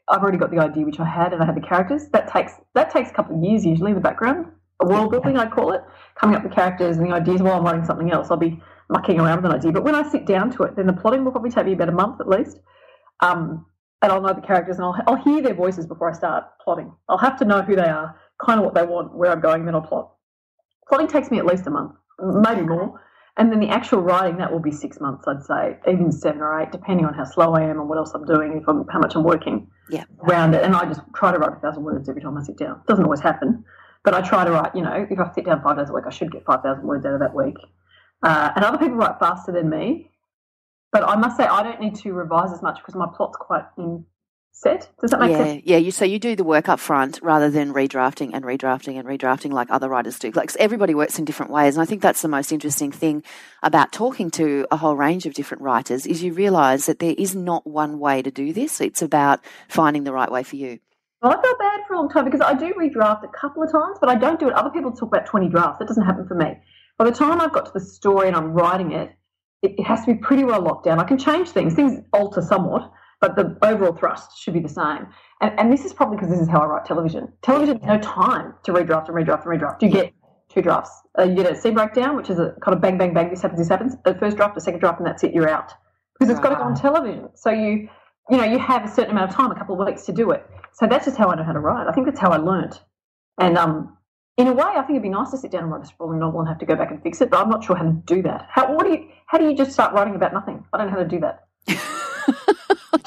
I've 0.08 0.22
already 0.22 0.38
got 0.38 0.50
the 0.50 0.58
idea, 0.58 0.84
which 0.84 1.00
I 1.00 1.04
had, 1.04 1.32
and 1.32 1.42
I 1.42 1.46
had 1.46 1.56
the 1.56 1.60
characters. 1.60 2.08
That 2.12 2.30
takes, 2.32 2.52
that 2.74 2.90
takes 2.90 3.10
a 3.10 3.12
couple 3.12 3.36
of 3.36 3.42
years 3.42 3.64
usually 3.64 3.90
in 3.90 3.94
the 3.96 4.02
background. 4.02 4.46
A 4.80 4.86
world 4.86 5.10
building, 5.10 5.36
I 5.38 5.46
call 5.48 5.72
it, 5.72 5.82
coming 6.16 6.36
up 6.36 6.42
with 6.42 6.52
characters 6.52 6.96
and 6.96 7.06
the 7.06 7.14
ideas 7.14 7.40
while 7.40 7.54
I'm 7.54 7.64
writing 7.64 7.84
something 7.84 8.10
else. 8.10 8.30
I'll 8.30 8.36
be 8.36 8.60
mucking 8.90 9.20
around 9.20 9.42
with 9.42 9.46
an 9.46 9.56
idea. 9.56 9.72
But 9.72 9.84
when 9.84 9.94
I 9.94 10.08
sit 10.10 10.26
down 10.26 10.50
to 10.52 10.64
it, 10.64 10.76
then 10.76 10.86
the 10.86 10.92
plotting 10.92 11.24
will 11.24 11.32
probably 11.32 11.50
take 11.50 11.66
me 11.66 11.72
about 11.72 11.88
a 11.88 11.92
month 11.92 12.20
at 12.20 12.28
least. 12.28 12.58
Um, 13.20 13.66
and 14.02 14.12
I'll 14.12 14.20
know 14.20 14.34
the 14.34 14.42
characters 14.42 14.76
and 14.76 14.84
I'll, 14.84 14.96
I'll 15.06 15.22
hear 15.22 15.40
their 15.40 15.54
voices 15.54 15.86
before 15.86 16.10
I 16.10 16.12
start 16.14 16.44
plotting. 16.62 16.92
I'll 17.08 17.18
have 17.18 17.38
to 17.38 17.44
know 17.44 17.62
who 17.62 17.76
they 17.76 17.88
are, 17.88 18.18
kind 18.44 18.58
of 18.58 18.64
what 18.64 18.74
they 18.74 18.84
want, 18.84 19.14
where 19.14 19.30
I'm 19.30 19.40
going, 19.40 19.64
then 19.64 19.74
I'll 19.74 19.80
plot. 19.80 20.12
Plotting 20.88 21.08
takes 21.08 21.30
me 21.30 21.38
at 21.38 21.46
least 21.46 21.66
a 21.66 21.70
month, 21.70 21.94
maybe 22.20 22.62
more. 22.62 23.00
And 23.36 23.50
then 23.50 23.58
the 23.58 23.68
actual 23.68 24.00
writing, 24.00 24.36
that 24.36 24.52
will 24.52 24.60
be 24.60 24.70
six 24.70 25.00
months, 25.00 25.26
I'd 25.26 25.42
say, 25.42 25.76
even 25.90 26.12
seven 26.12 26.40
or 26.40 26.60
eight, 26.60 26.70
depending 26.70 27.04
on 27.04 27.14
how 27.14 27.24
slow 27.24 27.54
I 27.54 27.62
am 27.62 27.80
and 27.80 27.88
what 27.88 27.98
else 27.98 28.12
I'm 28.14 28.24
doing, 28.24 28.58
if 28.62 28.68
I'm, 28.68 28.86
how 28.86 29.00
much 29.00 29.16
I'm 29.16 29.24
working 29.24 29.66
yeah. 29.90 30.04
around 30.22 30.54
it. 30.54 30.62
And 30.62 30.74
I 30.74 30.84
just 30.84 31.00
try 31.16 31.32
to 31.32 31.38
write 31.38 31.56
a 31.56 31.60
thousand 31.60 31.82
words 31.82 32.08
every 32.08 32.22
time 32.22 32.38
I 32.38 32.44
sit 32.44 32.56
down. 32.56 32.80
Doesn't 32.86 33.04
always 33.04 33.20
happen, 33.20 33.64
but 34.04 34.14
I 34.14 34.20
try 34.20 34.44
to 34.44 34.52
write, 34.52 34.76
you 34.76 34.82
know, 34.82 35.06
if 35.10 35.18
I 35.18 35.32
sit 35.34 35.46
down 35.46 35.62
five 35.62 35.76
days 35.78 35.90
a 35.90 35.92
week, 35.92 36.04
I 36.06 36.10
should 36.10 36.30
get 36.30 36.44
5,000 36.44 36.86
words 36.86 37.04
out 37.04 37.14
of 37.14 37.20
that 37.20 37.34
week. 37.34 37.56
Uh, 38.22 38.52
and 38.54 38.64
other 38.64 38.78
people 38.78 38.94
write 38.96 39.18
faster 39.18 39.50
than 39.50 39.68
me. 39.68 40.10
But 40.92 41.02
I 41.02 41.16
must 41.16 41.36
say, 41.36 41.44
I 41.44 41.64
don't 41.64 41.80
need 41.80 41.96
to 41.96 42.12
revise 42.12 42.52
as 42.52 42.62
much 42.62 42.78
because 42.78 42.94
my 42.94 43.08
plot's 43.16 43.36
quite 43.36 43.64
in 43.76 44.04
set. 44.54 44.88
Does 45.00 45.10
that 45.10 45.20
make 45.20 45.32
yeah, 45.32 45.44
sense? 45.44 45.62
Yeah, 45.64 45.76
you 45.76 45.90
so 45.90 46.04
you 46.04 46.18
do 46.18 46.36
the 46.36 46.44
work 46.44 46.68
up 46.68 46.80
front 46.80 47.18
rather 47.22 47.50
than 47.50 47.74
redrafting 47.74 48.30
and 48.32 48.44
redrafting 48.44 48.98
and 48.98 49.06
redrafting 49.06 49.52
like 49.52 49.68
other 49.70 49.88
writers 49.88 50.18
do. 50.18 50.30
Like 50.30 50.54
everybody 50.56 50.94
works 50.94 51.18
in 51.18 51.24
different 51.24 51.52
ways, 51.52 51.76
and 51.76 51.82
I 51.82 51.84
think 51.84 52.00
that's 52.00 52.22
the 52.22 52.28
most 52.28 52.52
interesting 52.52 52.92
thing 52.92 53.22
about 53.62 53.92
talking 53.92 54.30
to 54.32 54.66
a 54.70 54.76
whole 54.76 54.96
range 54.96 55.26
of 55.26 55.34
different 55.34 55.62
writers 55.62 56.06
is 56.06 56.22
you 56.22 56.32
realise 56.32 56.86
that 56.86 57.00
there 57.00 57.14
is 57.18 57.34
not 57.34 57.66
one 57.66 57.98
way 57.98 58.22
to 58.22 58.30
do 58.30 58.52
this. 58.52 58.80
It's 58.80 59.02
about 59.02 59.40
finding 59.68 60.04
the 60.04 60.12
right 60.12 60.30
way 60.30 60.42
for 60.42 60.56
you. 60.56 60.78
Well, 61.20 61.32
I 61.32 61.42
felt 61.42 61.58
bad 61.58 61.80
for 61.88 61.94
a 61.94 61.96
long 61.96 62.08
time 62.08 62.24
because 62.24 62.40
I 62.40 62.54
do 62.54 62.72
redraft 62.74 63.24
a 63.24 63.28
couple 63.28 63.62
of 63.62 63.72
times, 63.72 63.98
but 64.00 64.08
I 64.08 64.14
don't 64.14 64.38
do 64.38 64.48
it. 64.48 64.54
Other 64.54 64.70
people 64.70 64.92
talk 64.92 65.08
about 65.08 65.26
20 65.26 65.48
drafts. 65.48 65.78
That 65.78 65.88
doesn't 65.88 66.04
happen 66.04 66.28
for 66.28 66.34
me. 66.34 66.58
By 66.98 67.06
the 67.06 67.12
time 67.12 67.40
I've 67.40 67.52
got 67.52 67.66
to 67.66 67.72
the 67.72 67.80
story 67.80 68.28
and 68.28 68.36
I'm 68.36 68.52
writing 68.52 68.92
it, 68.92 69.10
it, 69.62 69.74
it 69.78 69.84
has 69.84 70.04
to 70.04 70.12
be 70.12 70.18
pretty 70.18 70.44
well 70.44 70.60
locked 70.60 70.84
down. 70.84 71.00
I 71.00 71.04
can 71.04 71.18
change 71.18 71.48
things, 71.48 71.74
things 71.74 71.98
alter 72.12 72.42
somewhat, 72.42 72.92
but 73.24 73.37
the 73.37 73.56
overall 73.66 73.94
thrust 73.94 74.38
should 74.38 74.52
be 74.52 74.60
the 74.60 74.68
same. 74.68 75.06
And, 75.40 75.58
and 75.58 75.72
this 75.72 75.87
is 75.87 75.94
probably 75.94 76.16
because 76.16 76.30
this 76.30 76.40
is 76.40 76.48
how 76.48 76.60
I 76.60 76.66
write 76.66 76.84
television. 76.84 77.32
Television, 77.40 77.80
no 77.82 77.98
time 77.98 78.52
to 78.64 78.72
redraft 78.72 79.08
and 79.08 79.16
redraft 79.16 79.46
and 79.46 79.60
redraft. 79.60 79.82
You 79.82 79.88
get 79.88 80.12
two 80.50 80.60
drafts. 80.60 80.90
Uh, 81.18 81.22
you 81.22 81.37
get 81.37 81.50
a 81.50 81.56
scene 81.56 81.72
breakdown, 81.72 82.16
which 82.16 82.28
is 82.28 82.38
a 82.38 82.54
kind 82.60 82.74
of 82.76 82.82
bang, 82.82 82.98
bang, 82.98 83.14
bang, 83.14 83.30
this 83.30 83.40
happens, 83.40 83.60
this 83.60 83.68
happens. 83.68 83.96
The 84.04 84.14
first 84.16 84.37
draft, 84.37 84.54
the 84.54 84.60
second 84.60 84.80
draft, 84.80 84.98
and 84.98 85.06
that's 85.06 85.24
it, 85.24 85.32
you're 85.32 85.48
out. 85.48 85.72
Because 86.18 86.30
it's 86.30 86.40
got 86.40 86.50
to 86.50 86.56
go 86.56 86.62
on 86.62 86.74
television. 86.74 87.30
So 87.34 87.50
you, 87.50 87.88
you 88.28 88.37
know, 88.37 88.44
you 88.44 88.58
have 88.58 88.84
a 88.84 88.88
certain 88.88 89.12
amount 89.12 89.30
of 89.30 89.37
time, 89.37 89.50
a 89.50 89.54
couple 89.54 89.80
of 89.80 89.87
weeks 89.87 90.04
to 90.04 90.12
do 90.12 90.30
it. 90.32 90.46
So 90.74 90.87
that's 90.87 91.06
just 91.06 91.16
how 91.16 91.30
I 91.30 91.37
know 91.37 91.44
how 91.44 91.52
to 91.52 91.60
write. 91.60 91.87
I 91.88 91.92
think 91.92 92.06
that's 92.06 92.20
how 92.20 92.30
I 92.30 92.37
learnt. 92.37 92.82
And 93.40 93.56
um, 93.56 93.96
in 94.37 94.48
a 94.48 94.52
way, 94.52 94.64
I 94.64 94.82
think 94.82 94.90
it'd 94.90 95.02
be 95.02 95.08
nice 95.08 95.30
to 95.30 95.38
sit 95.38 95.50
down 95.50 95.62
and 95.62 95.72
write 95.72 95.82
a 95.82 95.87
sprawling 95.87 96.18
novel 96.18 96.40
and 96.40 96.48
have 96.48 96.58
to 96.58 96.66
go 96.66 96.76
back 96.76 96.90
and 96.90 97.02
fix 97.02 97.22
it, 97.22 97.30
but 97.30 97.40
I'm 97.40 97.48
not 97.48 97.64
sure 97.64 97.74
how 97.74 97.84
to 97.84 98.02
do 98.04 98.20
that. 98.22 98.48
How, 98.50 98.74
what 98.74 98.84
do 98.84 98.92
you, 98.92 99.08
how 99.26 99.38
do 99.38 99.48
you 99.48 99.56
just 99.56 99.72
start 99.72 99.94
writing 99.94 100.14
about 100.14 100.34
nothing? 100.34 100.62
I 100.74 100.76
don't 100.76 100.88
know 100.88 100.92
how 100.92 100.98
to 100.98 101.08
do 101.08 101.20
that. 101.20 101.46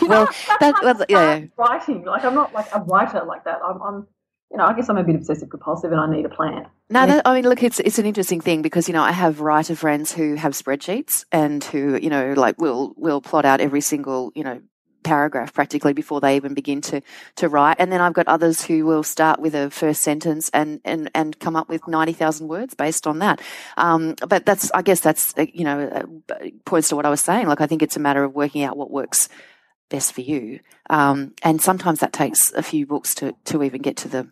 you 0.01 0.07
well, 0.07 0.29
that, 0.59 0.75
that's, 0.81 1.03
yeah, 1.09 1.41
writing. 1.57 2.05
Like 2.05 2.23
I'm 2.23 2.35
not 2.35 2.53
like 2.53 2.67
a 2.73 2.81
writer 2.81 3.23
like 3.25 3.43
that. 3.45 3.59
I'm, 3.63 3.81
I'm, 3.81 4.07
you 4.51 4.57
know, 4.57 4.65
I 4.65 4.73
guess 4.73 4.89
I'm 4.89 4.97
a 4.97 5.03
bit 5.03 5.15
obsessive 5.15 5.49
compulsive, 5.49 5.91
and 5.91 5.99
I 5.99 6.09
need 6.09 6.25
a 6.25 6.29
plan. 6.29 6.67
No, 6.89 7.05
that, 7.05 7.27
I 7.27 7.35
mean, 7.35 7.43
look, 7.43 7.63
it's 7.63 7.79
it's 7.79 7.99
an 7.99 8.05
interesting 8.05 8.39
thing 8.39 8.61
because 8.61 8.87
you 8.87 8.93
know 8.93 9.03
I 9.03 9.11
have 9.11 9.41
writer 9.41 9.75
friends 9.75 10.13
who 10.13 10.35
have 10.35 10.53
spreadsheets 10.53 11.25
and 11.31 11.63
who 11.63 11.99
you 12.01 12.09
know 12.09 12.33
like 12.33 12.59
will 12.61 12.93
will 12.95 13.21
plot 13.21 13.45
out 13.45 13.59
every 13.59 13.81
single 13.81 14.31
you 14.35 14.43
know 14.43 14.61
paragraph 15.07 15.53
practically 15.53 15.93
before 15.93 16.19
they 16.19 16.35
even 16.35 16.53
begin 16.53 16.81
to 16.81 17.01
to 17.35 17.47
write. 17.49 17.77
And 17.79 17.91
then 17.91 18.01
I've 18.01 18.13
got 18.13 18.27
others 18.27 18.63
who 18.63 18.85
will 18.85 19.03
start 19.03 19.39
with 19.39 19.55
a 19.55 19.69
first 19.69 20.01
sentence 20.01 20.49
and 20.53 20.81
and 20.83 21.09
and 21.15 21.39
come 21.39 21.55
up 21.55 21.69
with 21.69 21.87
ninety 21.87 22.13
thousand 22.13 22.47
words 22.49 22.73
based 22.73 23.07
on 23.07 23.19
that. 23.19 23.41
Um, 23.77 24.15
but 24.27 24.45
that's 24.45 24.69
I 24.73 24.81
guess 24.81 24.99
that's 24.99 25.33
uh, 25.37 25.45
you 25.53 25.63
know 25.63 25.79
uh, 26.29 26.35
points 26.65 26.89
to 26.89 26.95
what 26.95 27.05
I 27.05 27.09
was 27.09 27.21
saying. 27.21 27.47
Like 27.47 27.61
I 27.61 27.67
think 27.67 27.81
it's 27.81 27.95
a 27.95 28.01
matter 28.01 28.23
of 28.23 28.35
working 28.35 28.63
out 28.63 28.77
what 28.77 28.91
works 28.91 29.29
best 29.89 30.13
for 30.13 30.21
you. 30.21 30.59
Um, 30.89 31.33
and 31.43 31.61
sometimes 31.61 31.99
that 31.99 32.13
takes 32.13 32.51
a 32.53 32.63
few 32.63 32.85
books 32.85 33.15
to 33.15 33.35
to 33.45 33.63
even 33.63 33.81
get 33.81 33.97
to 33.97 34.07
the 34.07 34.29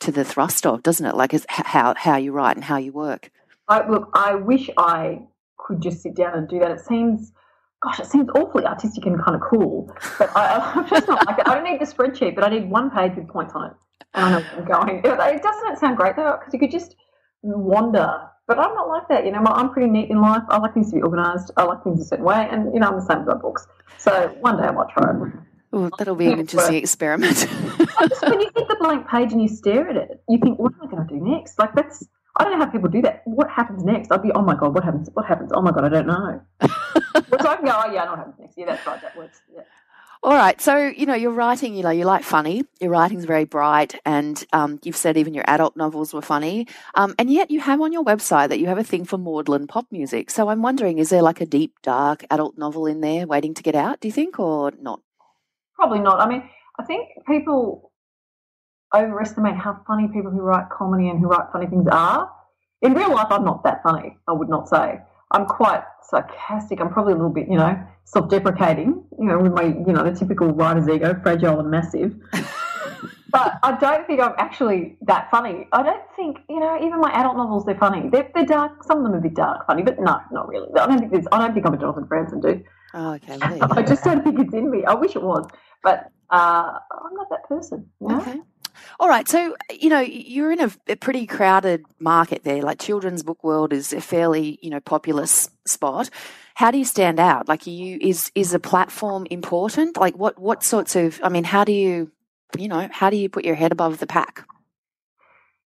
to 0.00 0.12
the 0.12 0.24
thrust 0.24 0.66
of, 0.66 0.82
doesn't 0.82 1.06
it? 1.06 1.14
Like 1.16 1.34
how 1.48 1.94
how 1.96 2.16
you 2.16 2.32
write 2.32 2.56
and 2.56 2.64
how 2.64 2.76
you 2.76 2.92
work. 2.92 3.30
I, 3.68 3.88
look, 3.88 4.10
I 4.14 4.36
wish 4.36 4.70
I 4.76 5.22
could 5.58 5.80
just 5.80 6.02
sit 6.02 6.14
down 6.14 6.34
and 6.34 6.48
do 6.48 6.60
that. 6.60 6.70
It 6.70 6.80
seems 6.80 7.32
gosh, 7.82 8.00
it 8.00 8.06
seems 8.06 8.28
awfully 8.34 8.64
artistic 8.64 9.06
and 9.06 9.22
kind 9.22 9.34
of 9.34 9.42
cool. 9.42 9.92
But 10.18 10.34
I, 10.36 10.72
am 10.76 10.88
just 10.88 11.08
not 11.08 11.26
like 11.26 11.38
it. 11.38 11.48
I 11.48 11.54
don't 11.54 11.64
need 11.64 11.80
the 11.80 11.84
spreadsheet, 11.84 12.34
but 12.34 12.44
I 12.44 12.50
need 12.50 12.68
one 12.70 12.90
page 12.90 13.16
with 13.16 13.28
points 13.28 13.54
on 13.54 13.70
it. 13.70 13.76
And 14.14 14.24
I 14.24 14.30
know 14.30 14.46
where 14.46 14.78
I'm 14.80 14.86
going. 14.86 15.02
It 15.04 15.42
doesn't 15.42 15.78
sound 15.78 15.96
great 15.96 16.16
though, 16.16 16.36
because 16.38 16.52
you 16.52 16.58
could 16.58 16.70
just 16.70 16.96
wander. 17.54 18.20
But 18.46 18.58
I'm 18.58 18.74
not 18.74 18.88
like 18.88 19.08
that, 19.08 19.24
you 19.24 19.32
know. 19.32 19.42
I'm 19.44 19.70
pretty 19.72 19.90
neat 19.90 20.08
in 20.08 20.20
life. 20.20 20.42
I 20.48 20.58
like 20.58 20.74
things 20.74 20.90
to 20.90 20.96
be 20.96 21.02
organised. 21.02 21.50
I 21.56 21.64
like 21.64 21.82
things 21.82 22.00
a 22.00 22.04
certain 22.04 22.24
way, 22.24 22.48
and 22.50 22.72
you 22.72 22.80
know, 22.80 22.88
I'm 22.88 22.94
the 22.94 23.04
same 23.04 23.18
with 23.18 23.28
my 23.28 23.34
books. 23.34 23.66
So 23.98 24.28
one 24.40 24.56
day 24.56 24.64
I 24.64 24.70
might 24.70 24.88
try 24.90 25.10
it. 25.10 25.90
That'll 25.98 26.14
be 26.14 26.30
an 26.30 26.38
interesting 26.38 26.76
experiment. 26.76 27.34
just, 27.34 28.22
when 28.22 28.40
you 28.40 28.50
hit 28.54 28.68
the 28.68 28.76
blank 28.78 29.08
page 29.08 29.32
and 29.32 29.42
you 29.42 29.48
stare 29.48 29.88
at 29.88 29.96
it, 29.96 30.22
you 30.28 30.38
think, 30.38 30.60
"What 30.60 30.74
am 30.74 30.86
I 30.86 30.90
going 30.90 31.06
to 31.06 31.14
do 31.14 31.20
next?" 31.20 31.58
Like 31.58 31.74
that's 31.74 32.06
I 32.38 32.44
don't 32.44 32.58
know 32.58 32.64
how 32.64 32.70
people 32.70 32.90
do 32.90 33.00
that. 33.02 33.22
What 33.24 33.48
happens 33.50 33.82
next? 33.82 34.12
I'd 34.12 34.22
be, 34.22 34.30
oh 34.32 34.42
my 34.42 34.54
god, 34.54 34.74
what 34.74 34.84
happens? 34.84 35.08
What 35.14 35.24
happens? 35.24 35.52
Oh 35.54 35.62
my 35.62 35.70
god, 35.70 35.84
I 35.84 35.88
don't 35.88 36.06
know. 36.06 36.40
so 36.62 36.68
I 37.48 37.56
can 37.56 37.64
go, 37.64 37.82
oh 37.84 37.90
yeah, 37.90 38.02
I 38.02 38.04
know 38.04 38.10
what 38.10 38.18
happens 38.18 38.36
next. 38.38 38.58
Yeah, 38.58 38.66
that's 38.66 38.86
right, 38.86 39.00
that 39.00 39.16
works. 39.16 39.40
Yeah. 39.54 39.62
All 40.22 40.32
right, 40.32 40.60
so 40.60 40.76
you 40.76 41.06
know 41.06 41.14
you're 41.14 41.30
writing. 41.30 41.74
You 41.74 41.82
know 41.82 41.90
you 41.90 42.04
like 42.04 42.24
funny. 42.24 42.64
Your 42.80 42.90
writing's 42.90 43.26
very 43.26 43.44
bright, 43.44 44.00
and 44.04 44.42
um, 44.52 44.80
you've 44.82 44.96
said 44.96 45.16
even 45.16 45.34
your 45.34 45.44
adult 45.46 45.76
novels 45.76 46.14
were 46.14 46.22
funny. 46.22 46.66
Um, 46.94 47.14
and 47.18 47.30
yet 47.30 47.50
you 47.50 47.60
have 47.60 47.80
on 47.80 47.92
your 47.92 48.04
website 48.04 48.48
that 48.48 48.58
you 48.58 48.66
have 48.66 48.78
a 48.78 48.84
thing 48.84 49.04
for 49.04 49.18
maudlin 49.18 49.66
pop 49.66 49.86
music. 49.90 50.30
So 50.30 50.48
I'm 50.48 50.62
wondering, 50.62 50.98
is 50.98 51.10
there 51.10 51.22
like 51.22 51.40
a 51.40 51.46
deep, 51.46 51.74
dark 51.82 52.24
adult 52.30 52.56
novel 52.56 52.86
in 52.86 53.00
there 53.02 53.26
waiting 53.26 53.54
to 53.54 53.62
get 53.62 53.74
out? 53.74 54.00
Do 54.00 54.08
you 54.08 54.12
think, 54.12 54.38
or 54.40 54.72
not? 54.80 55.00
Probably 55.74 56.00
not. 56.00 56.18
I 56.18 56.28
mean, 56.28 56.48
I 56.78 56.84
think 56.84 57.08
people 57.26 57.92
overestimate 58.94 59.56
how 59.56 59.80
funny 59.86 60.08
people 60.08 60.30
who 60.30 60.40
write 60.40 60.70
comedy 60.70 61.08
and 61.08 61.20
who 61.20 61.26
write 61.28 61.52
funny 61.52 61.66
things 61.66 61.86
are. 61.90 62.30
In 62.82 62.94
real 62.94 63.10
life, 63.14 63.28
I'm 63.30 63.44
not 63.44 63.64
that 63.64 63.82
funny, 63.82 64.16
I 64.26 64.32
would 64.32 64.48
not 64.48 64.68
say. 64.68 64.98
I'm 65.30 65.46
quite 65.46 65.82
sarcastic. 66.02 66.80
I'm 66.80 66.90
probably 66.90 67.12
a 67.12 67.16
little 67.16 67.32
bit, 67.32 67.48
you 67.48 67.56
know, 67.56 67.78
self 68.04 68.28
deprecating, 68.30 69.04
you 69.18 69.26
know, 69.26 69.38
with 69.38 69.52
my, 69.52 69.64
you 69.64 69.92
know, 69.92 70.04
the 70.04 70.12
typical 70.12 70.52
writer's 70.52 70.88
ego, 70.88 71.18
fragile 71.22 71.60
and 71.60 71.70
massive. 71.70 72.14
but 73.30 73.58
I 73.62 73.76
don't 73.78 74.06
think 74.06 74.20
I'm 74.20 74.34
actually 74.38 74.96
that 75.02 75.30
funny. 75.30 75.66
I 75.72 75.82
don't 75.82 76.02
think, 76.14 76.38
you 76.48 76.60
know, 76.60 76.76
even 76.76 77.00
my 77.00 77.10
adult 77.12 77.36
novels, 77.36 77.64
they're 77.64 77.76
funny. 77.76 78.08
They're, 78.08 78.30
they're 78.34 78.46
dark. 78.46 78.84
Some 78.84 78.98
of 78.98 79.04
them 79.04 79.14
are 79.14 79.18
a 79.18 79.20
bit 79.20 79.34
dark 79.34 79.66
funny, 79.66 79.82
but 79.82 79.98
no, 79.98 80.20
not 80.30 80.48
really. 80.48 80.68
I 80.78 80.86
don't 80.86 80.98
think 80.98 81.12
there's, 81.12 81.26
I 81.32 81.38
don't 81.38 81.54
think 81.54 81.66
I'm 81.66 81.74
a 81.74 81.78
Jonathan 81.78 82.04
Franzen 82.04 82.40
dude. 82.40 82.64
Oh, 82.94 83.14
okay. 83.14 83.38
I 83.42 83.82
just 83.82 84.04
don't 84.04 84.22
think 84.22 84.38
it's 84.38 84.54
in 84.54 84.70
me. 84.70 84.84
I 84.84 84.94
wish 84.94 85.16
it 85.16 85.22
was, 85.22 85.46
but 85.82 86.10
uh, 86.30 86.78
I'm 86.90 87.14
not 87.14 87.28
that 87.30 87.48
person. 87.48 87.88
You 88.00 88.08
know? 88.08 88.20
Okay. 88.20 88.40
All 88.98 89.08
right. 89.08 89.28
So, 89.28 89.56
you 89.70 89.88
know, 89.88 90.00
you're 90.00 90.52
in 90.52 90.60
a, 90.60 90.70
a, 90.88 90.96
pretty 90.96 91.26
crowded 91.26 91.84
market 91.98 92.44
there. 92.44 92.62
Like 92.62 92.78
children's 92.78 93.22
book 93.22 93.42
world 93.44 93.72
is 93.72 93.92
a 93.92 94.00
fairly, 94.00 94.58
you 94.62 94.70
know, 94.70 94.80
populous 94.80 95.50
spot. 95.66 96.10
How 96.54 96.70
do 96.70 96.78
you 96.78 96.84
stand 96.84 97.20
out? 97.20 97.48
Like 97.48 97.66
you 97.66 97.98
is 98.00 98.30
is 98.34 98.54
a 98.54 98.58
platform 98.58 99.26
important? 99.30 99.96
Like 99.96 100.16
what 100.16 100.38
what 100.38 100.62
sorts 100.62 100.96
of 100.96 101.20
I 101.22 101.28
mean, 101.28 101.44
how 101.44 101.64
do 101.64 101.72
you 101.72 102.10
you 102.58 102.68
know, 102.68 102.88
how 102.90 103.10
do 103.10 103.16
you 103.16 103.28
put 103.28 103.44
your 103.44 103.54
head 103.54 103.72
above 103.72 103.98
the 103.98 104.06
pack? 104.06 104.46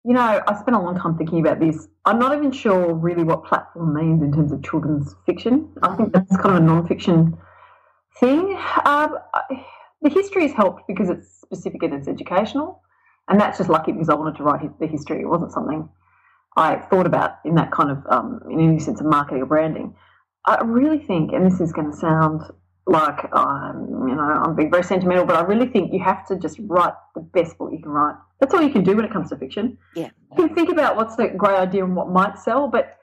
You 0.04 0.12
know, 0.12 0.20
I 0.20 0.54
spent 0.60 0.76
a 0.76 0.80
long 0.80 0.96
time 0.96 1.18
thinking 1.18 1.40
about 1.40 1.58
this. 1.58 1.88
I'm 2.04 2.20
not 2.20 2.36
even 2.36 2.52
sure 2.52 2.94
really 2.94 3.24
what 3.24 3.44
platform 3.44 3.94
means 3.94 4.22
in 4.22 4.32
terms 4.32 4.52
of 4.52 4.62
children's 4.62 5.16
fiction. 5.26 5.68
I 5.82 5.96
think 5.96 6.12
that's 6.12 6.36
kind 6.36 6.56
of 6.56 6.62
a 6.62 6.64
non-fiction 6.64 7.36
thing. 8.20 8.56
Um, 8.84 9.18
the 10.02 10.10
history 10.10 10.42
has 10.42 10.52
helped 10.52 10.82
because 10.86 11.10
it's 11.10 11.28
specific 11.40 11.82
and 11.82 11.92
it's 11.92 12.06
educational. 12.06 12.82
And 13.28 13.40
that's 13.40 13.58
just 13.58 13.70
lucky 13.70 13.92
because 13.92 14.08
I 14.08 14.14
wanted 14.14 14.36
to 14.36 14.42
write 14.42 14.78
the 14.78 14.86
history. 14.86 15.20
It 15.20 15.26
wasn't 15.26 15.52
something 15.52 15.88
I 16.56 16.76
thought 16.76 17.06
about 17.06 17.38
in 17.44 17.54
that 17.56 17.70
kind 17.70 17.90
of, 17.90 17.98
um, 18.08 18.40
in 18.50 18.60
any 18.60 18.78
sense 18.78 19.00
of 19.00 19.06
marketing 19.06 19.42
or 19.42 19.46
branding. 19.46 19.94
I 20.46 20.62
really 20.62 20.98
think, 20.98 21.32
and 21.32 21.44
this 21.44 21.60
is 21.60 21.72
going 21.72 21.90
to 21.90 21.96
sound 21.96 22.42
like, 22.86 23.28
um, 23.32 24.06
you 24.08 24.14
know, 24.14 24.22
I'm 24.22 24.54
being 24.54 24.70
very 24.70 24.84
sentimental, 24.84 25.26
but 25.26 25.34
I 25.36 25.42
really 25.42 25.66
think 25.66 25.92
you 25.92 26.00
have 26.00 26.24
to 26.28 26.36
just 26.36 26.58
write 26.60 26.94
the 27.16 27.20
best 27.20 27.58
book 27.58 27.70
you 27.72 27.82
can 27.82 27.90
write. 27.90 28.14
That's 28.38 28.54
all 28.54 28.62
you 28.62 28.70
can 28.70 28.84
do 28.84 28.94
when 28.94 29.04
it 29.04 29.12
comes 29.12 29.30
to 29.30 29.36
fiction. 29.36 29.76
Yeah. 29.96 30.10
You 30.38 30.46
can 30.46 30.54
think 30.54 30.68
about 30.68 30.96
what's 30.96 31.16
the 31.16 31.28
great 31.28 31.56
idea 31.56 31.84
and 31.84 31.96
what 31.96 32.10
might 32.10 32.38
sell, 32.38 32.68
but 32.68 32.98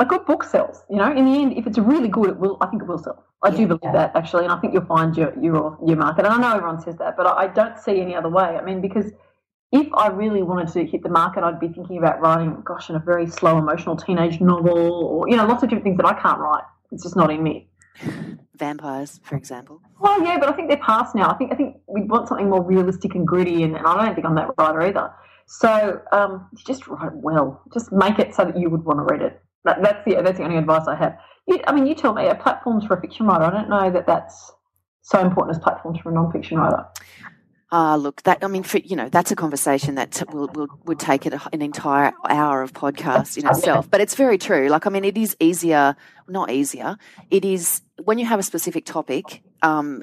a 0.00 0.04
good 0.04 0.24
book 0.26 0.44
sells. 0.44 0.84
You 0.88 0.96
know, 0.96 1.10
in 1.10 1.24
the 1.24 1.40
end, 1.40 1.56
if 1.56 1.66
it's 1.66 1.78
really 1.78 2.08
good, 2.08 2.30
it 2.30 2.38
will. 2.38 2.56
I 2.60 2.66
think 2.66 2.82
it 2.82 2.88
will 2.88 2.98
sell. 2.98 3.24
I 3.42 3.50
do 3.50 3.66
believe 3.66 3.92
that 3.92 4.14
actually, 4.14 4.44
and 4.44 4.52
I 4.52 4.58
think 4.60 4.72
you'll 4.72 4.86
find 4.86 5.16
your 5.16 5.32
your 5.38 5.78
your 5.84 5.96
market. 5.96 6.24
And 6.24 6.34
I 6.34 6.38
know 6.38 6.56
everyone 6.56 6.80
says 6.80 6.96
that, 6.98 7.16
but 7.16 7.26
I, 7.26 7.44
I 7.44 7.46
don't 7.48 7.78
see 7.78 8.00
any 8.00 8.14
other 8.14 8.28
way. 8.28 8.44
I 8.44 8.62
mean, 8.62 8.80
because 8.80 9.10
if 9.72 9.92
I 9.94 10.08
really 10.08 10.42
wanted 10.42 10.72
to 10.72 10.86
hit 10.86 11.02
the 11.02 11.08
market, 11.08 11.42
I'd 11.44 11.60
be 11.60 11.68
thinking 11.68 11.98
about 11.98 12.20
writing, 12.20 12.62
gosh, 12.64 12.88
in 12.88 12.96
a 12.96 13.00
very 13.00 13.26
slow, 13.26 13.58
emotional 13.58 13.96
teenage 13.96 14.40
novel, 14.40 14.78
or 14.78 15.28
you 15.28 15.36
know, 15.36 15.46
lots 15.46 15.62
of 15.62 15.68
different 15.68 15.84
things 15.84 15.96
that 15.98 16.06
I 16.06 16.14
can't 16.14 16.38
write. 16.38 16.64
It's 16.92 17.02
just 17.02 17.16
not 17.16 17.30
in 17.30 17.42
me. 17.42 17.68
Vampires, 18.54 19.20
for 19.24 19.36
example. 19.36 19.80
Well, 20.00 20.22
yeah, 20.22 20.38
but 20.38 20.48
I 20.48 20.52
think 20.52 20.68
they're 20.68 20.78
past 20.78 21.14
now. 21.14 21.28
I 21.30 21.34
think 21.34 21.52
I 21.52 21.56
think 21.56 21.76
we 21.86 22.02
want 22.02 22.28
something 22.28 22.48
more 22.48 22.62
realistic 22.62 23.14
and 23.14 23.26
gritty, 23.26 23.64
and, 23.64 23.76
and 23.76 23.86
I 23.86 24.06
don't 24.06 24.14
think 24.14 24.26
I'm 24.26 24.36
that 24.36 24.50
writer 24.58 24.82
either. 24.82 25.12
So 25.46 26.00
um, 26.12 26.48
just 26.66 26.86
write 26.86 27.14
well. 27.14 27.62
Just 27.72 27.90
make 27.90 28.18
it 28.18 28.34
so 28.34 28.44
that 28.44 28.58
you 28.58 28.70
would 28.70 28.84
want 28.84 28.98
to 29.00 29.12
read 29.12 29.22
it. 29.22 29.40
That, 29.64 29.82
that's 29.82 30.04
the 30.04 30.22
that's 30.22 30.38
the 30.38 30.44
only 30.44 30.56
advice 30.56 30.86
I 30.86 30.94
have. 30.94 31.18
You, 31.46 31.60
I 31.66 31.72
mean, 31.72 31.86
you 31.86 31.94
tell 31.94 32.14
me. 32.14 32.26
A 32.26 32.34
platforms 32.34 32.84
for 32.84 32.94
a 32.94 33.00
fiction 33.00 33.26
writer. 33.26 33.44
I 33.44 33.50
don't 33.50 33.68
know 33.68 33.90
that 33.90 34.06
that's 34.06 34.52
so 35.02 35.18
important 35.20 35.56
as 35.56 35.62
platforms 35.62 35.98
for 36.00 36.10
a 36.10 36.14
non-fiction 36.14 36.58
writer. 36.58 36.84
Ah, 37.70 37.92
uh, 37.92 37.96
look, 37.96 38.22
that 38.22 38.42
I 38.42 38.46
mean, 38.46 38.62
for, 38.62 38.78
you 38.78 38.96
know, 38.96 39.10
that's 39.10 39.30
a 39.30 39.36
conversation 39.36 39.94
that 39.96 40.22
will 40.32 40.48
will 40.54 40.68
would 40.86 40.98
take 40.98 41.26
it 41.26 41.34
an 41.52 41.60
entire 41.60 42.12
hour 42.28 42.62
of 42.62 42.72
podcast 42.72 43.36
in 43.36 43.46
itself. 43.46 43.90
But 43.90 44.00
it's 44.00 44.14
very 44.14 44.38
true. 44.38 44.68
Like, 44.68 44.86
I 44.86 44.90
mean, 44.90 45.04
it 45.04 45.18
is 45.18 45.36
easier, 45.38 45.94
not 46.28 46.50
easier. 46.50 46.96
It 47.30 47.44
is 47.44 47.82
when 48.04 48.18
you 48.18 48.24
have 48.24 48.40
a 48.40 48.42
specific 48.42 48.86
topic. 48.86 49.42
Um, 49.62 50.02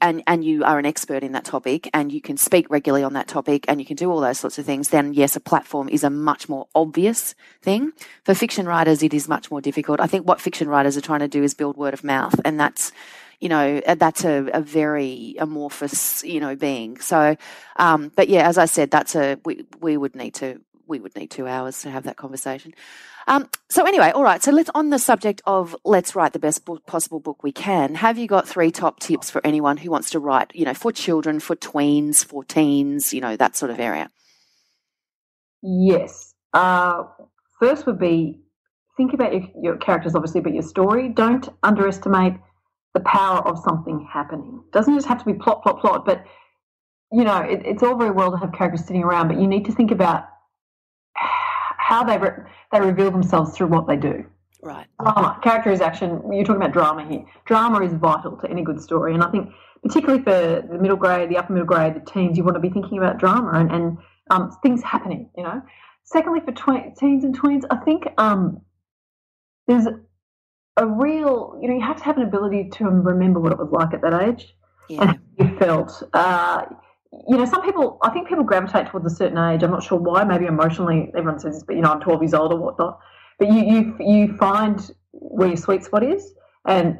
and 0.00 0.22
and 0.26 0.44
you 0.44 0.64
are 0.64 0.78
an 0.78 0.86
expert 0.86 1.22
in 1.24 1.32
that 1.32 1.44
topic 1.44 1.90
and 1.92 2.12
you 2.12 2.20
can 2.20 2.36
speak 2.36 2.70
regularly 2.70 3.02
on 3.02 3.12
that 3.14 3.26
topic 3.26 3.64
and 3.68 3.80
you 3.80 3.86
can 3.86 3.96
do 3.96 4.10
all 4.10 4.20
those 4.20 4.38
sorts 4.38 4.58
of 4.58 4.64
things 4.64 4.90
then 4.90 5.12
yes 5.12 5.34
a 5.34 5.40
platform 5.40 5.88
is 5.88 6.04
a 6.04 6.10
much 6.10 6.48
more 6.48 6.68
obvious 6.74 7.34
thing 7.60 7.92
for 8.24 8.34
fiction 8.34 8.66
writers 8.66 9.02
it 9.02 9.12
is 9.12 9.28
much 9.28 9.50
more 9.50 9.60
difficult 9.60 10.00
i 10.00 10.06
think 10.06 10.26
what 10.26 10.40
fiction 10.40 10.68
writers 10.68 10.96
are 10.96 11.00
trying 11.00 11.20
to 11.20 11.28
do 11.28 11.42
is 11.42 11.54
build 11.54 11.76
word 11.76 11.92
of 11.92 12.04
mouth 12.04 12.38
and 12.44 12.58
that's 12.58 12.92
you 13.40 13.48
know, 13.48 13.80
uh, 13.86 13.94
that's 13.94 14.24
a, 14.24 14.48
a 14.52 14.60
very 14.60 15.36
amorphous, 15.38 16.24
you 16.24 16.40
know, 16.40 16.56
being. 16.56 16.98
So, 16.98 17.36
um, 17.76 18.10
but 18.16 18.28
yeah, 18.28 18.48
as 18.48 18.58
I 18.58 18.64
said, 18.64 18.90
that's 18.90 19.14
a, 19.14 19.38
we, 19.44 19.64
we 19.80 19.96
would 19.96 20.16
need 20.16 20.34
to, 20.34 20.60
we 20.88 21.00
would 21.00 21.14
need 21.16 21.30
two 21.30 21.46
hours 21.46 21.82
to 21.82 21.90
have 21.90 22.04
that 22.04 22.16
conversation. 22.16 22.74
Um, 23.26 23.48
so 23.68 23.84
anyway, 23.84 24.10
all 24.10 24.22
right. 24.22 24.42
So 24.42 24.50
let's 24.50 24.70
on 24.74 24.90
the 24.90 24.98
subject 24.98 25.42
of 25.44 25.76
let's 25.84 26.14
write 26.16 26.32
the 26.32 26.38
best 26.38 26.64
book, 26.64 26.86
possible 26.86 27.20
book 27.20 27.42
we 27.42 27.52
can. 27.52 27.94
Have 27.96 28.18
you 28.18 28.26
got 28.26 28.48
three 28.48 28.70
top 28.70 29.00
tips 29.00 29.30
for 29.30 29.40
anyone 29.44 29.76
who 29.76 29.90
wants 29.90 30.10
to 30.10 30.18
write? 30.18 30.54
You 30.54 30.64
know, 30.64 30.74
for 30.74 30.92
children, 30.92 31.40
for 31.40 31.54
tweens, 31.54 32.24
for 32.24 32.42
teens, 32.44 33.12
you 33.12 33.20
know, 33.20 33.36
that 33.36 33.56
sort 33.56 33.70
of 33.70 33.78
area. 33.78 34.10
Yes. 35.62 36.34
Uh, 36.54 37.04
first 37.60 37.86
would 37.86 37.98
be 37.98 38.40
think 38.96 39.12
about 39.12 39.32
your, 39.32 39.42
your 39.60 39.76
characters, 39.76 40.14
obviously, 40.14 40.40
but 40.40 40.54
your 40.54 40.62
story. 40.62 41.08
Don't 41.08 41.48
underestimate 41.62 42.34
the 42.94 43.00
power 43.00 43.46
of 43.46 43.58
something 43.58 44.08
happening. 44.10 44.62
Doesn't 44.72 44.94
just 44.94 45.06
have 45.06 45.18
to 45.18 45.24
be 45.24 45.34
plot, 45.34 45.62
plot, 45.62 45.80
plot, 45.80 46.04
but 46.06 46.24
you 47.12 47.24
know, 47.24 47.38
it, 47.38 47.62
it's 47.64 47.82
all 47.82 47.96
very 47.96 48.10
well 48.10 48.30
to 48.30 48.36
have 48.36 48.52
characters 48.52 48.86
sitting 48.86 49.02
around, 49.02 49.28
but 49.28 49.40
you 49.40 49.46
need 49.46 49.64
to 49.66 49.72
think 49.72 49.90
about 49.90 50.24
how 51.88 52.04
they 52.04 52.18
re- 52.18 52.44
they 52.70 52.80
reveal 52.80 53.10
themselves 53.10 53.56
through 53.56 53.68
what 53.68 53.88
they 53.88 53.96
do. 53.96 54.24
Right. 54.62 54.86
Drama, 55.00 55.40
characterization. 55.42 56.20
You're 56.30 56.44
talking 56.44 56.60
about 56.60 56.72
drama 56.72 57.08
here. 57.08 57.24
Drama 57.46 57.82
is 57.82 57.94
vital 57.94 58.36
to 58.36 58.50
any 58.50 58.62
good 58.62 58.80
story, 58.80 59.14
and 59.14 59.22
I 59.22 59.30
think 59.30 59.48
particularly 59.82 60.22
for 60.22 60.66
the 60.70 60.78
middle 60.78 60.98
grade, 60.98 61.30
the 61.30 61.38
upper 61.38 61.54
middle 61.54 61.66
grade, 61.66 61.94
the 61.94 62.00
teens, 62.00 62.36
you 62.36 62.44
want 62.44 62.56
to 62.56 62.60
be 62.60 62.68
thinking 62.68 62.98
about 62.98 63.18
drama 63.18 63.52
and, 63.58 63.70
and 63.72 63.98
um, 64.30 64.50
things 64.62 64.82
happening. 64.82 65.30
You 65.36 65.44
know. 65.44 65.62
Secondly, 66.04 66.40
for 66.44 66.52
tw- 66.52 66.94
teens 66.98 67.24
and 67.24 67.38
tweens, 67.38 67.64
I 67.70 67.76
think 67.76 68.06
um, 68.18 68.60
there's 69.66 69.86
a 70.76 70.86
real, 70.86 71.58
you 71.60 71.68
know, 71.68 71.74
you 71.74 71.82
have 71.82 71.96
to 71.98 72.04
have 72.04 72.16
an 72.18 72.22
ability 72.22 72.70
to 72.74 72.84
remember 72.84 73.40
what 73.40 73.52
it 73.52 73.58
was 73.58 73.70
like 73.70 73.94
at 73.94 74.02
that 74.02 74.14
age 74.22 74.54
yeah. 74.88 75.02
and 75.02 75.10
how 75.10 75.18
you 75.38 75.58
felt. 75.58 76.02
Uh, 76.12 76.64
you 77.28 77.36
know, 77.36 77.44
some 77.44 77.62
people, 77.62 77.98
I 78.02 78.10
think 78.10 78.28
people 78.28 78.44
gravitate 78.44 78.88
towards 78.88 79.10
a 79.10 79.14
certain 79.14 79.38
age. 79.38 79.62
I'm 79.62 79.70
not 79.70 79.82
sure 79.82 79.98
why. 79.98 80.24
Maybe 80.24 80.46
emotionally, 80.46 81.10
everyone 81.16 81.38
says 81.38 81.54
this, 81.54 81.62
but 81.62 81.76
you 81.76 81.82
know, 81.82 81.90
I'm 81.90 82.00
12 82.00 82.22
years 82.22 82.34
old 82.34 82.52
or 82.52 82.58
whatnot. 82.58 82.98
But 83.38 83.52
you 83.52 83.64
you 83.64 83.96
you 84.00 84.36
find 84.36 84.90
where 85.12 85.48
your 85.48 85.56
sweet 85.56 85.84
spot 85.84 86.02
is, 86.02 86.34
and 86.66 86.98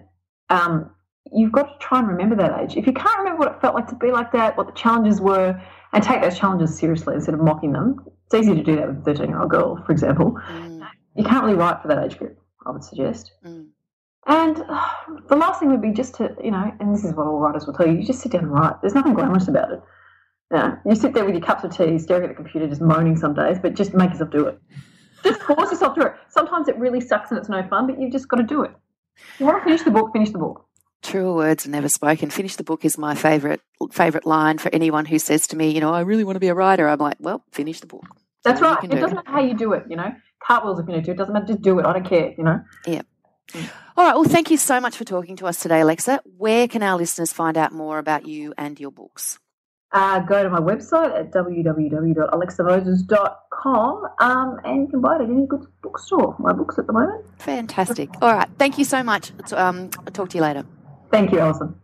um, 0.50 0.90
you've 1.32 1.52
got 1.52 1.80
to 1.80 1.86
try 1.86 1.98
and 1.98 2.08
remember 2.08 2.36
that 2.36 2.58
age. 2.60 2.76
If 2.76 2.86
you 2.86 2.92
can't 2.92 3.18
remember 3.18 3.40
what 3.40 3.54
it 3.54 3.60
felt 3.60 3.74
like 3.74 3.88
to 3.88 3.96
be 3.96 4.12
like 4.12 4.32
that, 4.32 4.56
what 4.56 4.66
the 4.66 4.72
challenges 4.72 5.20
were, 5.20 5.60
and 5.92 6.02
take 6.02 6.22
those 6.22 6.38
challenges 6.38 6.76
seriously 6.76 7.14
instead 7.14 7.34
of 7.34 7.40
mocking 7.40 7.72
them, 7.72 7.96
it's 8.26 8.34
easy 8.34 8.54
to 8.54 8.62
do 8.62 8.76
that 8.76 8.88
with 8.88 8.98
a 8.98 9.02
13 9.02 9.28
year 9.28 9.40
old 9.40 9.50
girl, 9.50 9.82
for 9.84 9.92
example. 9.92 10.38
Mm. 10.48 10.86
You 11.16 11.24
can't 11.24 11.44
really 11.44 11.56
write 11.56 11.82
for 11.82 11.88
that 11.88 12.02
age 12.04 12.18
group. 12.18 12.38
I 12.64 12.70
would 12.70 12.84
suggest. 12.84 13.32
Mm. 13.44 13.68
And 14.26 14.62
uh, 14.68 14.88
the 15.28 15.36
last 15.36 15.58
thing 15.58 15.70
would 15.70 15.82
be 15.82 15.90
just 15.90 16.14
to, 16.16 16.36
you 16.42 16.50
know, 16.50 16.72
and 16.78 16.94
this 16.94 17.04
is 17.04 17.14
what 17.14 17.26
all 17.26 17.38
writers 17.38 17.66
will 17.66 17.74
tell 17.74 17.86
you, 17.86 17.94
you 17.94 18.04
just 18.04 18.20
sit 18.20 18.32
down 18.32 18.44
and 18.44 18.52
write. 18.52 18.80
There's 18.80 18.94
nothing 18.94 19.14
glamorous 19.14 19.48
about 19.48 19.72
it. 19.72 19.82
Know, 20.50 20.78
you 20.86 20.94
sit 20.94 21.12
there 21.12 21.24
with 21.24 21.34
your 21.34 21.44
cups 21.44 21.64
of 21.64 21.76
tea, 21.76 21.98
staring 21.98 22.24
at 22.24 22.28
the 22.30 22.34
computer, 22.34 22.66
just 22.66 22.80
moaning 22.80 23.16
some 23.16 23.34
days, 23.34 23.58
but 23.58 23.74
just 23.74 23.92
make 23.92 24.10
yourself 24.10 24.30
do 24.30 24.46
it. 24.46 24.58
Just 25.22 25.40
force 25.42 25.70
yourself 25.70 25.94
through 25.94 26.06
it. 26.06 26.14
Sometimes 26.28 26.68
it 26.68 26.78
really 26.78 27.00
sucks 27.00 27.30
and 27.30 27.38
it's 27.38 27.48
no 27.48 27.66
fun, 27.68 27.86
but 27.86 28.00
you've 28.00 28.12
just 28.12 28.28
got 28.28 28.38
to 28.38 28.44
do 28.44 28.62
it. 28.62 28.70
You 29.38 29.46
want 29.46 29.58
to 29.58 29.64
finish 29.64 29.82
the 29.82 29.90
book, 29.90 30.10
finish 30.12 30.30
the 30.30 30.38
book. 30.38 30.64
Truer 31.02 31.34
words 31.34 31.66
are 31.66 31.70
never 31.70 31.88
spoken. 31.88 32.30
Finish 32.30 32.56
the 32.56 32.64
book 32.64 32.84
is 32.84 32.96
my 32.96 33.14
favorite 33.14 33.60
favorite 33.92 34.26
line 34.26 34.58
for 34.58 34.68
anyone 34.72 35.04
who 35.04 35.18
says 35.18 35.46
to 35.48 35.56
me, 35.56 35.70
you 35.70 35.80
know, 35.80 35.92
I 35.92 36.00
really 36.00 36.24
want 36.24 36.36
to 36.36 36.40
be 36.40 36.48
a 36.48 36.54
writer. 36.54 36.88
I'm 36.88 36.98
like, 36.98 37.18
well, 37.20 37.44
finish 37.52 37.80
the 37.80 37.86
book. 37.86 38.04
That's 38.42 38.60
right. 38.60 38.82
It 38.82 38.90
doesn't 38.90 39.16
matter 39.16 39.30
how 39.30 39.40
you 39.40 39.54
do 39.54 39.72
it, 39.74 39.84
you 39.88 39.96
know 39.96 40.12
cartwheels 40.40 40.78
if 40.78 40.88
you 40.88 40.94
need 40.94 41.04
to. 41.04 41.10
It 41.12 41.16
doesn't 41.16 41.32
matter. 41.32 41.46
Just 41.46 41.62
do 41.62 41.78
it. 41.78 41.86
I 41.86 41.92
don't 41.92 42.06
care. 42.06 42.34
You 42.36 42.44
know. 42.44 42.60
Yeah. 42.86 43.02
All 43.96 44.04
right. 44.04 44.14
Well, 44.14 44.24
thank 44.24 44.50
you 44.50 44.56
so 44.56 44.80
much 44.80 44.96
for 44.96 45.04
talking 45.04 45.36
to 45.36 45.46
us 45.46 45.60
today, 45.60 45.80
Alexa. 45.80 46.20
Where 46.36 46.68
can 46.68 46.82
our 46.82 46.96
listeners 46.96 47.32
find 47.32 47.56
out 47.56 47.72
more 47.72 47.98
about 47.98 48.26
you 48.26 48.54
and 48.58 48.78
your 48.78 48.90
books? 48.90 49.38
Uh, 49.92 50.18
go 50.20 50.42
to 50.42 50.48
my 50.50 50.60
website 50.60 51.18
at 51.18 51.32
www.alexamoses.com 51.32 54.06
um, 54.18 54.60
and 54.64 54.82
you 54.82 54.88
can 54.88 55.00
buy 55.00 55.16
it 55.16 55.22
at 55.22 55.30
any 55.30 55.46
good 55.46 55.64
bookstore. 55.82 56.36
My 56.38 56.52
books 56.52 56.78
at 56.78 56.86
the 56.86 56.92
moment. 56.92 57.24
Fantastic. 57.38 58.10
All 58.20 58.34
right. 58.34 58.48
Thank 58.58 58.76
you 58.76 58.84
so 58.84 59.02
much. 59.02 59.32
Um, 59.52 59.88
I'll 60.00 60.12
talk 60.12 60.28
to 60.30 60.36
you 60.36 60.42
later. 60.42 60.66
Thank 61.10 61.32
you, 61.32 61.38
Allison. 61.38 61.74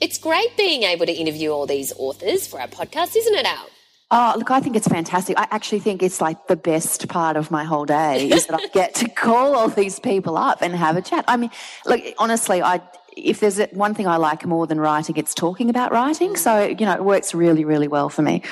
It's 0.00 0.18
great 0.18 0.54
being 0.58 0.82
able 0.82 1.06
to 1.06 1.12
interview 1.12 1.50
all 1.50 1.64
these 1.66 1.92
authors 1.96 2.46
for 2.46 2.60
our 2.60 2.68
podcast, 2.68 3.16
isn't 3.16 3.34
it, 3.34 3.46
Al? 3.46 3.68
Oh, 4.10 4.34
look, 4.36 4.50
I 4.50 4.60
think 4.60 4.76
it's 4.76 4.86
fantastic. 4.86 5.38
I 5.38 5.48
actually 5.50 5.80
think 5.80 6.02
it's 6.02 6.20
like 6.20 6.46
the 6.46 6.56
best 6.56 7.08
part 7.08 7.38
of 7.38 7.50
my 7.50 7.64
whole 7.64 7.86
day 7.86 8.28
is 8.28 8.46
that 8.46 8.60
I 8.60 8.66
get 8.68 8.94
to 8.96 9.08
call 9.16 9.56
all 9.56 9.68
these 9.68 9.98
people 9.98 10.36
up 10.36 10.60
and 10.60 10.76
have 10.76 10.98
a 10.98 11.02
chat. 11.02 11.24
I 11.26 11.38
mean, 11.38 11.48
look, 11.86 12.02
honestly, 12.18 12.60
I 12.62 12.82
if 13.16 13.40
there's 13.40 13.60
one 13.72 13.94
thing 13.94 14.06
I 14.06 14.16
like 14.16 14.44
more 14.46 14.66
than 14.66 14.80
writing, 14.80 15.16
it's 15.16 15.34
talking 15.34 15.70
about 15.70 15.92
writing. 15.92 16.36
So, 16.36 16.64
you 16.64 16.86
know, 16.86 16.94
it 16.94 17.04
works 17.04 17.34
really, 17.34 17.64
really 17.64 17.88
well 17.88 18.08
for 18.08 18.22
me. 18.22 18.42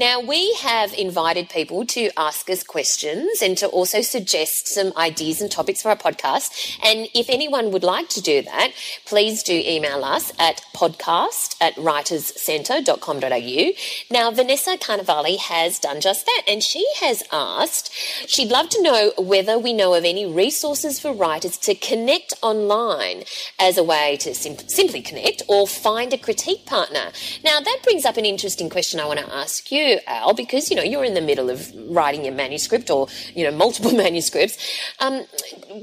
Now, 0.00 0.18
we 0.18 0.54
have 0.54 0.94
invited 0.94 1.50
people 1.50 1.84
to 1.88 2.08
ask 2.16 2.48
us 2.48 2.62
questions 2.62 3.42
and 3.42 3.58
to 3.58 3.66
also 3.66 4.00
suggest 4.00 4.66
some 4.66 4.94
ideas 4.96 5.42
and 5.42 5.50
topics 5.52 5.82
for 5.82 5.90
our 5.90 5.96
podcast. 5.96 6.78
And 6.82 7.08
if 7.14 7.28
anyone 7.28 7.70
would 7.70 7.82
like 7.82 8.08
to 8.10 8.22
do 8.22 8.40
that, 8.40 8.72
please 9.04 9.42
do 9.42 9.52
email 9.52 10.02
us 10.02 10.32
at 10.38 10.62
podcast 10.74 11.54
at 11.60 11.74
writerscentre.com.au. 11.74 13.72
Now, 14.10 14.30
Vanessa 14.30 14.78
Carnevale 14.78 15.36
has 15.36 15.78
done 15.78 16.00
just 16.00 16.24
that, 16.24 16.44
and 16.48 16.62
she 16.62 16.86
has 17.00 17.22
asked, 17.30 17.92
she'd 18.26 18.48
love 18.48 18.70
to 18.70 18.82
know 18.82 19.12
whether 19.18 19.58
we 19.58 19.74
know 19.74 19.92
of 19.92 20.06
any 20.06 20.24
resources 20.24 20.98
for 20.98 21.12
writers 21.12 21.58
to 21.58 21.74
connect 21.74 22.32
online 22.40 23.24
as 23.58 23.76
a 23.76 23.84
way 23.84 24.16
to 24.20 24.34
sim- 24.34 24.66
simply 24.66 25.02
connect 25.02 25.42
or 25.46 25.68
find 25.68 26.14
a 26.14 26.18
critique 26.18 26.64
partner. 26.64 27.12
Now, 27.44 27.60
that 27.60 27.80
brings 27.84 28.06
up 28.06 28.16
an 28.16 28.24
interesting 28.24 28.70
question 28.70 28.98
I 28.98 29.04
want 29.04 29.18
to 29.18 29.30
ask 29.30 29.70
you 29.70 29.89
Al, 30.06 30.34
because 30.34 30.70
you 30.70 30.76
know 30.76 30.82
you're 30.82 31.04
in 31.04 31.14
the 31.14 31.20
middle 31.20 31.50
of 31.50 31.70
writing 31.88 32.24
your 32.24 32.34
manuscript 32.34 32.90
or 32.90 33.08
you 33.34 33.44
know 33.44 33.56
multiple 33.56 33.92
manuscripts. 34.04 34.56
Um, 34.98 35.24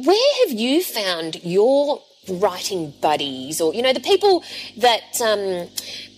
where 0.05 0.47
have 0.47 0.51
you 0.51 0.83
found 0.83 1.43
your 1.43 2.01
writing 2.29 2.93
buddies, 3.01 3.61
or 3.61 3.73
you 3.73 3.81
know 3.81 3.93
the 3.93 3.99
people 3.99 4.43
that 4.77 5.21
um, 5.21 5.69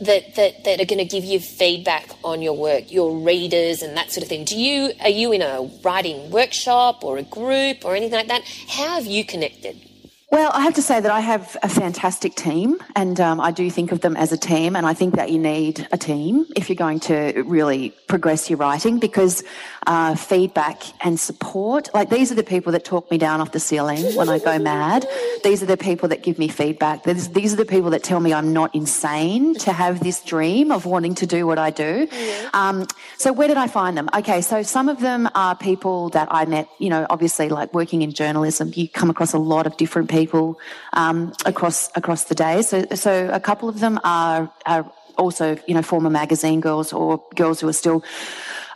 that 0.02 0.36
that 0.36 0.64
that 0.64 0.82
are 0.82 0.86
going 0.86 1.00
to 1.00 1.06
give 1.06 1.24
you 1.24 1.40
feedback 1.40 2.10
on 2.24 2.42
your 2.42 2.54
work, 2.54 2.92
your 2.92 3.18
readers 3.18 3.82
and 3.82 3.96
that 3.98 4.12
sort 4.12 4.24
of 4.24 4.30
thing? 4.30 4.46
Do 4.46 4.60
you 4.60 4.94
are 5.02 5.10
you 5.10 5.32
in 5.32 5.42
a 5.42 5.70
writing 5.84 6.32
workshop 6.32 7.04
or 7.04 7.18
a 7.18 7.24
group 7.24 7.86
or 7.86 7.96
anything 7.96 8.18
like 8.18 8.28
that? 8.28 8.44
How 8.68 8.96
have 8.96 9.06
you 9.06 9.24
connected? 9.24 9.89
Well, 10.32 10.52
I 10.54 10.62
have 10.62 10.76
to 10.76 10.84
say 10.84 11.00
that 11.00 11.10
I 11.10 11.22
have 11.22 11.58
a 11.64 11.70
fantastic 11.70 12.36
team, 12.36 12.78
and 12.96 13.20
um, 13.20 13.42
I 13.42 13.50
do 13.50 13.72
think 13.72 13.92
of 13.92 14.02
them 14.02 14.16
as 14.16 14.32
a 14.32 14.38
team. 14.38 14.76
And 14.76 14.86
I 14.86 14.94
think 14.94 15.16
that 15.16 15.32
you 15.32 15.40
need 15.40 15.88
a 15.92 15.98
team 15.98 16.46
if 16.56 16.70
you're 16.70 16.76
going 16.76 17.00
to 17.02 17.42
really 17.48 17.96
progress 18.06 18.48
your 18.48 18.58
writing 18.58 19.00
because 19.00 19.44
uh, 19.90 20.16
feedback 20.16 20.84
and 21.04 21.20
support 21.20 21.90
like 21.94 22.10
these 22.10 22.32
are 22.32 22.36
the 22.36 22.44
people 22.44 22.72
that 22.72 22.86
talk 22.86 23.10
me 23.12 23.18
down 23.18 23.42
off 23.42 23.52
the 23.52 23.60
ceiling 23.60 24.04
when 24.16 24.30
I 24.30 24.40
go 24.40 24.58
mad. 24.60 25.06
These 25.44 25.62
are 25.64 25.66
the 25.66 25.78
people 25.78 26.08
that 26.10 26.24
give 26.24 26.40
me 26.40 26.48
feedback. 26.48 27.04
These, 27.04 27.30
these 27.30 27.54
are 27.54 27.58
the 27.58 27.66
people 27.66 27.90
that 27.90 28.04
tell 28.04 28.22
me 28.22 28.34
I'm 28.34 28.54
not 28.54 28.74
insane 28.74 29.56
to 29.56 29.74
have 29.74 30.00
this 30.02 30.24
dream 30.24 30.72
of 30.72 30.86
wanting 30.86 31.16
to 31.16 31.26
do 31.26 31.46
what 31.46 31.58
I 31.58 31.72
do. 31.72 32.08
Um, 32.54 32.88
so, 33.18 33.34
where 33.34 33.48
did 33.48 33.58
I 33.58 33.68
find 33.68 33.98
them? 33.98 34.10
Okay, 34.16 34.42
so 34.42 34.64
some 34.64 34.88
of 34.88 35.02
them 35.02 35.28
are 35.36 35.56
people 35.56 36.10
that 36.10 36.28
I 36.32 36.46
met, 36.46 36.70
you 36.78 36.90
know, 36.90 37.06
obviously, 37.10 37.50
like 37.50 37.74
working 37.74 38.02
in 38.02 38.14
journalism, 38.14 38.72
you 38.76 38.88
come 38.88 39.10
across 39.10 39.34
a 39.34 39.40
lot 39.40 39.68
of 39.68 39.76
different 39.76 40.10
people 40.10 40.30
people 40.30 40.60
um, 40.94 41.34
across 41.46 41.90
across 41.96 42.26
the 42.26 42.36
day. 42.36 42.62
So, 42.62 42.86
so 42.96 43.30
a 43.32 43.40
couple 43.40 43.70
of 43.70 43.80
them 43.80 44.00
are, 44.04 44.52
are 44.66 44.92
also, 45.18 45.58
you 45.68 45.74
know, 45.74 45.82
former 45.82 46.10
magazine 46.10 46.60
girls 46.62 46.94
or 46.94 47.24
girls 47.36 47.62
who 47.62 47.68
are 47.68 47.74
still 47.74 48.04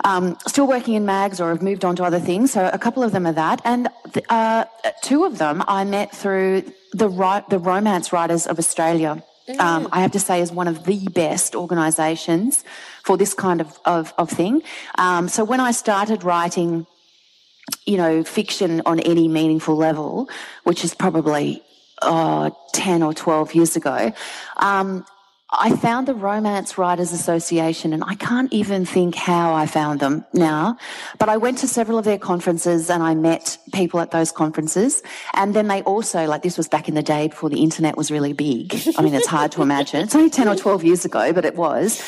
um, 0.03 0.37
still 0.47 0.67
working 0.67 0.93
in 0.95 1.05
mags 1.05 1.39
or 1.39 1.49
have 1.49 1.61
moved 1.61 1.85
on 1.85 1.95
to 1.97 2.03
other 2.03 2.19
things. 2.19 2.51
So 2.51 2.69
a 2.71 2.77
couple 2.77 3.03
of 3.03 3.11
them 3.11 3.25
are 3.25 3.33
that, 3.33 3.61
and 3.65 3.87
uh, 4.29 4.65
two 5.01 5.23
of 5.25 5.37
them 5.37 5.63
I 5.67 5.83
met 5.83 6.15
through 6.15 6.63
the 6.91 7.09
the 7.49 7.59
Romance 7.59 8.13
Writers 8.13 8.47
of 8.47 8.59
Australia. 8.59 9.23
Um, 9.59 9.89
I 9.91 9.99
have 10.01 10.13
to 10.13 10.21
say, 10.21 10.39
is 10.39 10.53
one 10.53 10.69
of 10.69 10.85
the 10.85 11.05
best 11.09 11.53
organisations 11.53 12.63
for 13.03 13.17
this 13.17 13.33
kind 13.33 13.59
of 13.59 13.77
of, 13.85 14.13
of 14.17 14.29
thing. 14.29 14.61
Um, 14.97 15.27
so 15.27 15.43
when 15.43 15.59
I 15.59 15.71
started 15.71 16.23
writing 16.23 16.87
you 17.85 17.97
know, 17.97 18.23
fiction 18.23 18.81
on 18.85 18.99
any 19.01 19.27
meaningful 19.27 19.75
level, 19.75 20.29
which 20.63 20.83
is 20.83 20.93
probably 20.93 21.61
uh, 22.01 22.49
10 22.73 23.03
or 23.03 23.13
12 23.13 23.55
years 23.55 23.75
ago, 23.75 24.11
um, 24.57 25.05
I 25.59 25.75
found 25.75 26.07
the 26.07 26.15
Romance 26.15 26.77
Writers 26.77 27.13
Association, 27.13 27.93
and 27.93 28.03
I 28.03 28.15
can't 28.15 28.51
even 28.51 28.85
think 28.85 29.13
how 29.13 29.53
I 29.53 29.67
found 29.67 29.99
them 29.99 30.25
now. 30.33 30.77
But 31.19 31.29
I 31.29 31.37
went 31.37 31.59
to 31.59 31.67
several 31.67 31.99
of 31.99 32.05
their 32.05 32.17
conferences 32.17 32.89
and 32.89 33.03
I 33.03 33.13
met 33.13 33.57
people 33.71 33.99
at 33.99 34.11
those 34.11 34.31
conferences. 34.31 35.03
And 35.33 35.53
then 35.53 35.67
they 35.67 35.83
also, 35.83 36.25
like, 36.25 36.41
this 36.41 36.57
was 36.57 36.67
back 36.67 36.89
in 36.89 36.95
the 36.95 37.03
day 37.03 37.27
before 37.27 37.49
the 37.49 37.61
internet 37.61 37.97
was 37.97 38.09
really 38.09 38.33
big. 38.33 38.73
I 38.97 39.03
mean, 39.03 39.13
it's 39.13 39.27
hard 39.27 39.51
to 39.53 39.61
imagine. 39.61 40.01
It's 40.01 40.15
only 40.15 40.31
10 40.31 40.47
or 40.47 40.55
12 40.55 40.83
years 40.83 41.05
ago, 41.05 41.31
but 41.33 41.45
it 41.45 41.55
was 41.55 42.01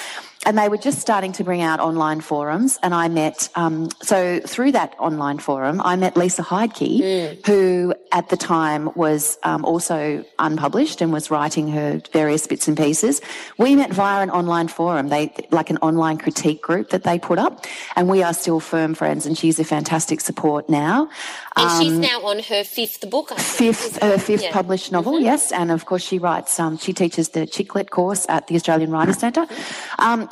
and 0.45 0.57
they 0.57 0.69
were 0.69 0.77
just 0.77 0.99
starting 0.99 1.31
to 1.33 1.43
bring 1.43 1.61
out 1.61 1.79
online 1.79 2.21
forums. 2.21 2.79
And 2.83 2.93
I 2.93 3.07
met, 3.07 3.49
um, 3.55 3.89
so 4.01 4.39
through 4.41 4.73
that 4.73 4.95
online 4.99 5.39
forum, 5.39 5.81
I 5.83 5.95
met 5.95 6.15
Lisa 6.15 6.43
Heidke, 6.43 7.01
mm. 7.01 7.45
who 7.45 7.93
at 8.11 8.29
the 8.29 8.37
time 8.37 8.91
was 8.95 9.37
um, 9.43 9.65
also 9.65 10.23
unpublished 10.39 11.01
and 11.01 11.11
was 11.11 11.31
writing 11.31 11.67
her 11.69 12.01
various 12.13 12.45
bits 12.47 12.67
and 12.67 12.77
pieces. 12.77 13.21
We 13.57 13.75
met 13.75 13.91
via 13.91 14.21
an 14.21 14.29
online 14.29 14.67
forum, 14.67 15.09
they 15.09 15.33
like 15.51 15.69
an 15.69 15.77
online 15.77 16.17
critique 16.17 16.61
group 16.61 16.89
that 16.91 17.03
they 17.03 17.17
put 17.17 17.39
up, 17.39 17.65
and 17.95 18.07
we 18.07 18.21
are 18.23 18.33
still 18.33 18.59
firm 18.59 18.93
friends. 18.93 19.25
And 19.25 19.37
she's 19.37 19.59
a 19.59 19.63
fantastic 19.63 20.21
support 20.21 20.69
now. 20.69 21.09
And 21.55 21.69
um, 21.69 21.81
she's 21.81 21.97
now 21.97 22.23
on 22.23 22.39
her 22.39 22.63
fifth 22.63 23.09
book. 23.09 23.31
I 23.31 23.35
fifth, 23.35 24.01
her 24.01 24.17
fifth 24.17 24.43
yeah. 24.43 24.51
published 24.51 24.91
novel, 24.91 25.13
mm-hmm. 25.13 25.25
yes. 25.25 25.51
And 25.51 25.71
of 25.71 25.85
course, 25.85 26.03
she 26.03 26.19
writes. 26.19 26.59
Um, 26.59 26.77
she 26.77 26.93
teaches 26.93 27.29
the 27.29 27.47
Chicklet 27.47 27.89
course 27.89 28.25
at 28.29 28.47
the 28.47 28.55
Australian 28.55 28.91
Writers 28.91 29.17
Centre. 29.17 29.47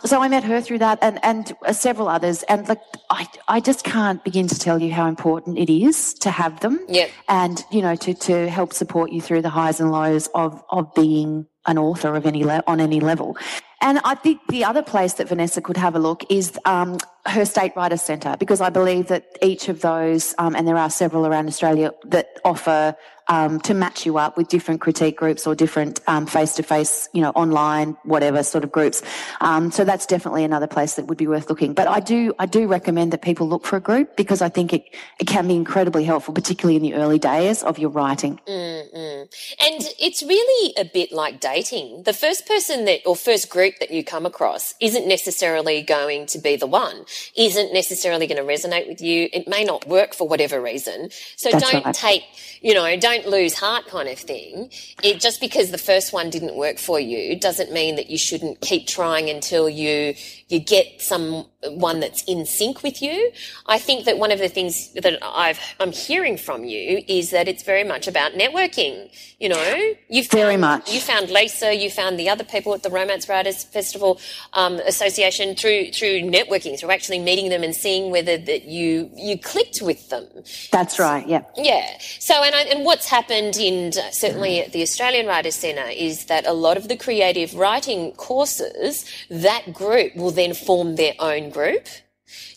So 0.06 0.22
I 0.22 0.28
met 0.28 0.44
her 0.44 0.60
through 0.62 0.80
that, 0.80 1.00
and 1.02 1.20
and 1.24 1.56
uh, 1.66 1.74
several 1.74 2.08
others. 2.08 2.44
And 2.44 2.68
like, 2.68 2.82
I 3.10 3.28
I 3.48 3.60
just 3.60 3.84
can't 3.84 4.24
begin 4.24 4.48
to 4.48 4.60
tell 4.60 4.82
you 4.82 4.92
how 4.92 5.08
important 5.08 5.58
it 5.58 5.72
is 5.72 6.14
to 6.16 6.30
have 6.30 6.60
them. 6.60 6.80
Yeah. 6.88 7.08
And 7.30 7.64
you 7.72 7.82
know, 7.82 7.96
to 7.96 8.14
to 8.14 8.50
help 8.50 8.74
support 8.74 9.12
you 9.12 9.22
through 9.22 9.42
the 9.42 9.50
highs 9.50 9.80
and 9.80 9.92
lows 9.92 10.28
of 10.36 10.62
of 10.70 10.94
being 10.94 11.48
an 11.66 11.78
author 11.78 12.16
of 12.16 12.26
any 12.26 12.44
le- 12.44 12.64
on 12.68 12.82
any 12.82 13.00
level. 13.00 13.38
And 13.82 14.00
I 14.06 14.16
think 14.16 14.40
the 14.48 14.64
other 14.64 14.82
place 14.82 15.14
that 15.16 15.28
Vanessa 15.28 15.62
could 15.62 15.78
have 15.78 15.96
a 15.96 16.00
look 16.00 16.24
is 16.30 16.58
um, 16.66 17.00
her 17.26 17.46
State 17.46 17.74
Writers 17.76 18.02
Centre, 18.02 18.36
because 18.38 18.62
I 18.62 18.70
believe 18.70 19.08
that 19.08 19.26
each 19.42 19.68
of 19.68 19.82
those, 19.82 20.34
um, 20.38 20.56
and 20.56 20.66
there 20.66 20.78
are 20.78 20.90
several 20.90 21.26
around 21.28 21.48
Australia 21.48 21.92
that 22.06 22.40
offer 22.46 22.96
um, 23.28 23.60
to 23.62 23.74
match 23.74 24.06
you 24.06 24.18
up 24.18 24.38
with 24.38 24.48
different 24.48 24.82
critique 24.82 25.18
groups 25.18 25.48
or 25.48 25.56
different 25.56 26.00
face 26.28 26.56
to 26.56 26.64
face, 26.64 27.10
you 27.14 27.22
know, 27.22 27.32
online, 27.32 27.98
whatever 28.04 28.44
sort 28.44 28.64
of 28.64 28.72
groups. 28.72 29.02
Um, 29.42 29.72
so 29.72 29.84
that's 29.84 30.06
definitely 30.06 30.44
another 30.44 30.68
place 30.68 30.96
that 30.96 31.06
would 31.08 31.18
be 31.18 31.28
worth 31.28 31.50
looking. 31.50 31.74
But 31.74 31.88
I 31.88 32.00
do, 32.00 32.34
I 32.40 32.46
do 32.46 32.68
recommend 32.68 33.14
that 33.14 33.22
people 33.22 33.48
look 33.48 33.66
for 33.66 33.78
a 33.78 33.82
group 33.82 34.16
because 34.16 34.42
I 34.42 34.50
think 34.50 34.74
it, 34.74 34.86
it 35.20 35.28
can 35.28 35.48
be 35.48 35.56
incredibly 35.56 36.04
helpful, 36.04 36.34
particularly 36.34 36.76
in 36.76 36.82
the 36.82 36.96
early 36.96 37.20
days 37.20 37.64
of 37.64 37.78
your 37.78 37.90
writing. 37.90 38.40
Mm-hmm. 38.48 39.24
And 39.66 39.84
it's 40.00 40.24
really 40.24 40.74
a 40.78 40.86
bit 40.86 41.12
like 41.12 41.40
dating. 41.40 42.04
The 42.04 42.14
first 42.14 42.48
person 42.48 42.86
that, 42.86 43.02
or 43.06 43.16
first 43.16 43.50
group 43.50 43.76
that 43.80 43.92
you 43.92 44.04
come 44.04 44.26
across 44.26 44.74
isn't 44.80 45.08
necessarily 45.08 45.82
going 45.82 46.26
to 46.28 46.40
be 46.40 46.56
the 46.56 46.68
one, 46.68 47.06
isn't 47.36 47.74
necessarily 47.74 48.28
going 48.28 48.38
to 48.38 48.44
resonate 48.44 48.88
with 48.88 49.02
you. 49.02 49.30
It 49.32 49.48
may 49.48 49.64
not 49.64 49.88
work 49.88 50.14
for 50.14 50.28
whatever 50.28 50.62
reason. 50.62 51.10
So 51.36 51.52
that's 51.52 51.72
don't 51.72 51.86
right. 51.86 51.96
take, 51.96 52.24
you 52.62 52.74
know, 52.74 52.98
don't 52.98 53.13
don't 53.14 53.28
lose 53.28 53.54
heart 53.54 53.88
kind 53.88 54.10
of 54.10 54.18
thing. 54.18 54.70
It 55.02 55.20
just 55.20 55.40
because 55.40 55.72
the 55.72 55.78
first 55.78 56.14
one 56.14 56.30
didn't 56.30 56.56
work 56.56 56.78
for 56.78 57.00
you 57.00 57.40
doesn't 57.40 57.72
mean 57.72 57.96
that 57.96 58.10
you 58.10 58.18
shouldn't 58.18 58.62
keep 58.62 58.88
trying 58.88 59.30
until 59.30 59.70
you 59.70 60.16
you 60.50 60.60
get 60.60 61.02
some 61.02 61.46
one 61.66 62.00
that's 62.00 62.24
in 62.24 62.46
sync 62.46 62.84
with 62.84 63.02
you. 63.02 63.32
I 63.68 63.80
think 63.80 64.06
that 64.06 64.18
one 64.18 64.32
of 64.32 64.40
the 64.40 64.50
things 64.50 64.94
that 64.94 65.18
I've 65.22 65.60
I'm 65.80 65.92
hearing 65.92 66.38
from 66.38 66.64
you 66.64 67.04
is 67.08 67.32
that 67.32 67.48
it's 67.48 67.64
very 67.64 67.84
much 67.84 68.08
about 68.08 68.34
networking. 68.34 69.10
You 69.40 69.50
know, 69.50 69.94
you've 70.10 70.30
very 70.30 70.58
much 70.58 70.92
you 70.92 71.00
found 71.00 71.30
Lisa, 71.30 71.74
you 71.74 71.90
found 71.90 72.20
the 72.20 72.30
other 72.30 72.44
people 72.44 72.74
at 72.74 72.84
the 72.84 72.90
Romance 72.90 73.28
Writers 73.30 73.64
Festival 73.64 74.20
um, 74.54 74.76
Association 74.80 75.56
through 75.56 75.92
through 75.92 76.22
networking, 76.22 76.80
through 76.80 76.92
actually 76.92 77.20
meeting 77.20 77.50
them 77.50 77.64
and 77.64 77.76
seeing 77.76 78.12
whether 78.12 78.38
that 78.38 78.66
you 78.66 79.10
you 79.16 79.38
clicked 79.38 79.82
with 79.82 80.10
them. 80.10 80.28
That's 80.72 81.00
right. 81.00 81.28
Yeah. 81.28 81.44
Yeah. 81.56 81.98
So 82.20 82.36
and 82.44 82.54
I, 82.56 82.62
and 82.64 82.86
what's 82.86 83.03
happened 83.08 83.58
in 83.58 83.92
certainly 84.12 84.58
mm. 84.58 84.66
at 84.66 84.72
the 84.72 84.82
Australian 84.82 85.28
Writers 85.28 85.56
Centre 85.56 85.90
is 85.90 86.26
that 86.26 86.46
a 86.46 86.54
lot 86.54 86.78
of 86.78 86.88
the 86.88 86.96
creative 86.96 87.54
writing 87.56 88.12
courses 88.14 89.06
that 89.30 89.74
group 89.74 90.16
will 90.16 90.32
then 90.32 90.54
form 90.54 90.96
their 90.96 91.14
own 91.20 91.50
group. 91.50 91.88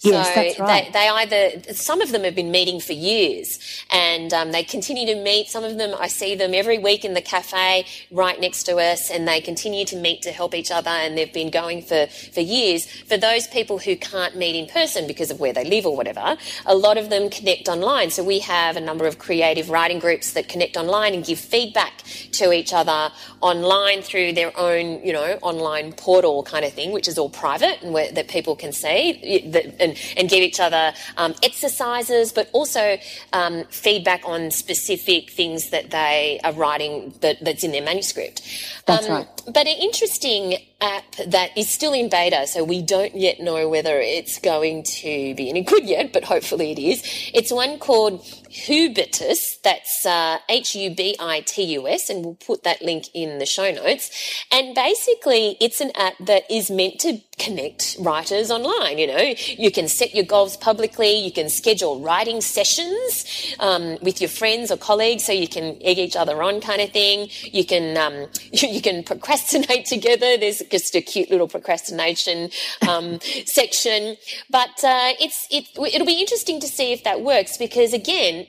Yes, 0.01 0.29
so 0.29 0.35
that's 0.35 0.59
right. 0.59 0.85
they, 0.87 0.91
they 0.93 1.09
either, 1.09 1.75
some 1.75 2.01
of 2.01 2.13
them 2.13 2.25
have 2.25 2.35
been 2.35 2.51
meeting 2.51 2.81
for 2.81 2.93
years 2.93 3.59
and 3.91 4.33
um, 4.33 4.53
they 4.53 4.63
continue 4.63 5.07
to 5.07 5.21
meet. 5.21 5.49
Some 5.49 5.65
of 5.65 5.79
them, 5.79 5.95
I 5.99 6.09
see 6.09 6.35
them 6.35 6.55
every 6.55 6.79
week 6.79 7.05
in 7.05 7.15
the 7.15 7.21
cafe 7.21 7.87
right 8.11 8.41
next 8.41 8.65
to 8.65 8.77
us 8.77 9.11
and 9.11 9.27
they 9.27 9.41
continue 9.41 9.85
to 9.87 9.97
meet 9.97 10.23
to 10.23 10.33
help 10.33 10.55
each 10.55 10.71
other 10.71 10.91
and 10.91 11.17
they've 11.17 11.33
been 11.33 11.51
going 11.51 11.83
for, 11.83 12.07
for 12.07 12.41
years. 12.41 12.87
For 12.87 13.17
those 13.17 13.47
people 13.49 13.79
who 13.79 13.97
can't 13.97 14.37
meet 14.37 14.57
in 14.57 14.67
person 14.67 15.07
because 15.07 15.31
of 15.31 15.41
where 15.41 15.53
they 15.53 15.65
live 15.65 15.87
or 15.87 15.97
whatever, 15.97 16.37
a 16.67 16.75
lot 16.75 16.99
of 16.99 17.11
them 17.11 17.31
connect 17.31 17.69
online. 17.69 18.11
So 18.11 18.23
we 18.23 18.41
have 18.41 18.77
a 18.77 18.81
number 18.81 19.07
of 19.07 19.19
creative 19.19 19.71
writing 19.71 19.99
groups 19.99 20.33
that 20.33 20.49
connect 20.49 20.77
online 20.77 21.15
and 21.15 21.25
give 21.25 21.39
feedback 21.39 22.03
to 22.33 22.53
each 22.53 22.73
other 22.73 23.11
online 23.41 24.03
through 24.03 24.33
their 24.33 24.57
own, 24.59 25.05
you 25.05 25.13
know, 25.13 25.39
online 25.43 25.93
portal 25.93 26.43
kind 26.43 26.65
of 26.65 26.73
thing, 26.73 26.93
which 26.93 27.09
is 27.09 27.19
all 27.19 27.29
private 27.29 27.83
and 27.83 27.93
where, 27.93 28.11
that 28.13 28.29
people 28.29 28.57
can 28.57 28.73
see 28.73 29.43
that, 29.47 29.66
and, 29.81 29.97
and 30.17 30.29
give 30.29 30.43
each 30.43 30.61
other 30.61 30.93
um, 31.17 31.35
exercises, 31.43 32.33
but 32.33 32.49
also 32.53 32.99
um, 33.33 33.65
feedback 33.71 34.23
on 34.25 34.51
specific 34.51 35.31
things 35.31 35.71
that 35.71 35.91
they 35.91 36.41
are 36.45 36.53
writing 36.53 37.15
that, 37.21 37.43
that's 37.43 37.65
in 37.65 37.73
their 37.73 37.83
manuscript. 37.83 38.43
That's 38.87 39.07
um, 39.07 39.13
right. 39.13 39.43
But 39.47 39.67
an 39.67 39.77
interesting 39.79 40.57
app 40.81 41.17
that 41.27 41.57
is 41.57 41.69
still 41.69 41.93
in 41.93 42.09
beta, 42.09 42.47
so 42.47 42.63
we 42.65 42.83
don't 42.83 43.15
yet 43.17 43.41
know 43.41 43.69
whether 43.69 43.99
it's 43.99 44.39
going 44.39 44.83
to 44.83 45.35
be 45.35 45.49
any 45.49 45.63
good 45.63 45.85
yet, 45.85 46.13
but 46.13 46.25
hopefully 46.25 46.73
it 46.73 46.79
is. 46.79 47.03
It's 47.33 47.53
one 47.53 47.79
called 47.79 48.23
Hubitus, 48.51 49.56
that's 49.67 50.07
uh, 50.07 50.39
H 50.49 50.77
U 50.77 50.95
B 50.95 51.17
I 51.19 51.41
T 51.41 51.65
U 51.75 51.89
S, 51.89 52.09
and 52.09 52.25
we'll 52.25 52.37
put 52.37 52.63
that 52.63 52.83
link 52.83 53.07
in 53.15 53.41
the 53.41 53.47
show 53.47 53.73
notes. 53.73 54.13
And 54.53 54.77
basically, 54.77 55.57
it's 55.61 55.81
an 55.81 55.91
app 55.97 56.15
that 56.21 56.49
is 56.49 56.71
meant 56.71 57.01
to 57.01 57.19
connect 57.37 57.97
writers 57.99 58.53
online. 58.53 58.97
You 58.97 59.09
know, 59.09 59.35
you 59.59 59.73
can 59.73 59.89
set 59.89 60.15
your 60.15 60.25
goals 60.25 60.57
publicly, 60.57 61.19
you 61.19 61.33
can 61.33 61.49
schedule 61.49 62.01
writing 62.01 62.41
sessions 62.41 63.57
um, 63.59 63.99
with 64.03 64.21
your 64.21 64.31
friends 64.31 64.71
or 64.71 64.77
colleagues 64.77 65.25
so 65.27 65.33
you 65.33 65.49
can 65.49 65.77
egg 65.83 65.99
each 65.99 66.15
other 66.15 66.41
on, 66.45 66.61
kind 66.61 66.81
of 66.81 66.91
thing. 66.93 67.29
You 67.43 67.65
can 67.67 67.99
um, 67.99 68.29
you 68.53 68.81
can 68.81 69.03
procrastinate 69.03 69.87
together. 69.95 70.37
There's 70.37 70.63
just 70.71 70.95
a 70.95 71.01
cute 71.01 71.29
little 71.29 71.49
procrastination 71.49 72.51
um, 72.89 73.19
section. 73.47 74.17
But 74.49 74.85
uh, 74.85 75.19
it's 75.19 75.49
it, 75.51 75.65
it'll 75.93 76.07
be 76.07 76.21
interesting 76.21 76.61
to 76.61 76.69
see 76.69 76.93
if 76.93 77.03
that 77.03 77.21
works 77.21 77.57
because 77.57 77.93
again. 77.93 78.47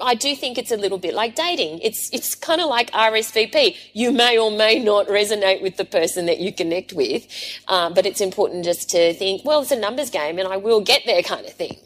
I 0.00 0.14
do 0.14 0.34
think 0.36 0.58
it's 0.58 0.70
a 0.70 0.76
little 0.76 0.98
bit 0.98 1.14
like 1.14 1.34
dating. 1.34 1.80
It's 1.80 2.10
it's 2.12 2.34
kind 2.34 2.60
of 2.60 2.68
like 2.68 2.90
RSVP. 2.92 3.76
You 3.92 4.12
may 4.12 4.38
or 4.38 4.50
may 4.50 4.78
not 4.78 5.06
resonate 5.08 5.62
with 5.62 5.76
the 5.76 5.84
person 5.84 6.26
that 6.26 6.38
you 6.38 6.52
connect 6.52 6.92
with, 6.92 7.26
um, 7.68 7.94
but 7.94 8.06
it's 8.06 8.20
important 8.20 8.64
just 8.64 8.90
to 8.90 9.14
think, 9.14 9.44
well, 9.44 9.62
it's 9.62 9.70
a 9.70 9.78
numbers 9.78 10.10
game, 10.10 10.38
and 10.38 10.48
I 10.48 10.56
will 10.56 10.80
get 10.80 11.02
there, 11.06 11.22
kind 11.22 11.46
of 11.46 11.52
thing. 11.52 11.76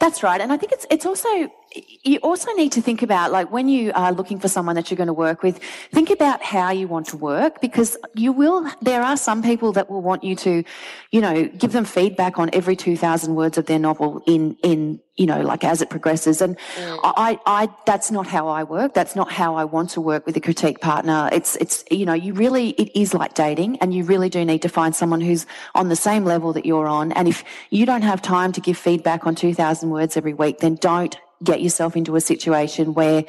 That's 0.00 0.22
right, 0.22 0.40
and 0.40 0.52
I 0.52 0.56
think 0.56 0.72
it's 0.72 0.86
it's 0.90 1.06
also 1.06 1.50
you 1.74 2.18
also 2.18 2.52
need 2.54 2.72
to 2.72 2.80
think 2.80 3.02
about 3.02 3.32
like 3.32 3.50
when 3.50 3.68
you 3.68 3.92
are 3.94 4.12
looking 4.12 4.38
for 4.38 4.48
someone 4.48 4.74
that 4.76 4.90
you're 4.90 4.96
going 4.96 5.08
to 5.08 5.12
work 5.12 5.42
with 5.42 5.60
think 5.92 6.10
about 6.10 6.42
how 6.42 6.70
you 6.70 6.88
want 6.88 7.06
to 7.06 7.16
work 7.16 7.60
because 7.60 7.96
you 8.14 8.32
will 8.32 8.68
there 8.80 9.02
are 9.02 9.16
some 9.16 9.42
people 9.42 9.72
that 9.72 9.90
will 9.90 10.02
want 10.02 10.24
you 10.24 10.34
to 10.34 10.64
you 11.10 11.20
know 11.20 11.44
give 11.46 11.72
them 11.72 11.84
feedback 11.84 12.38
on 12.38 12.48
every 12.52 12.76
2000 12.76 13.34
words 13.34 13.58
of 13.58 13.66
their 13.66 13.78
novel 13.78 14.22
in 14.26 14.56
in 14.62 15.00
you 15.18 15.26
know 15.26 15.42
like 15.42 15.64
as 15.64 15.82
it 15.82 15.90
progresses. 15.90 16.40
And 16.40 16.56
mm. 16.56 17.00
I, 17.02 17.38
I 17.44 17.68
that's 17.84 18.10
not 18.10 18.26
how 18.26 18.48
i 18.48 18.62
work. 18.62 18.94
That's 18.94 19.14
not 19.14 19.30
how 19.30 19.56
i 19.56 19.64
want 19.64 19.90
to 19.90 20.00
work 20.00 20.24
with 20.24 20.36
a 20.36 20.40
critique 20.40 20.80
partner. 20.80 21.28
It's 21.32 21.56
it's 21.56 21.84
you 21.90 22.06
know 22.06 22.14
you 22.14 22.32
really 22.32 22.70
it 22.70 22.98
is 22.98 23.12
like 23.12 23.34
dating 23.34 23.78
and 23.80 23.92
you 23.92 24.04
really 24.04 24.30
do 24.30 24.44
need 24.44 24.62
to 24.62 24.68
find 24.68 24.94
someone 24.94 25.20
who's 25.20 25.44
on 25.74 25.88
the 25.88 25.96
same 25.96 26.24
level 26.24 26.52
that 26.54 26.64
you're 26.64 26.86
on. 26.86 27.12
And 27.12 27.28
if 27.28 27.44
you 27.70 27.84
don't 27.84 28.02
have 28.02 28.22
time 28.22 28.52
to 28.52 28.60
give 28.60 28.78
feedback 28.78 29.26
on 29.26 29.34
2000 29.34 29.90
words 29.90 30.16
every 30.16 30.34
week 30.34 30.58
then 30.58 30.76
don't 30.76 31.18
get 31.42 31.62
yourself 31.62 31.96
into 31.96 32.16
a 32.16 32.20
situation 32.20 32.94
where 32.94 33.24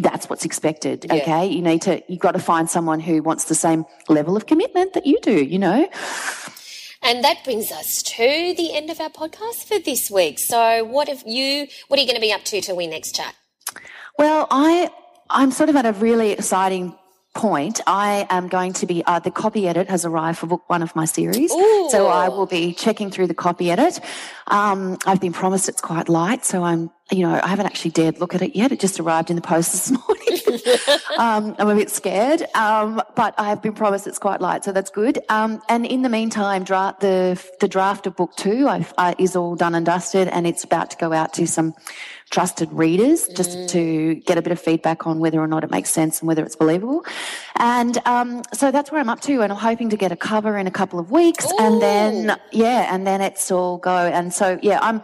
that's 0.00 0.30
what's 0.30 0.44
expected. 0.44 1.04
Yeah. 1.08 1.14
Okay. 1.14 1.46
You 1.46 1.62
need 1.62 1.82
to, 1.82 2.02
you've 2.08 2.20
got 2.20 2.32
to 2.32 2.38
find 2.38 2.70
someone 2.70 3.00
who 3.00 3.22
wants 3.22 3.46
the 3.46 3.54
same 3.54 3.84
level 4.08 4.36
of 4.36 4.46
commitment 4.46 4.92
that 4.92 5.06
you 5.06 5.18
do, 5.20 5.44
you 5.44 5.58
know? 5.58 5.88
And 7.02 7.22
that 7.24 7.44
brings 7.44 7.70
us 7.72 8.02
to 8.02 8.54
the 8.56 8.70
end 8.72 8.88
of 8.88 9.00
our 9.00 9.10
podcast 9.10 9.66
for 9.66 9.78
this 9.78 10.10
week. 10.10 10.38
So 10.38 10.84
what 10.84 11.08
have 11.08 11.24
you, 11.26 11.66
what 11.88 11.98
are 11.98 12.02
you 12.02 12.06
going 12.06 12.16
to 12.16 12.20
be 12.20 12.32
up 12.32 12.44
to 12.44 12.60
till 12.60 12.76
we 12.76 12.86
next 12.86 13.14
chat? 13.16 13.34
Well, 14.18 14.46
I, 14.50 14.90
I'm 15.28 15.50
sort 15.50 15.68
of 15.68 15.76
at 15.76 15.86
a 15.86 15.92
really 15.92 16.30
exciting 16.30 16.96
point, 17.34 17.80
I 17.86 18.26
am 18.30 18.48
going 18.48 18.72
to 18.74 18.86
be, 18.86 19.04
uh, 19.04 19.18
the 19.18 19.30
copy 19.30 19.68
edit 19.68 19.90
has 19.90 20.04
arrived 20.04 20.38
for 20.38 20.46
book 20.46 20.64
one 20.68 20.82
of 20.82 20.94
my 20.96 21.04
series. 21.04 21.52
Ooh. 21.52 21.88
So 21.90 22.06
I 22.06 22.28
will 22.28 22.46
be 22.46 22.72
checking 22.72 23.10
through 23.10 23.26
the 23.26 23.34
copy 23.34 23.70
edit. 23.70 24.00
Um, 24.46 24.98
I've 25.04 25.20
been 25.20 25.32
promised 25.32 25.68
it's 25.68 25.80
quite 25.80 26.08
light, 26.08 26.44
so 26.44 26.62
I'm, 26.62 26.90
you 27.10 27.26
know, 27.26 27.40
I 27.42 27.48
haven't 27.48 27.66
actually 27.66 27.90
dared 27.90 28.20
look 28.20 28.34
at 28.34 28.42
it 28.42 28.56
yet. 28.56 28.72
It 28.72 28.80
just 28.80 28.98
arrived 29.00 29.30
in 29.30 29.36
the 29.36 29.42
post 29.42 29.72
this 29.72 29.90
morning. 30.06 30.34
um, 31.18 31.56
I'm 31.58 31.68
a 31.68 31.74
bit 31.74 31.90
scared, 31.90 32.42
um, 32.54 33.02
but 33.14 33.34
I 33.38 33.48
have 33.48 33.60
been 33.62 33.74
promised 33.74 34.06
it's 34.06 34.18
quite 34.18 34.40
light, 34.40 34.64
so 34.64 34.72
that's 34.72 34.90
good. 34.90 35.18
Um, 35.28 35.60
and 35.68 35.84
in 35.84 36.02
the 36.02 36.08
meantime, 36.08 36.64
dra- 36.64 36.96
the 37.00 37.42
the 37.60 37.68
draft 37.68 38.06
of 38.06 38.16
book 38.16 38.34
two 38.36 38.68
uh, 38.68 39.14
is 39.18 39.36
all 39.36 39.56
done 39.56 39.74
and 39.74 39.84
dusted, 39.84 40.28
and 40.28 40.46
it's 40.46 40.64
about 40.64 40.90
to 40.90 40.96
go 40.96 41.12
out 41.12 41.32
to 41.34 41.46
some 41.46 41.74
trusted 42.34 42.72
readers 42.72 43.28
just 43.28 43.56
mm. 43.56 43.68
to 43.68 44.16
get 44.26 44.36
a 44.36 44.42
bit 44.42 44.50
of 44.50 44.58
feedback 44.58 45.06
on 45.06 45.20
whether 45.20 45.38
or 45.40 45.46
not 45.46 45.62
it 45.62 45.70
makes 45.70 45.88
sense 45.88 46.20
and 46.20 46.26
whether 46.26 46.44
it's 46.44 46.56
believable. 46.56 47.04
And 47.54 47.96
um, 48.06 48.42
so 48.52 48.72
that's 48.72 48.90
where 48.90 49.00
I'm 49.00 49.08
up 49.08 49.20
to, 49.20 49.42
and 49.42 49.52
I'm 49.52 49.58
hoping 49.58 49.88
to 49.90 49.96
get 49.96 50.10
a 50.10 50.16
cover 50.16 50.58
in 50.58 50.66
a 50.66 50.70
couple 50.72 50.98
of 50.98 51.12
weeks, 51.12 51.46
Ooh. 51.46 51.56
and 51.60 51.80
then 51.80 52.36
yeah, 52.50 52.92
and 52.92 53.06
then 53.06 53.20
it's 53.20 53.52
all 53.52 53.78
go. 53.78 53.98
And 54.18 54.34
so 54.34 54.58
yeah, 54.62 54.80
I'm 54.82 55.00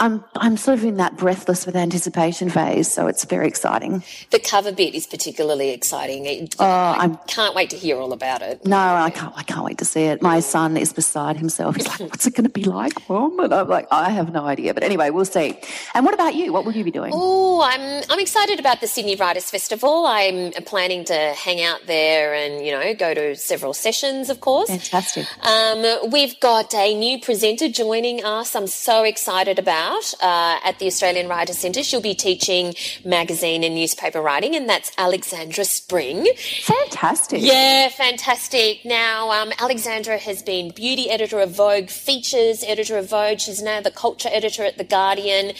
I'm 0.00 0.24
I'm 0.34 0.56
sort 0.56 0.78
of 0.78 0.84
in 0.84 0.96
that 0.96 1.18
breathless 1.18 1.66
with 1.66 1.76
anticipation 1.76 2.48
phase, 2.48 2.90
so 2.90 3.06
it's 3.06 3.24
very 3.26 3.46
exciting. 3.46 4.02
The 4.30 4.38
cover 4.38 4.72
bit 4.72 4.94
is 4.94 5.06
particularly 5.06 5.70
exciting. 5.70 6.24
It, 6.24 6.56
oh, 6.58 6.64
I 6.64 7.18
can't 7.26 7.54
wait 7.54 7.68
to 7.70 7.76
hear 7.76 7.98
all 7.98 8.14
about 8.14 8.40
it. 8.40 8.64
No, 8.64 8.78
I 8.78 9.10
can't. 9.10 9.34
I 9.36 9.42
can't 9.42 9.62
wait 9.62 9.76
to 9.78 9.84
see 9.84 10.04
it. 10.04 10.22
My 10.22 10.40
son 10.40 10.78
is 10.78 10.94
beside 10.94 11.36
himself. 11.36 11.76
He's 11.76 11.86
like, 11.86 12.00
"What's 12.10 12.26
it 12.26 12.34
going 12.34 12.44
to 12.44 12.50
be 12.50 12.64
like, 12.64 13.10
Mom?" 13.10 13.38
And 13.40 13.52
I'm 13.52 13.68
like, 13.68 13.88
"I 13.90 14.08
have 14.08 14.32
no 14.32 14.46
idea." 14.46 14.72
But 14.72 14.84
anyway, 14.84 15.10
we'll 15.10 15.26
see. 15.26 15.58
And 15.94 16.06
what 16.06 16.14
about 16.14 16.34
you? 16.34 16.50
What 16.50 16.64
will 16.64 16.72
you 16.72 16.84
be 16.84 16.90
doing? 16.90 17.12
Oh, 17.14 17.60
I'm 17.62 18.02
I'm 18.08 18.20
excited 18.20 18.58
about 18.58 18.80
the 18.80 18.86
Sydney 18.86 19.16
Writers 19.16 19.50
Festival. 19.50 20.06
I'm 20.06 20.52
planning 20.64 21.04
to 21.06 21.14
hang 21.14 21.62
out 21.62 21.80
there 21.86 22.32
and 22.32 22.64
you 22.64 22.72
know 22.72 22.94
go 22.94 23.12
to 23.12 23.36
several 23.36 23.74
sessions, 23.74 24.30
of 24.30 24.40
course. 24.40 24.70
Fantastic. 24.70 25.26
Um, 25.46 26.10
we've 26.10 26.40
got 26.40 26.72
a 26.74 26.94
new 26.94 27.20
presenter 27.20 27.68
joining 27.68 28.24
us. 28.24 28.56
I'm 28.56 28.66
so 28.66 29.04
excited 29.04 29.58
about 29.58 29.89
out 29.90 30.14
uh, 30.20 30.60
at 30.64 30.78
the 30.78 30.86
Australian 30.86 31.28
Writers 31.28 31.58
Centre. 31.58 31.82
She'll 31.82 32.00
be 32.00 32.14
teaching 32.14 32.74
magazine 33.04 33.64
and 33.64 33.74
newspaper 33.74 34.20
writing, 34.20 34.54
and 34.54 34.68
that's 34.68 34.92
Alexandra 34.96 35.64
Spring. 35.64 36.28
Fantastic. 36.62 37.40
Yeah, 37.42 37.88
fantastic. 37.88 38.84
Now, 38.84 39.30
um, 39.30 39.52
Alexandra 39.58 40.18
has 40.18 40.42
been 40.42 40.70
beauty 40.70 41.10
editor 41.10 41.40
of 41.40 41.50
Vogue, 41.50 41.88
features 41.88 42.64
editor 42.66 42.96
of 42.98 43.08
Vogue. 43.08 43.38
She's 43.40 43.62
now 43.62 43.80
the 43.80 43.90
culture 43.90 44.28
editor 44.32 44.64
at 44.64 44.78
The 44.78 44.84
Guardian. 44.84 45.52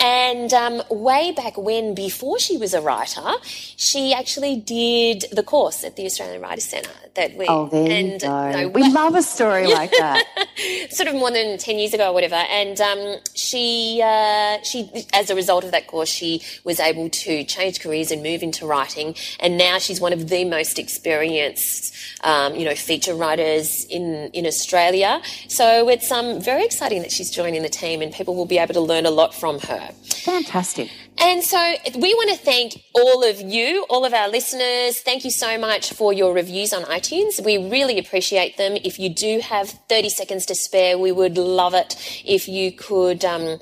And 0.00 0.52
um, 0.52 0.82
way 0.90 1.32
back 1.32 1.56
when, 1.56 1.94
before 1.94 2.38
she 2.38 2.56
was 2.56 2.74
a 2.74 2.80
writer, 2.80 3.32
she 3.42 4.12
actually 4.12 4.56
did 4.56 5.24
the 5.32 5.42
course 5.42 5.84
at 5.84 5.96
the 5.96 6.06
Australian 6.06 6.42
Writers 6.42 6.64
Centre 6.64 6.90
that 7.14 7.36
we. 7.36 7.46
Oh, 7.48 7.68
there 7.68 7.90
and, 7.90 8.12
you 8.12 8.18
go. 8.18 8.50
No, 8.50 8.68
we 8.68 8.88
love 8.90 9.14
a 9.14 9.22
story 9.22 9.66
like 9.72 9.90
that. 9.92 10.24
sort 10.90 11.08
of 11.08 11.14
more 11.14 11.30
than 11.30 11.58
10 11.58 11.78
years 11.78 11.94
ago 11.94 12.10
or 12.10 12.14
whatever. 12.14 12.34
And 12.34 12.80
um, 12.80 13.16
she 13.34 13.71
uh, 14.02 14.62
she, 14.62 14.78
as 15.12 15.30
a 15.30 15.34
result 15.34 15.64
of 15.64 15.70
that 15.70 15.86
course, 15.86 16.08
she 16.08 16.42
was 16.64 16.78
able 16.80 17.08
to 17.24 17.44
change 17.44 17.80
careers 17.80 18.10
and 18.10 18.22
move 18.22 18.42
into 18.42 18.66
writing. 18.66 19.14
And 19.40 19.58
now 19.58 19.78
she's 19.78 20.00
one 20.00 20.12
of 20.12 20.28
the 20.28 20.44
most 20.44 20.78
experienced, 20.78 21.94
um, 22.24 22.54
you 22.54 22.64
know, 22.64 22.74
feature 22.74 23.14
writers 23.14 23.84
in 23.88 24.30
in 24.32 24.46
Australia. 24.46 25.20
So 25.48 25.88
it's 25.88 26.10
um, 26.10 26.40
very 26.40 26.64
exciting 26.64 27.02
that 27.02 27.12
she's 27.12 27.30
joining 27.30 27.62
the 27.62 27.74
team, 27.82 28.02
and 28.02 28.12
people 28.12 28.34
will 28.34 28.46
be 28.46 28.58
able 28.58 28.74
to 28.74 28.80
learn 28.92 29.06
a 29.06 29.10
lot 29.10 29.34
from 29.34 29.58
her. 29.60 29.90
Fantastic. 30.24 30.90
And 31.18 31.42
so 31.42 31.58
we 31.94 32.14
want 32.14 32.30
to 32.30 32.36
thank 32.36 32.82
all 32.94 33.22
of 33.22 33.40
you, 33.40 33.84
all 33.88 34.04
of 34.04 34.14
our 34.14 34.28
listeners. 34.28 35.00
Thank 35.00 35.24
you 35.24 35.30
so 35.30 35.58
much 35.58 35.92
for 35.92 36.12
your 36.12 36.34
reviews 36.34 36.72
on 36.72 36.82
iTunes. 36.84 37.44
We 37.44 37.58
really 37.58 37.98
appreciate 37.98 38.56
them. 38.56 38.76
If 38.82 38.98
you 38.98 39.08
do 39.08 39.40
have 39.40 39.70
30 39.88 40.08
seconds 40.08 40.46
to 40.46 40.54
spare, 40.54 40.96
we 40.98 41.12
would 41.12 41.36
love 41.36 41.74
it 41.74 41.96
if 42.24 42.48
you 42.48 42.72
could 42.72 43.24
um, 43.24 43.60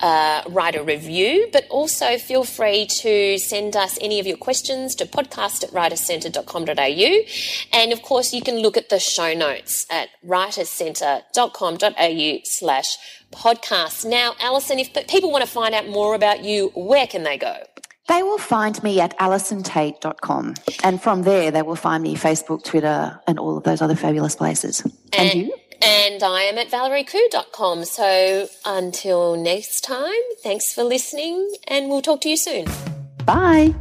uh, 0.00 0.42
write 0.48 0.76
a 0.76 0.82
review, 0.82 1.48
but 1.52 1.66
also 1.68 2.16
feel 2.18 2.44
free 2.44 2.86
to 3.00 3.38
send 3.38 3.76
us 3.76 3.98
any 4.00 4.20
of 4.20 4.26
your 4.26 4.36
questions 4.36 4.94
to 4.96 5.04
podcast 5.04 5.64
at 5.64 5.70
writerscentre.com.au. 5.70 7.78
And 7.78 7.92
of 7.92 8.02
course, 8.02 8.32
you 8.32 8.42
can 8.42 8.58
look 8.58 8.76
at 8.76 8.90
the 8.90 9.00
show 9.00 9.34
notes 9.34 9.86
at 9.90 10.08
writerscentre.com.au 10.24 12.38
slash 12.44 12.96
podcast. 13.32 14.04
Now, 14.08 14.34
Allison, 14.40 14.78
if 14.78 14.92
people 15.08 15.32
want 15.32 15.44
to 15.44 15.50
find 15.50 15.74
out 15.74 15.88
more 15.88 16.14
about 16.14 16.44
you, 16.44 16.70
where 16.74 17.06
can 17.06 17.24
they 17.24 17.36
go? 17.36 17.56
They 18.08 18.22
will 18.22 18.38
find 18.38 18.82
me 18.82 19.00
at 19.00 19.16
allisontait.com. 19.18 20.54
And 20.82 21.00
from 21.02 21.22
there, 21.22 21.50
they 21.50 21.62
will 21.62 21.76
find 21.76 22.02
me 22.02 22.16
Facebook, 22.16 22.64
Twitter, 22.64 23.18
and 23.26 23.38
all 23.38 23.56
of 23.56 23.64
those 23.64 23.80
other 23.80 23.94
fabulous 23.94 24.34
places. 24.34 24.80
And, 25.12 25.30
and 25.30 25.40
you? 25.40 25.54
And 25.80 26.22
I 26.22 26.42
am 26.42 26.58
at 26.58 26.68
valeriekhoo.com. 26.68 27.84
So 27.84 28.48
until 28.64 29.36
next 29.36 29.82
time, 29.82 30.12
thanks 30.42 30.72
for 30.72 30.84
listening, 30.84 31.54
and 31.66 31.88
we'll 31.88 32.02
talk 32.02 32.20
to 32.22 32.28
you 32.28 32.36
soon. 32.36 32.66
Bye. 33.24 33.74